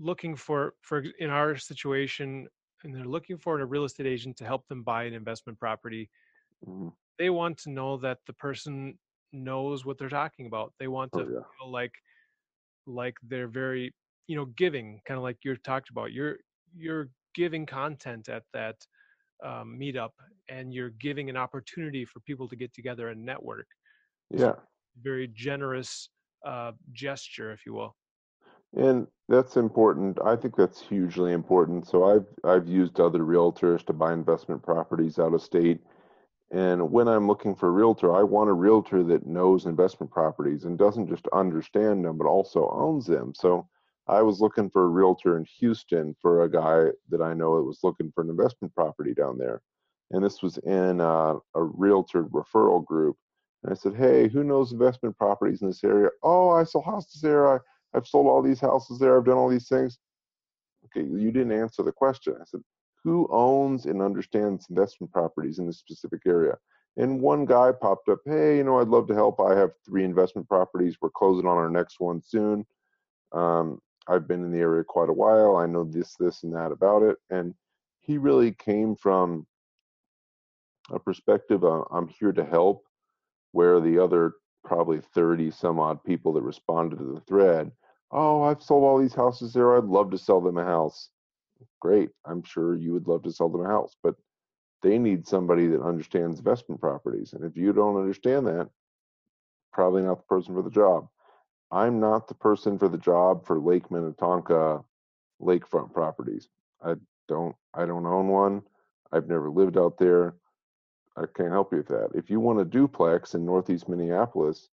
looking 0.00 0.34
for 0.34 0.74
for 0.80 1.04
in 1.18 1.30
our 1.30 1.56
situation 1.56 2.48
and 2.82 2.94
they're 2.94 3.04
looking 3.04 3.38
for 3.38 3.60
a 3.60 3.64
real 3.64 3.84
estate 3.84 4.06
agent 4.06 4.36
to 4.38 4.44
help 4.44 4.66
them 4.66 4.82
buy 4.82 5.04
an 5.04 5.14
investment 5.14 5.58
property, 5.60 6.10
mm-hmm. 6.66 6.88
they 7.18 7.30
want 7.30 7.56
to 7.58 7.70
know 7.70 7.96
that 7.98 8.18
the 8.26 8.32
person 8.32 8.98
knows 9.32 9.84
what 9.84 9.98
they're 9.98 10.08
talking 10.08 10.46
about. 10.46 10.72
They 10.80 10.88
want 10.88 11.12
to 11.12 11.20
oh, 11.20 11.28
yeah. 11.32 11.40
feel 11.58 11.70
like 11.70 11.92
like 12.86 13.16
they're 13.22 13.48
very, 13.48 13.94
you 14.26 14.36
know, 14.36 14.46
giving, 14.56 15.00
kind 15.06 15.18
of 15.18 15.22
like 15.22 15.38
you 15.44 15.56
talked 15.56 15.90
about. 15.90 16.12
You're 16.12 16.38
you're 16.76 17.08
giving 17.34 17.64
content 17.64 18.28
at 18.28 18.42
that 18.52 18.76
um, 19.44 19.76
meetup 19.78 20.10
and 20.48 20.72
you're 20.72 20.90
giving 20.90 21.30
an 21.30 21.36
opportunity 21.36 22.04
for 22.04 22.20
people 22.20 22.48
to 22.48 22.56
get 22.56 22.72
together 22.74 23.08
and 23.08 23.24
network. 23.24 23.66
Yeah. 24.30 24.54
very 25.00 25.28
generous 25.28 26.08
uh, 26.46 26.72
gesture, 26.92 27.52
if 27.52 27.66
you 27.66 27.74
will. 27.74 27.96
And 28.74 29.06
that's 29.28 29.56
important. 29.56 30.18
I 30.24 30.36
think 30.36 30.56
that's 30.56 30.80
hugely 30.80 31.32
important. 31.32 31.86
So 31.86 32.04
I've 32.04 32.26
I've 32.44 32.68
used 32.68 33.00
other 33.00 33.20
realtors 33.20 33.84
to 33.86 33.92
buy 33.92 34.12
investment 34.12 34.62
properties 34.62 35.18
out 35.18 35.34
of 35.34 35.42
state. 35.42 35.80
And 36.50 36.90
when 36.90 37.08
I'm 37.08 37.26
looking 37.26 37.54
for 37.54 37.68
a 37.68 37.72
realtor, 37.72 38.14
I 38.14 38.22
want 38.22 38.50
a 38.50 38.54
realtor 38.54 39.02
that 39.04 39.26
knows 39.26 39.66
investment 39.66 40.12
properties 40.12 40.64
and 40.64 40.78
doesn't 40.78 41.08
just 41.08 41.26
understand 41.32 42.04
them, 42.04 42.18
but 42.18 42.26
also 42.26 42.68
owns 42.70 43.06
them. 43.06 43.32
So 43.34 43.68
I 44.08 44.22
was 44.22 44.40
looking 44.40 44.68
for 44.68 44.84
a 44.84 44.88
realtor 44.88 45.36
in 45.36 45.44
Houston 45.58 46.14
for 46.20 46.42
a 46.42 46.50
guy 46.50 46.86
that 47.10 47.22
I 47.22 47.34
know 47.34 47.56
that 47.56 47.62
was 47.62 47.80
looking 47.82 48.10
for 48.14 48.22
an 48.22 48.30
investment 48.30 48.74
property 48.74 49.14
down 49.14 49.38
there. 49.38 49.62
And 50.10 50.24
this 50.24 50.42
was 50.42 50.58
in 50.58 51.00
uh, 51.00 51.36
a 51.54 51.62
realtor 51.62 52.24
referral 52.24 52.84
group. 52.84 53.16
And 53.62 53.72
I 53.72 53.76
said, 53.76 53.94
Hey, 53.94 54.28
who 54.28 54.44
knows 54.44 54.72
investment 54.72 55.16
properties 55.16 55.62
in 55.62 55.68
this 55.68 55.84
area? 55.84 56.10
Oh, 56.22 56.50
I 56.50 56.64
sell 56.64 56.82
houses 56.82 57.20
there. 57.20 57.54
I, 57.54 57.58
I've 57.94 58.06
sold 58.06 58.26
all 58.26 58.42
these 58.42 58.60
houses 58.60 58.98
there. 58.98 59.16
I've 59.16 59.24
done 59.24 59.36
all 59.36 59.48
these 59.48 59.68
things. 59.68 59.98
Okay, 60.86 61.06
you 61.06 61.30
didn't 61.30 61.52
answer 61.52 61.82
the 61.82 61.92
question. 61.92 62.34
I 62.40 62.44
said, 62.44 62.60
Who 63.04 63.28
owns 63.30 63.86
and 63.86 64.02
understands 64.02 64.66
investment 64.68 65.12
properties 65.12 65.60
in 65.60 65.66
this 65.66 65.78
specific 65.78 66.22
area? 66.26 66.56
And 66.96 67.20
one 67.20 67.46
guy 67.46 67.70
popped 67.72 68.08
up, 68.08 68.18
Hey, 68.26 68.56
you 68.58 68.64
know, 68.64 68.80
I'd 68.80 68.88
love 68.88 69.06
to 69.08 69.14
help. 69.14 69.40
I 69.40 69.56
have 69.56 69.70
three 69.86 70.04
investment 70.04 70.48
properties. 70.48 70.96
We're 71.00 71.10
closing 71.10 71.46
on 71.46 71.56
our 71.56 71.70
next 71.70 72.00
one 72.00 72.20
soon. 72.20 72.66
Um, 73.32 73.80
I've 74.08 74.26
been 74.26 74.44
in 74.44 74.52
the 74.52 74.58
area 74.58 74.84
quite 74.84 75.08
a 75.08 75.14
while. 75.14 75.56
I 75.56 75.66
know 75.66 75.84
this, 75.84 76.14
this, 76.18 76.42
and 76.42 76.54
that 76.54 76.72
about 76.72 77.02
it. 77.02 77.16
And 77.30 77.54
he 78.00 78.18
really 78.18 78.52
came 78.52 78.96
from 78.96 79.46
a 80.90 80.98
perspective 80.98 81.64
uh, 81.64 81.82
I'm 81.90 82.08
here 82.08 82.32
to 82.32 82.44
help, 82.44 82.84
where 83.52 83.80
the 83.80 84.02
other 84.02 84.34
probably 84.64 85.00
30 85.00 85.50
some 85.50 85.78
odd 85.78 86.02
people 86.04 86.32
that 86.32 86.42
responded 86.42 86.98
to 86.98 87.14
the 87.14 87.20
thread, 87.20 87.70
oh, 88.10 88.42
I've 88.42 88.62
sold 88.62 88.84
all 88.84 88.98
these 88.98 89.14
houses 89.14 89.52
there. 89.52 89.76
I'd 89.76 89.84
love 89.84 90.10
to 90.10 90.18
sell 90.18 90.40
them 90.40 90.58
a 90.58 90.64
house. 90.64 91.10
Great. 91.80 92.10
I'm 92.24 92.42
sure 92.42 92.76
you 92.76 92.92
would 92.92 93.08
love 93.08 93.22
to 93.22 93.32
sell 93.32 93.48
them 93.48 93.64
a 93.64 93.68
house, 93.68 93.96
but 94.02 94.14
they 94.82 94.98
need 94.98 95.26
somebody 95.26 95.66
that 95.68 95.82
understands 95.82 96.38
investment 96.38 96.80
properties. 96.80 97.32
And 97.32 97.44
if 97.44 97.56
you 97.56 97.72
don't 97.72 97.96
understand 97.96 98.46
that, 98.46 98.68
probably 99.72 100.02
not 100.02 100.18
the 100.18 100.24
person 100.24 100.54
for 100.54 100.62
the 100.62 100.70
job. 100.70 101.08
I'm 101.72 101.98
not 101.98 102.28
the 102.28 102.34
person 102.34 102.78
for 102.78 102.88
the 102.88 102.98
job 102.98 103.46
for 103.46 103.58
Lake 103.58 103.90
Minnetonka 103.90 104.84
lakefront 105.40 105.92
properties. 105.92 106.48
I 106.84 106.94
don't 107.28 107.56
I 107.74 107.86
don't 107.86 108.06
own 108.06 108.28
one. 108.28 108.62
I've 109.10 109.26
never 109.26 109.50
lived 109.50 109.78
out 109.78 109.98
there. 109.98 110.36
I 111.16 111.24
can't 111.34 111.50
help 111.50 111.72
you 111.72 111.78
with 111.78 111.88
that. 111.88 112.10
If 112.14 112.30
you 112.30 112.40
want 112.40 112.60
a 112.60 112.64
duplex 112.64 113.34
in 113.34 113.44
Northeast 113.44 113.88
Minneapolis, 113.88 114.68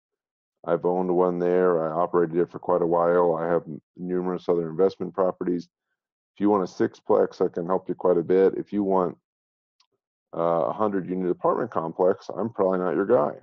I've 0.66 0.86
owned 0.86 1.14
one 1.14 1.38
there. 1.38 1.86
I 1.86 2.02
operated 2.02 2.38
it 2.38 2.50
for 2.50 2.60
quite 2.60 2.82
a 2.82 2.88
while. 2.88 3.36
I 3.36 3.48
have 3.48 3.64
numerous 3.98 4.50
other 4.50 4.70
investment 4.70 5.14
properties. 5.14 5.68
If 6.34 6.42
you 6.42 6.50
want 6.50 6.70
a 6.70 6.74
sixplex, 6.74 7.46
I 7.46 7.54
can 7.54 7.66
help 7.66 7.88
you 7.88 7.96
quite 7.96 8.18
a 8.18 8.24
bit. 8.24 8.56
If 8.58 8.74
you 8.74 8.84
want 8.84 9.18
uh, 10.36 10.68
a 10.68 10.74
hundred 10.74 11.10
unit 11.10 11.30
apartment 11.30 11.72
complex, 11.72 12.30
I'm 12.36 12.50
probably 12.52 12.80
not 12.80 12.96
your 12.96 13.06
guy. 13.06 13.36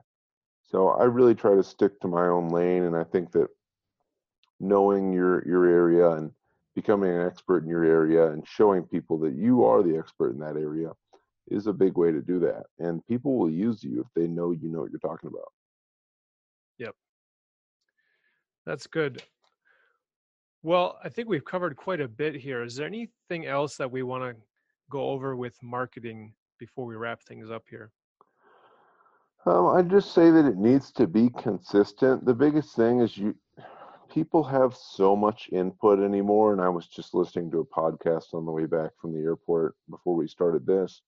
So 0.67 0.89
I 0.89 1.05
really 1.05 1.35
try 1.35 1.55
to 1.55 1.63
stick 1.63 2.01
to 2.01 2.09
my 2.09 2.27
own 2.27 2.49
lane, 2.49 2.85
and 2.85 2.97
I 2.97 3.05
think 3.05 3.33
that 3.33 3.49
knowing 4.61 5.13
your 5.13 5.47
your 5.47 5.67
area 5.67 6.11
and 6.13 6.33
becoming 6.75 7.11
an 7.11 7.27
expert 7.27 7.63
in 7.63 7.69
your 7.69 7.85
area 7.85 8.31
and 8.31 8.47
showing 8.47 8.83
people 8.85 9.19
that 9.19 9.35
you 9.35 9.65
are 9.65 9.83
the 9.83 9.97
expert 9.97 10.31
in 10.31 10.39
that 10.39 10.57
area 10.57 10.91
is 11.49 11.67
a 11.67 11.73
big 11.73 11.99
way 11.99 12.11
to 12.11 12.23
do 12.23 12.39
that. 12.41 12.65
And 12.79 13.07
people 13.07 13.37
will 13.37 13.51
use 13.51 13.83
you 13.83 14.01
if 14.01 14.07
they 14.15 14.27
know 14.27 14.53
you 14.53 14.69
know 14.69 14.81
what 14.81 14.91
you're 14.91 15.01
talking 15.01 15.29
about. 15.29 15.53
Yep. 16.79 16.95
That's 18.65 18.87
good. 18.87 19.23
Well, 20.63 20.99
I 21.03 21.09
think 21.09 21.29
we've 21.29 21.45
covered 21.45 21.77
quite 21.77 22.01
a 22.01 22.09
bit 22.09 22.37
here. 22.37 22.63
Is 22.63 22.77
there 22.77 22.87
anything 22.87 23.47
else 23.47 23.77
that 23.77 23.91
we 23.91 24.03
want 24.03 24.23
to 24.23 24.41
go 24.89 25.11
over 25.11 25.35
with 25.35 25.61
marketing 25.63 26.33
before 26.59 26.87
we 26.87 26.95
wrap 26.95 27.23
things 27.23 27.51
up 27.51 27.65
here? 27.69 27.91
Um, 29.45 29.69
I 29.69 29.83
just 29.83 30.13
say 30.13 30.31
that 30.31 30.47
it 30.47 30.57
needs 30.57 30.93
to 30.93 31.07
be 31.07 31.29
consistent. 31.31 32.25
The 32.25 32.35
biggest 32.35 32.77
thing 32.77 33.01
is 33.01 33.17
you 33.17 33.35
people 34.09 34.45
have 34.45 34.77
so 34.77 35.17
much 35.17 35.49
input 35.53 35.99
anymore 35.99 36.53
and 36.53 36.61
I 36.61 36.69
was 36.69 36.87
just 36.87 37.15
listening 37.15 37.51
to 37.51 37.61
a 37.61 37.67
podcast 37.67 38.35
on 38.35 38.45
the 38.45 38.53
way 38.53 38.67
back 38.67 38.91
from 39.01 39.15
the 39.15 39.21
airport 39.21 39.75
before 39.89 40.15
we 40.15 40.29
started 40.29 40.67
this. 40.67 41.01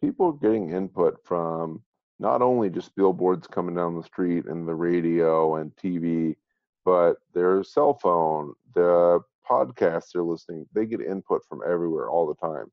People 0.00 0.28
are 0.28 0.48
getting 0.48 0.70
input 0.70 1.18
from 1.24 1.82
not 2.18 2.40
only 2.40 2.70
just 2.70 2.96
billboards 2.96 3.46
coming 3.46 3.74
down 3.74 3.96
the 3.96 4.02
street 4.02 4.46
and 4.46 4.66
the 4.66 4.74
radio 4.74 5.56
and 5.56 5.76
TV, 5.76 6.36
but 6.84 7.18
their 7.34 7.62
cell 7.62 7.94
phone, 7.94 8.54
the 8.74 9.20
podcasts 9.48 10.12
they're 10.12 10.22
listening, 10.22 10.66
they 10.72 10.86
get 10.86 11.00
input 11.00 11.42
from 11.48 11.60
everywhere 11.68 12.08
all 12.08 12.26
the 12.26 12.34
time. 12.34 12.70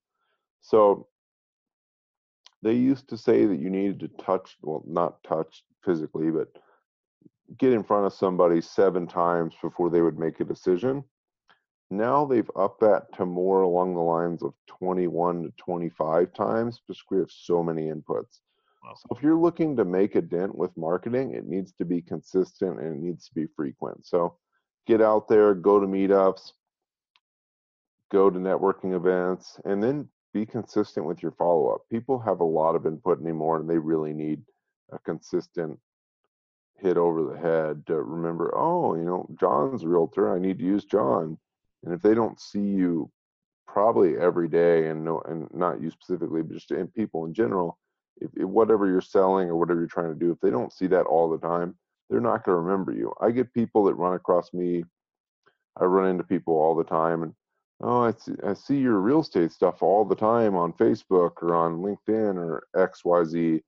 So 0.62 1.08
they 2.66 2.74
used 2.74 3.08
to 3.10 3.16
say 3.16 3.46
that 3.46 3.60
you 3.60 3.70
needed 3.70 4.00
to 4.00 4.08
touch, 4.24 4.58
well, 4.64 4.84
not 4.88 5.24
touch 5.24 5.64
physically, 5.86 6.32
but 6.32 6.48
get 7.60 7.72
in 7.72 7.84
front 7.84 8.08
of 8.08 8.14
somebody 8.14 8.60
seven 8.60 9.06
times 9.06 9.54
before 9.62 9.92
they 9.92 10.02
would 10.02 10.18
make 10.18 10.40
a 10.40 10.46
decision. 10.46 11.04
Now 11.92 12.26
they've 12.26 12.50
upped 12.56 12.82
that 12.82 13.14
to 13.18 13.26
more 13.28 13.62
along 13.62 13.94
the 13.94 14.02
lines 14.02 14.42
of 14.42 14.56
21 14.66 15.44
to 15.44 15.54
25 15.58 16.34
times 16.34 16.82
because 16.88 17.04
we 17.12 17.20
have 17.20 17.30
so 17.30 17.62
many 17.62 17.84
inputs. 17.84 18.40
Wow. 18.84 18.96
So 18.96 19.16
if 19.16 19.22
you're 19.22 19.38
looking 19.38 19.76
to 19.76 19.86
make 19.86 20.16
a 20.16 20.22
dent 20.22 20.58
with 20.58 20.76
marketing, 20.76 21.36
it 21.36 21.46
needs 21.46 21.72
to 21.74 21.86
be 21.86 22.02
consistent 22.02 22.80
and 22.80 22.96
it 22.96 23.00
needs 23.00 23.28
to 23.28 23.36
be 23.36 23.46
frequent. 23.56 24.08
So 24.08 24.38
get 24.88 25.04
out 25.04 25.28
there, 25.28 25.54
go 25.54 25.80
to 25.80 25.86
meetups, 25.86 26.54
go 28.12 28.32
to 28.32 28.40
networking 28.40 28.96
events, 28.96 29.60
and 29.66 29.84
then 29.84 30.10
be 30.36 30.46
consistent 30.46 31.06
with 31.06 31.24
your 31.24 31.32
follow 31.32 31.70
up. 31.70 31.82
People 31.90 32.20
have 32.20 32.42
a 32.42 32.44
lot 32.44 32.76
of 32.76 32.86
input 32.86 33.22
anymore 33.22 33.58
and 33.58 33.70
they 33.70 33.78
really 33.78 34.12
need 34.12 34.42
a 34.92 35.00
consistent 35.00 35.80
hit 36.78 36.98
over 36.98 37.24
the 37.24 37.40
head 37.40 37.88
to 37.88 37.96
remember, 38.02 38.54
oh, 38.54 38.96
you 38.96 39.06
know, 39.06 39.26
John's 39.40 39.86
realtor. 39.86 40.36
I 40.36 40.40
need 40.40 40.60
to 40.60 40.66
use 40.66 40.84
John. 40.84 41.38
And 41.86 41.94
if 41.94 42.02
they 42.02 42.14
don't 42.14 42.38
see 42.38 42.60
you 42.60 43.10
probably 43.66 44.18
every 44.18 44.50
day 44.50 44.90
and 44.90 45.06
no 45.06 45.22
and 45.26 45.48
not 45.54 45.82
you 45.82 45.90
specifically, 45.90 46.42
but 46.42 46.56
just 46.56 46.72
in 46.72 46.88
people 46.88 47.24
in 47.26 47.34
general, 47.34 47.80
if, 48.18 48.30
if 48.36 48.46
whatever 48.46 48.88
you're 48.88 49.00
selling 49.00 49.48
or 49.48 49.56
whatever 49.56 49.80
you're 49.80 49.88
trying 49.88 50.14
to 50.14 50.20
do, 50.20 50.32
if 50.32 50.42
they 50.42 50.50
don't 50.50 50.74
see 50.74 50.88
that 50.88 51.06
all 51.06 51.30
the 51.30 51.48
time, 51.48 51.78
they're 52.10 52.20
not 52.20 52.44
going 52.44 52.58
to 52.58 52.62
remember 52.62 52.92
you. 52.92 53.14
I 53.22 53.32
get 53.32 53.54
people 53.54 53.86
that 53.86 53.94
run 53.94 54.16
across 54.16 54.54
me. 54.54 54.84
I 55.80 55.86
run 55.86 56.10
into 56.10 56.26
people 56.26 56.56
all 56.56 56.76
the 56.76 56.84
time 56.84 57.24
and 57.24 57.34
oh, 57.82 58.04
I 58.04 58.12
see, 58.12 58.34
I 58.46 58.54
see 58.54 58.78
your 58.78 59.00
real 59.00 59.22
estate 59.22 59.52
stuff 59.52 59.84
all 59.84 60.06
the 60.06 60.16
time 60.16 60.56
on 60.56 60.74
Facebook 60.74 61.42
or 61.42 61.56
on 61.56 61.80
LinkedIn 61.80 62.36
or 62.38 62.64
XYZ. 62.76 63.34
You 63.34 63.62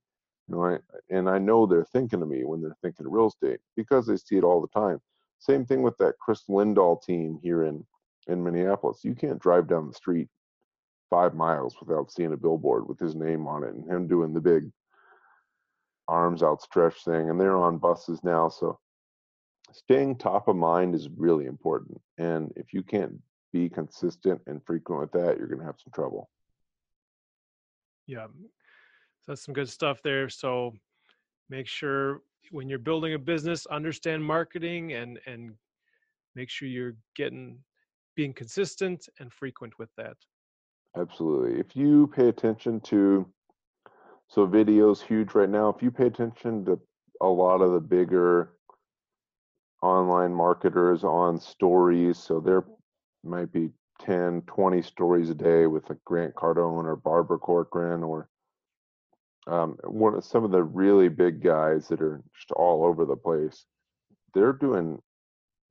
know, 0.48 0.66
I, 0.66 0.78
and 1.10 1.30
I 1.30 1.38
know 1.40 1.66
they're 1.66 1.86
thinking 1.86 2.22
of 2.22 2.30
me 2.30 2.44
when 2.46 2.62
they're 2.62 2.78
thinking 2.82 3.06
of 3.06 3.12
real 3.12 3.28
estate 3.28 3.60
because 3.76 4.08
they 4.08 4.16
see 4.18 4.38
it 4.38 4.44
all 4.44 4.62
the 4.62 4.80
time. 4.80 5.00
Same 5.40 5.66
thing 5.66 5.82
with 5.82 5.98
that 5.98 6.16
Chris 6.20 6.44
Lindahl 6.50 7.02
team 7.04 7.40
here 7.44 7.64
in 7.64 7.86
in 8.28 8.44
Minneapolis. 8.44 9.04
You 9.04 9.16
can't 9.16 9.40
drive 9.40 9.68
down 9.68 9.88
the 9.88 9.94
street 9.94 10.28
five 11.10 11.34
miles 11.34 11.76
without 11.80 12.12
seeing 12.12 12.34
a 12.34 12.38
billboard 12.38 12.88
with 12.88 13.00
his 13.00 13.16
name 13.16 13.48
on 13.48 13.64
it 13.64 13.74
and 13.74 13.90
him 13.90 14.08
doing 14.08 14.34
the 14.34 14.42
big 14.42 14.70
arms 16.08 16.44
outstretched 16.44 17.06
thing. 17.06 17.30
And 17.30 17.40
they're 17.40 17.58
on 17.58 17.78
buses 17.78 18.24
now, 18.24 18.50
so 18.50 18.80
staying 19.72 20.18
top 20.18 20.48
of 20.48 20.56
mind 20.56 20.96
is 20.96 21.10
really 21.16 21.46
important. 21.46 22.00
And 22.18 22.52
if 22.56 22.74
you 22.74 22.84
can't 22.84 23.14
be 23.54 23.70
consistent 23.70 24.42
and 24.48 24.64
frequent 24.66 25.02
with 25.02 25.12
that, 25.12 25.38
you're 25.38 25.48
going 25.48 25.60
to 25.60 25.66
have 25.66 25.80
some 25.84 25.92
trouble. 25.94 26.30
Yeah. 28.06 28.28
So 29.22 29.32
that's 29.32 29.46
some 29.46 29.54
good 29.54 29.70
stuff 29.70 30.02
there. 30.04 30.30
So 30.30 30.74
make 31.50 31.68
sure 31.68 32.22
when 32.52 32.70
you're 32.70 32.80
building 32.80 33.14
a 33.14 33.20
business, 33.20 33.66
understand 33.68 34.24
marketing 34.24 34.94
and 34.94 35.20
and 35.26 35.54
make 36.36 36.50
sure 36.50 36.68
you're 36.68 36.96
getting 37.16 37.58
being 38.16 38.34
consistent 38.34 39.10
and 39.20 39.34
frequent 39.34 39.78
with 39.78 39.90
that. 39.98 40.16
Absolutely. 40.98 41.60
If 41.60 41.76
you 41.76 42.08
pay 42.16 42.30
attention 42.30 42.80
to 42.82 43.26
so 44.30 44.46
video's 44.46 45.02
huge 45.02 45.34
right 45.34 45.50
now. 45.50 45.70
If 45.70 45.82
you 45.82 45.92
pay 45.92 46.08
attention 46.08 46.66
to 46.66 46.80
a 47.22 47.28
lot 47.28 47.62
of 47.62 47.72
the 47.72 47.80
bigger 47.80 48.54
online 49.82 50.34
marketers 50.34 51.04
on 51.04 51.40
stories, 51.40 52.18
so 52.18 52.40
they're 52.40 52.66
might 53.28 53.52
be 53.52 53.70
10, 54.02 54.44
20 54.48 54.82
stories 54.82 55.30
a 55.30 55.36
day 55.36 55.66
with 55.66 55.90
like 55.90 56.04
Grant 56.06 56.36
Cardone 56.36 56.86
or 56.86 56.96
Barbara 56.96 57.40
Corcoran 57.40 58.04
or 58.04 58.30
um, 59.48 59.78
one 59.86 60.14
of 60.14 60.26
some 60.26 60.44
of 60.44 60.52
the 60.52 60.64
really 60.64 61.08
big 61.08 61.42
guys 61.42 61.88
that 61.88 62.02
are 62.02 62.22
just 62.36 62.52
all 62.52 62.86
over 62.86 63.06
the 63.06 63.16
place. 63.16 63.66
They're 64.34 64.54
doing 64.54 65.02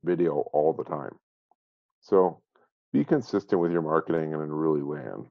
video 0.03 0.43
all 0.51 0.73
the 0.73 0.83
time. 0.83 1.15
So 2.01 2.41
be 2.91 3.03
consistent 3.03 3.61
with 3.61 3.71
your 3.71 3.81
marketing 3.81 4.33
and 4.33 4.41
in 4.41 4.51
really 4.51 4.81
land. 4.81 5.27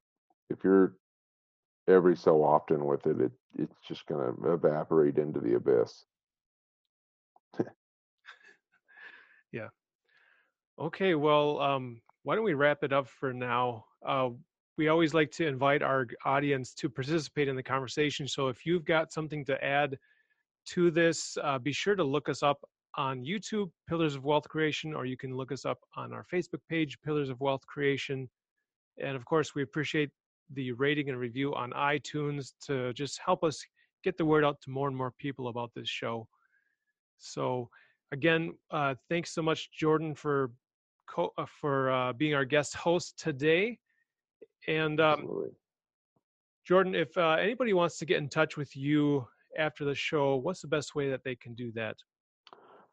If 0.49 0.59
you're 0.63 0.95
every 1.89 2.17
so 2.17 2.43
often 2.45 2.85
with 2.85 3.07
it, 3.07 3.21
it 3.21 3.33
it's 3.59 3.77
just 3.89 4.07
going 4.07 4.21
to 4.21 4.53
evaporate 4.53 5.19
into 5.19 5.41
the 5.41 5.55
abyss. 5.55 6.05
yeah. 9.53 9.69
Okay. 10.79 11.15
Well, 11.15 11.59
um, 11.61 12.01
why 12.27 12.35
don't 12.35 12.43
we 12.43 12.55
wrap 12.55 12.83
it 12.83 12.93
up 12.93 13.07
for 13.07 13.33
now? 13.33 13.85
Uh, 14.05 14.31
we 14.77 14.89
always 14.89 15.15
like 15.15 15.31
to 15.31 15.47
invite 15.47 15.81
our 15.81 16.09
audience 16.25 16.75
to 16.75 16.89
participate 16.89 17.47
in 17.47 17.55
the 17.55 17.63
conversation. 17.63 18.27
So 18.27 18.49
if 18.49 18.67
you've 18.67 18.85
got 18.85 19.13
something 19.13 19.45
to 19.45 19.65
add 19.65 19.97
to 20.71 20.91
this, 20.91 21.39
uh, 21.45 21.61
be 21.61 21.71
sure 21.71 21.95
to 21.95 22.03
look 22.03 22.29
us 22.29 22.43
up 22.43 22.59
on 22.97 23.25
YouTube, 23.25 23.71
Pillars 23.89 24.17
of 24.17 24.25
Wealth 24.25 24.49
Creation, 24.49 24.93
or 24.93 25.07
you 25.07 25.17
can 25.17 25.37
look 25.37 25.53
us 25.53 25.65
up 25.65 25.79
on 25.95 26.13
our 26.13 26.25
Facebook 26.25 26.59
page, 26.69 26.99
Pillars 27.05 27.31
of 27.31 27.41
Wealth 27.41 27.65
Creation. 27.69 28.29
And 29.01 29.15
of 29.15 29.25
course, 29.25 29.55
we 29.55 29.63
appreciate 29.63 30.11
the 30.53 30.73
rating 30.73 31.11
and 31.11 31.21
review 31.21 31.55
on 31.55 31.71
iTunes 31.71 32.55
to 32.67 32.93
just 32.95 33.21
help 33.25 33.45
us 33.45 33.65
get 34.03 34.19
the 34.19 34.25
word 34.25 34.45
out 34.45 34.61
to 34.63 34.71
more 34.71 34.89
and 34.89 34.97
more 34.97 35.13
people 35.13 35.47
about 35.47 35.71
this 35.77 35.89
show. 35.89 36.27
So, 37.19 37.71
again, 38.11 38.55
uh, 38.73 38.97
thanks 39.09 39.33
so 39.33 39.43
much, 39.43 39.71
Jordan, 39.71 40.13
for 40.13 40.51
co- 41.07 41.33
uh, 41.39 41.47
for 41.61 41.91
uh, 41.91 42.13
being 42.13 42.35
our 42.35 42.45
guest 42.45 42.75
host 42.75 43.19
today. 43.19 43.79
And 44.69 45.01
um, 45.01 45.51
Jordan, 46.67 46.95
if 46.95 47.17
uh, 47.17 47.37
anybody 47.41 47.73
wants 47.73 47.99
to 47.99 48.07
get 48.07 48.19
in 48.19 48.29
touch 48.29 48.57
with 48.57 48.77
you 48.77 49.27
after 49.57 49.85
the 49.85 49.95
show, 49.95 50.37
what's 50.37 50.61
the 50.61 50.69
best 50.69 50.95
way 50.95 51.09
that 51.11 51.23
they 51.25 51.37
can 51.37 51.55
do 51.55 51.73
that? 51.73 51.97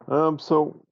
Um, 0.07 0.37
so 0.37 0.85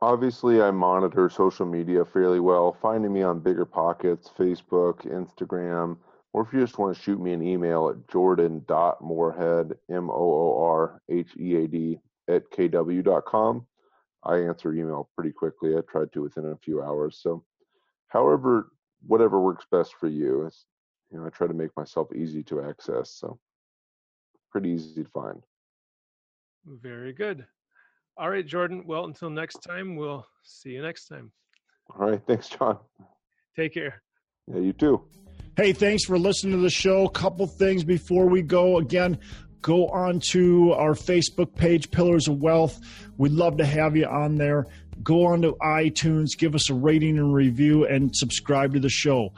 obviously, 0.00 0.60
I 0.60 0.70
monitor 0.70 1.30
social 1.30 1.66
media 1.66 2.04
fairly 2.04 2.40
well. 2.40 2.76
Finding 2.80 3.12
me 3.12 3.22
on 3.22 3.40
Bigger 3.40 3.64
Pockets, 3.64 4.30
Facebook, 4.36 5.06
Instagram, 5.06 5.96
or 6.32 6.42
if 6.42 6.52
you 6.52 6.60
just 6.60 6.78
want 6.78 6.96
to 6.96 7.02
shoot 7.02 7.20
me 7.20 7.32
an 7.32 7.42
email 7.42 7.88
at 7.88 8.08
jordan.moorhead, 8.08 9.72
M 9.90 10.10
O 10.10 10.14
O 10.14 10.62
R 10.64 11.00
H 11.08 11.30
E 11.38 11.56
A 11.56 11.68
D, 11.68 11.98
at 12.28 12.50
kw.com. 12.50 13.66
I 14.26 14.38
answer 14.38 14.74
email 14.74 15.08
pretty 15.14 15.32
quickly. 15.32 15.76
I 15.76 15.80
tried 15.80 16.12
to 16.12 16.22
within 16.22 16.46
a 16.46 16.56
few 16.56 16.82
hours. 16.82 17.18
So, 17.22 17.44
however, 18.08 18.72
whatever 19.06 19.40
works 19.40 19.66
best 19.70 19.94
for 19.94 20.08
you 20.08 20.46
is, 20.46 20.66
you 21.10 21.18
know, 21.18 21.26
I 21.26 21.30
try 21.30 21.46
to 21.46 21.54
make 21.54 21.76
myself 21.76 22.08
easy 22.14 22.42
to 22.44 22.62
access. 22.62 23.12
So, 23.12 23.38
pretty 24.50 24.70
easy 24.70 25.04
to 25.04 25.10
find. 25.10 25.42
Very 26.66 27.12
good. 27.12 27.46
All 28.18 28.30
right, 28.30 28.46
Jordan. 28.46 28.84
Well, 28.86 29.04
until 29.04 29.30
next 29.30 29.58
time, 29.58 29.94
we'll 29.94 30.26
see 30.42 30.70
you 30.70 30.82
next 30.82 31.06
time. 31.06 31.30
All 31.90 32.08
right. 32.08 32.20
Thanks, 32.26 32.48
John. 32.48 32.78
Take 33.54 33.74
care. 33.74 34.02
Yeah, 34.48 34.60
you 34.60 34.72
too. 34.72 35.02
Hey, 35.56 35.72
thanks 35.72 36.04
for 36.04 36.18
listening 36.18 36.52
to 36.52 36.62
the 36.62 36.70
show. 36.70 37.08
Couple 37.08 37.46
things 37.46 37.84
before 37.84 38.26
we 38.26 38.42
go. 38.42 38.78
Again, 38.78 39.18
go 39.66 39.88
on 39.88 40.20
to 40.20 40.72
our 40.74 40.92
Facebook 40.92 41.52
page, 41.56 41.90
Pillars 41.90 42.28
of 42.28 42.40
Wealth. 42.40 42.80
We'd 43.18 43.32
love 43.32 43.56
to 43.56 43.66
have 43.66 43.96
you 43.96 44.06
on 44.06 44.36
there. 44.36 44.64
Go 45.02 45.26
on 45.26 45.42
to 45.42 45.56
iTunes, 45.60 46.38
give 46.38 46.54
us 46.54 46.70
a 46.70 46.74
rating 46.74 47.18
and 47.18 47.34
review, 47.34 47.84
and 47.84 48.14
subscribe 48.14 48.74
to 48.74 48.80
the 48.80 48.88
show. 48.88 49.32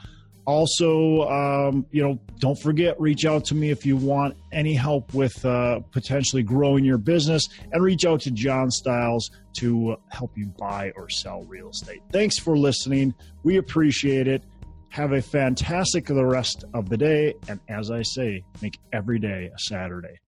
Also, 0.45 1.27
um, 1.27 1.83
you 1.91 2.03
know, 2.03 2.19
don't 2.37 2.59
forget, 2.59 2.99
reach 3.01 3.25
out 3.25 3.43
to 3.45 3.55
me 3.55 3.71
if 3.71 3.87
you 3.87 3.97
want 3.97 4.37
any 4.51 4.75
help 4.75 5.15
with 5.15 5.43
uh, 5.45 5.79
potentially 5.91 6.43
growing 6.43 6.85
your 6.85 6.99
business, 6.99 7.41
and 7.71 7.83
reach 7.83 8.05
out 8.05 8.21
to 8.21 8.31
John 8.31 8.69
Styles 8.69 9.31
to 9.57 9.97
help 10.09 10.37
you 10.37 10.53
buy 10.59 10.91
or 10.95 11.09
sell 11.09 11.43
real 11.45 11.69
estate. 11.69 12.01
Thanks 12.11 12.37
for 12.37 12.55
listening. 12.55 13.15
We 13.41 13.57
appreciate 13.57 14.27
it. 14.27 14.43
Have 14.89 15.11
a 15.13 15.21
fantastic 15.21 16.05
the 16.05 16.25
rest 16.25 16.65
of 16.73 16.89
the 16.89 16.97
day. 16.97 17.33
And 17.47 17.59
as 17.69 17.91
I 17.91 18.01
say, 18.01 18.43
make 18.61 18.77
every 18.91 19.19
day 19.19 19.49
a 19.53 19.59
Saturday. 19.59 20.19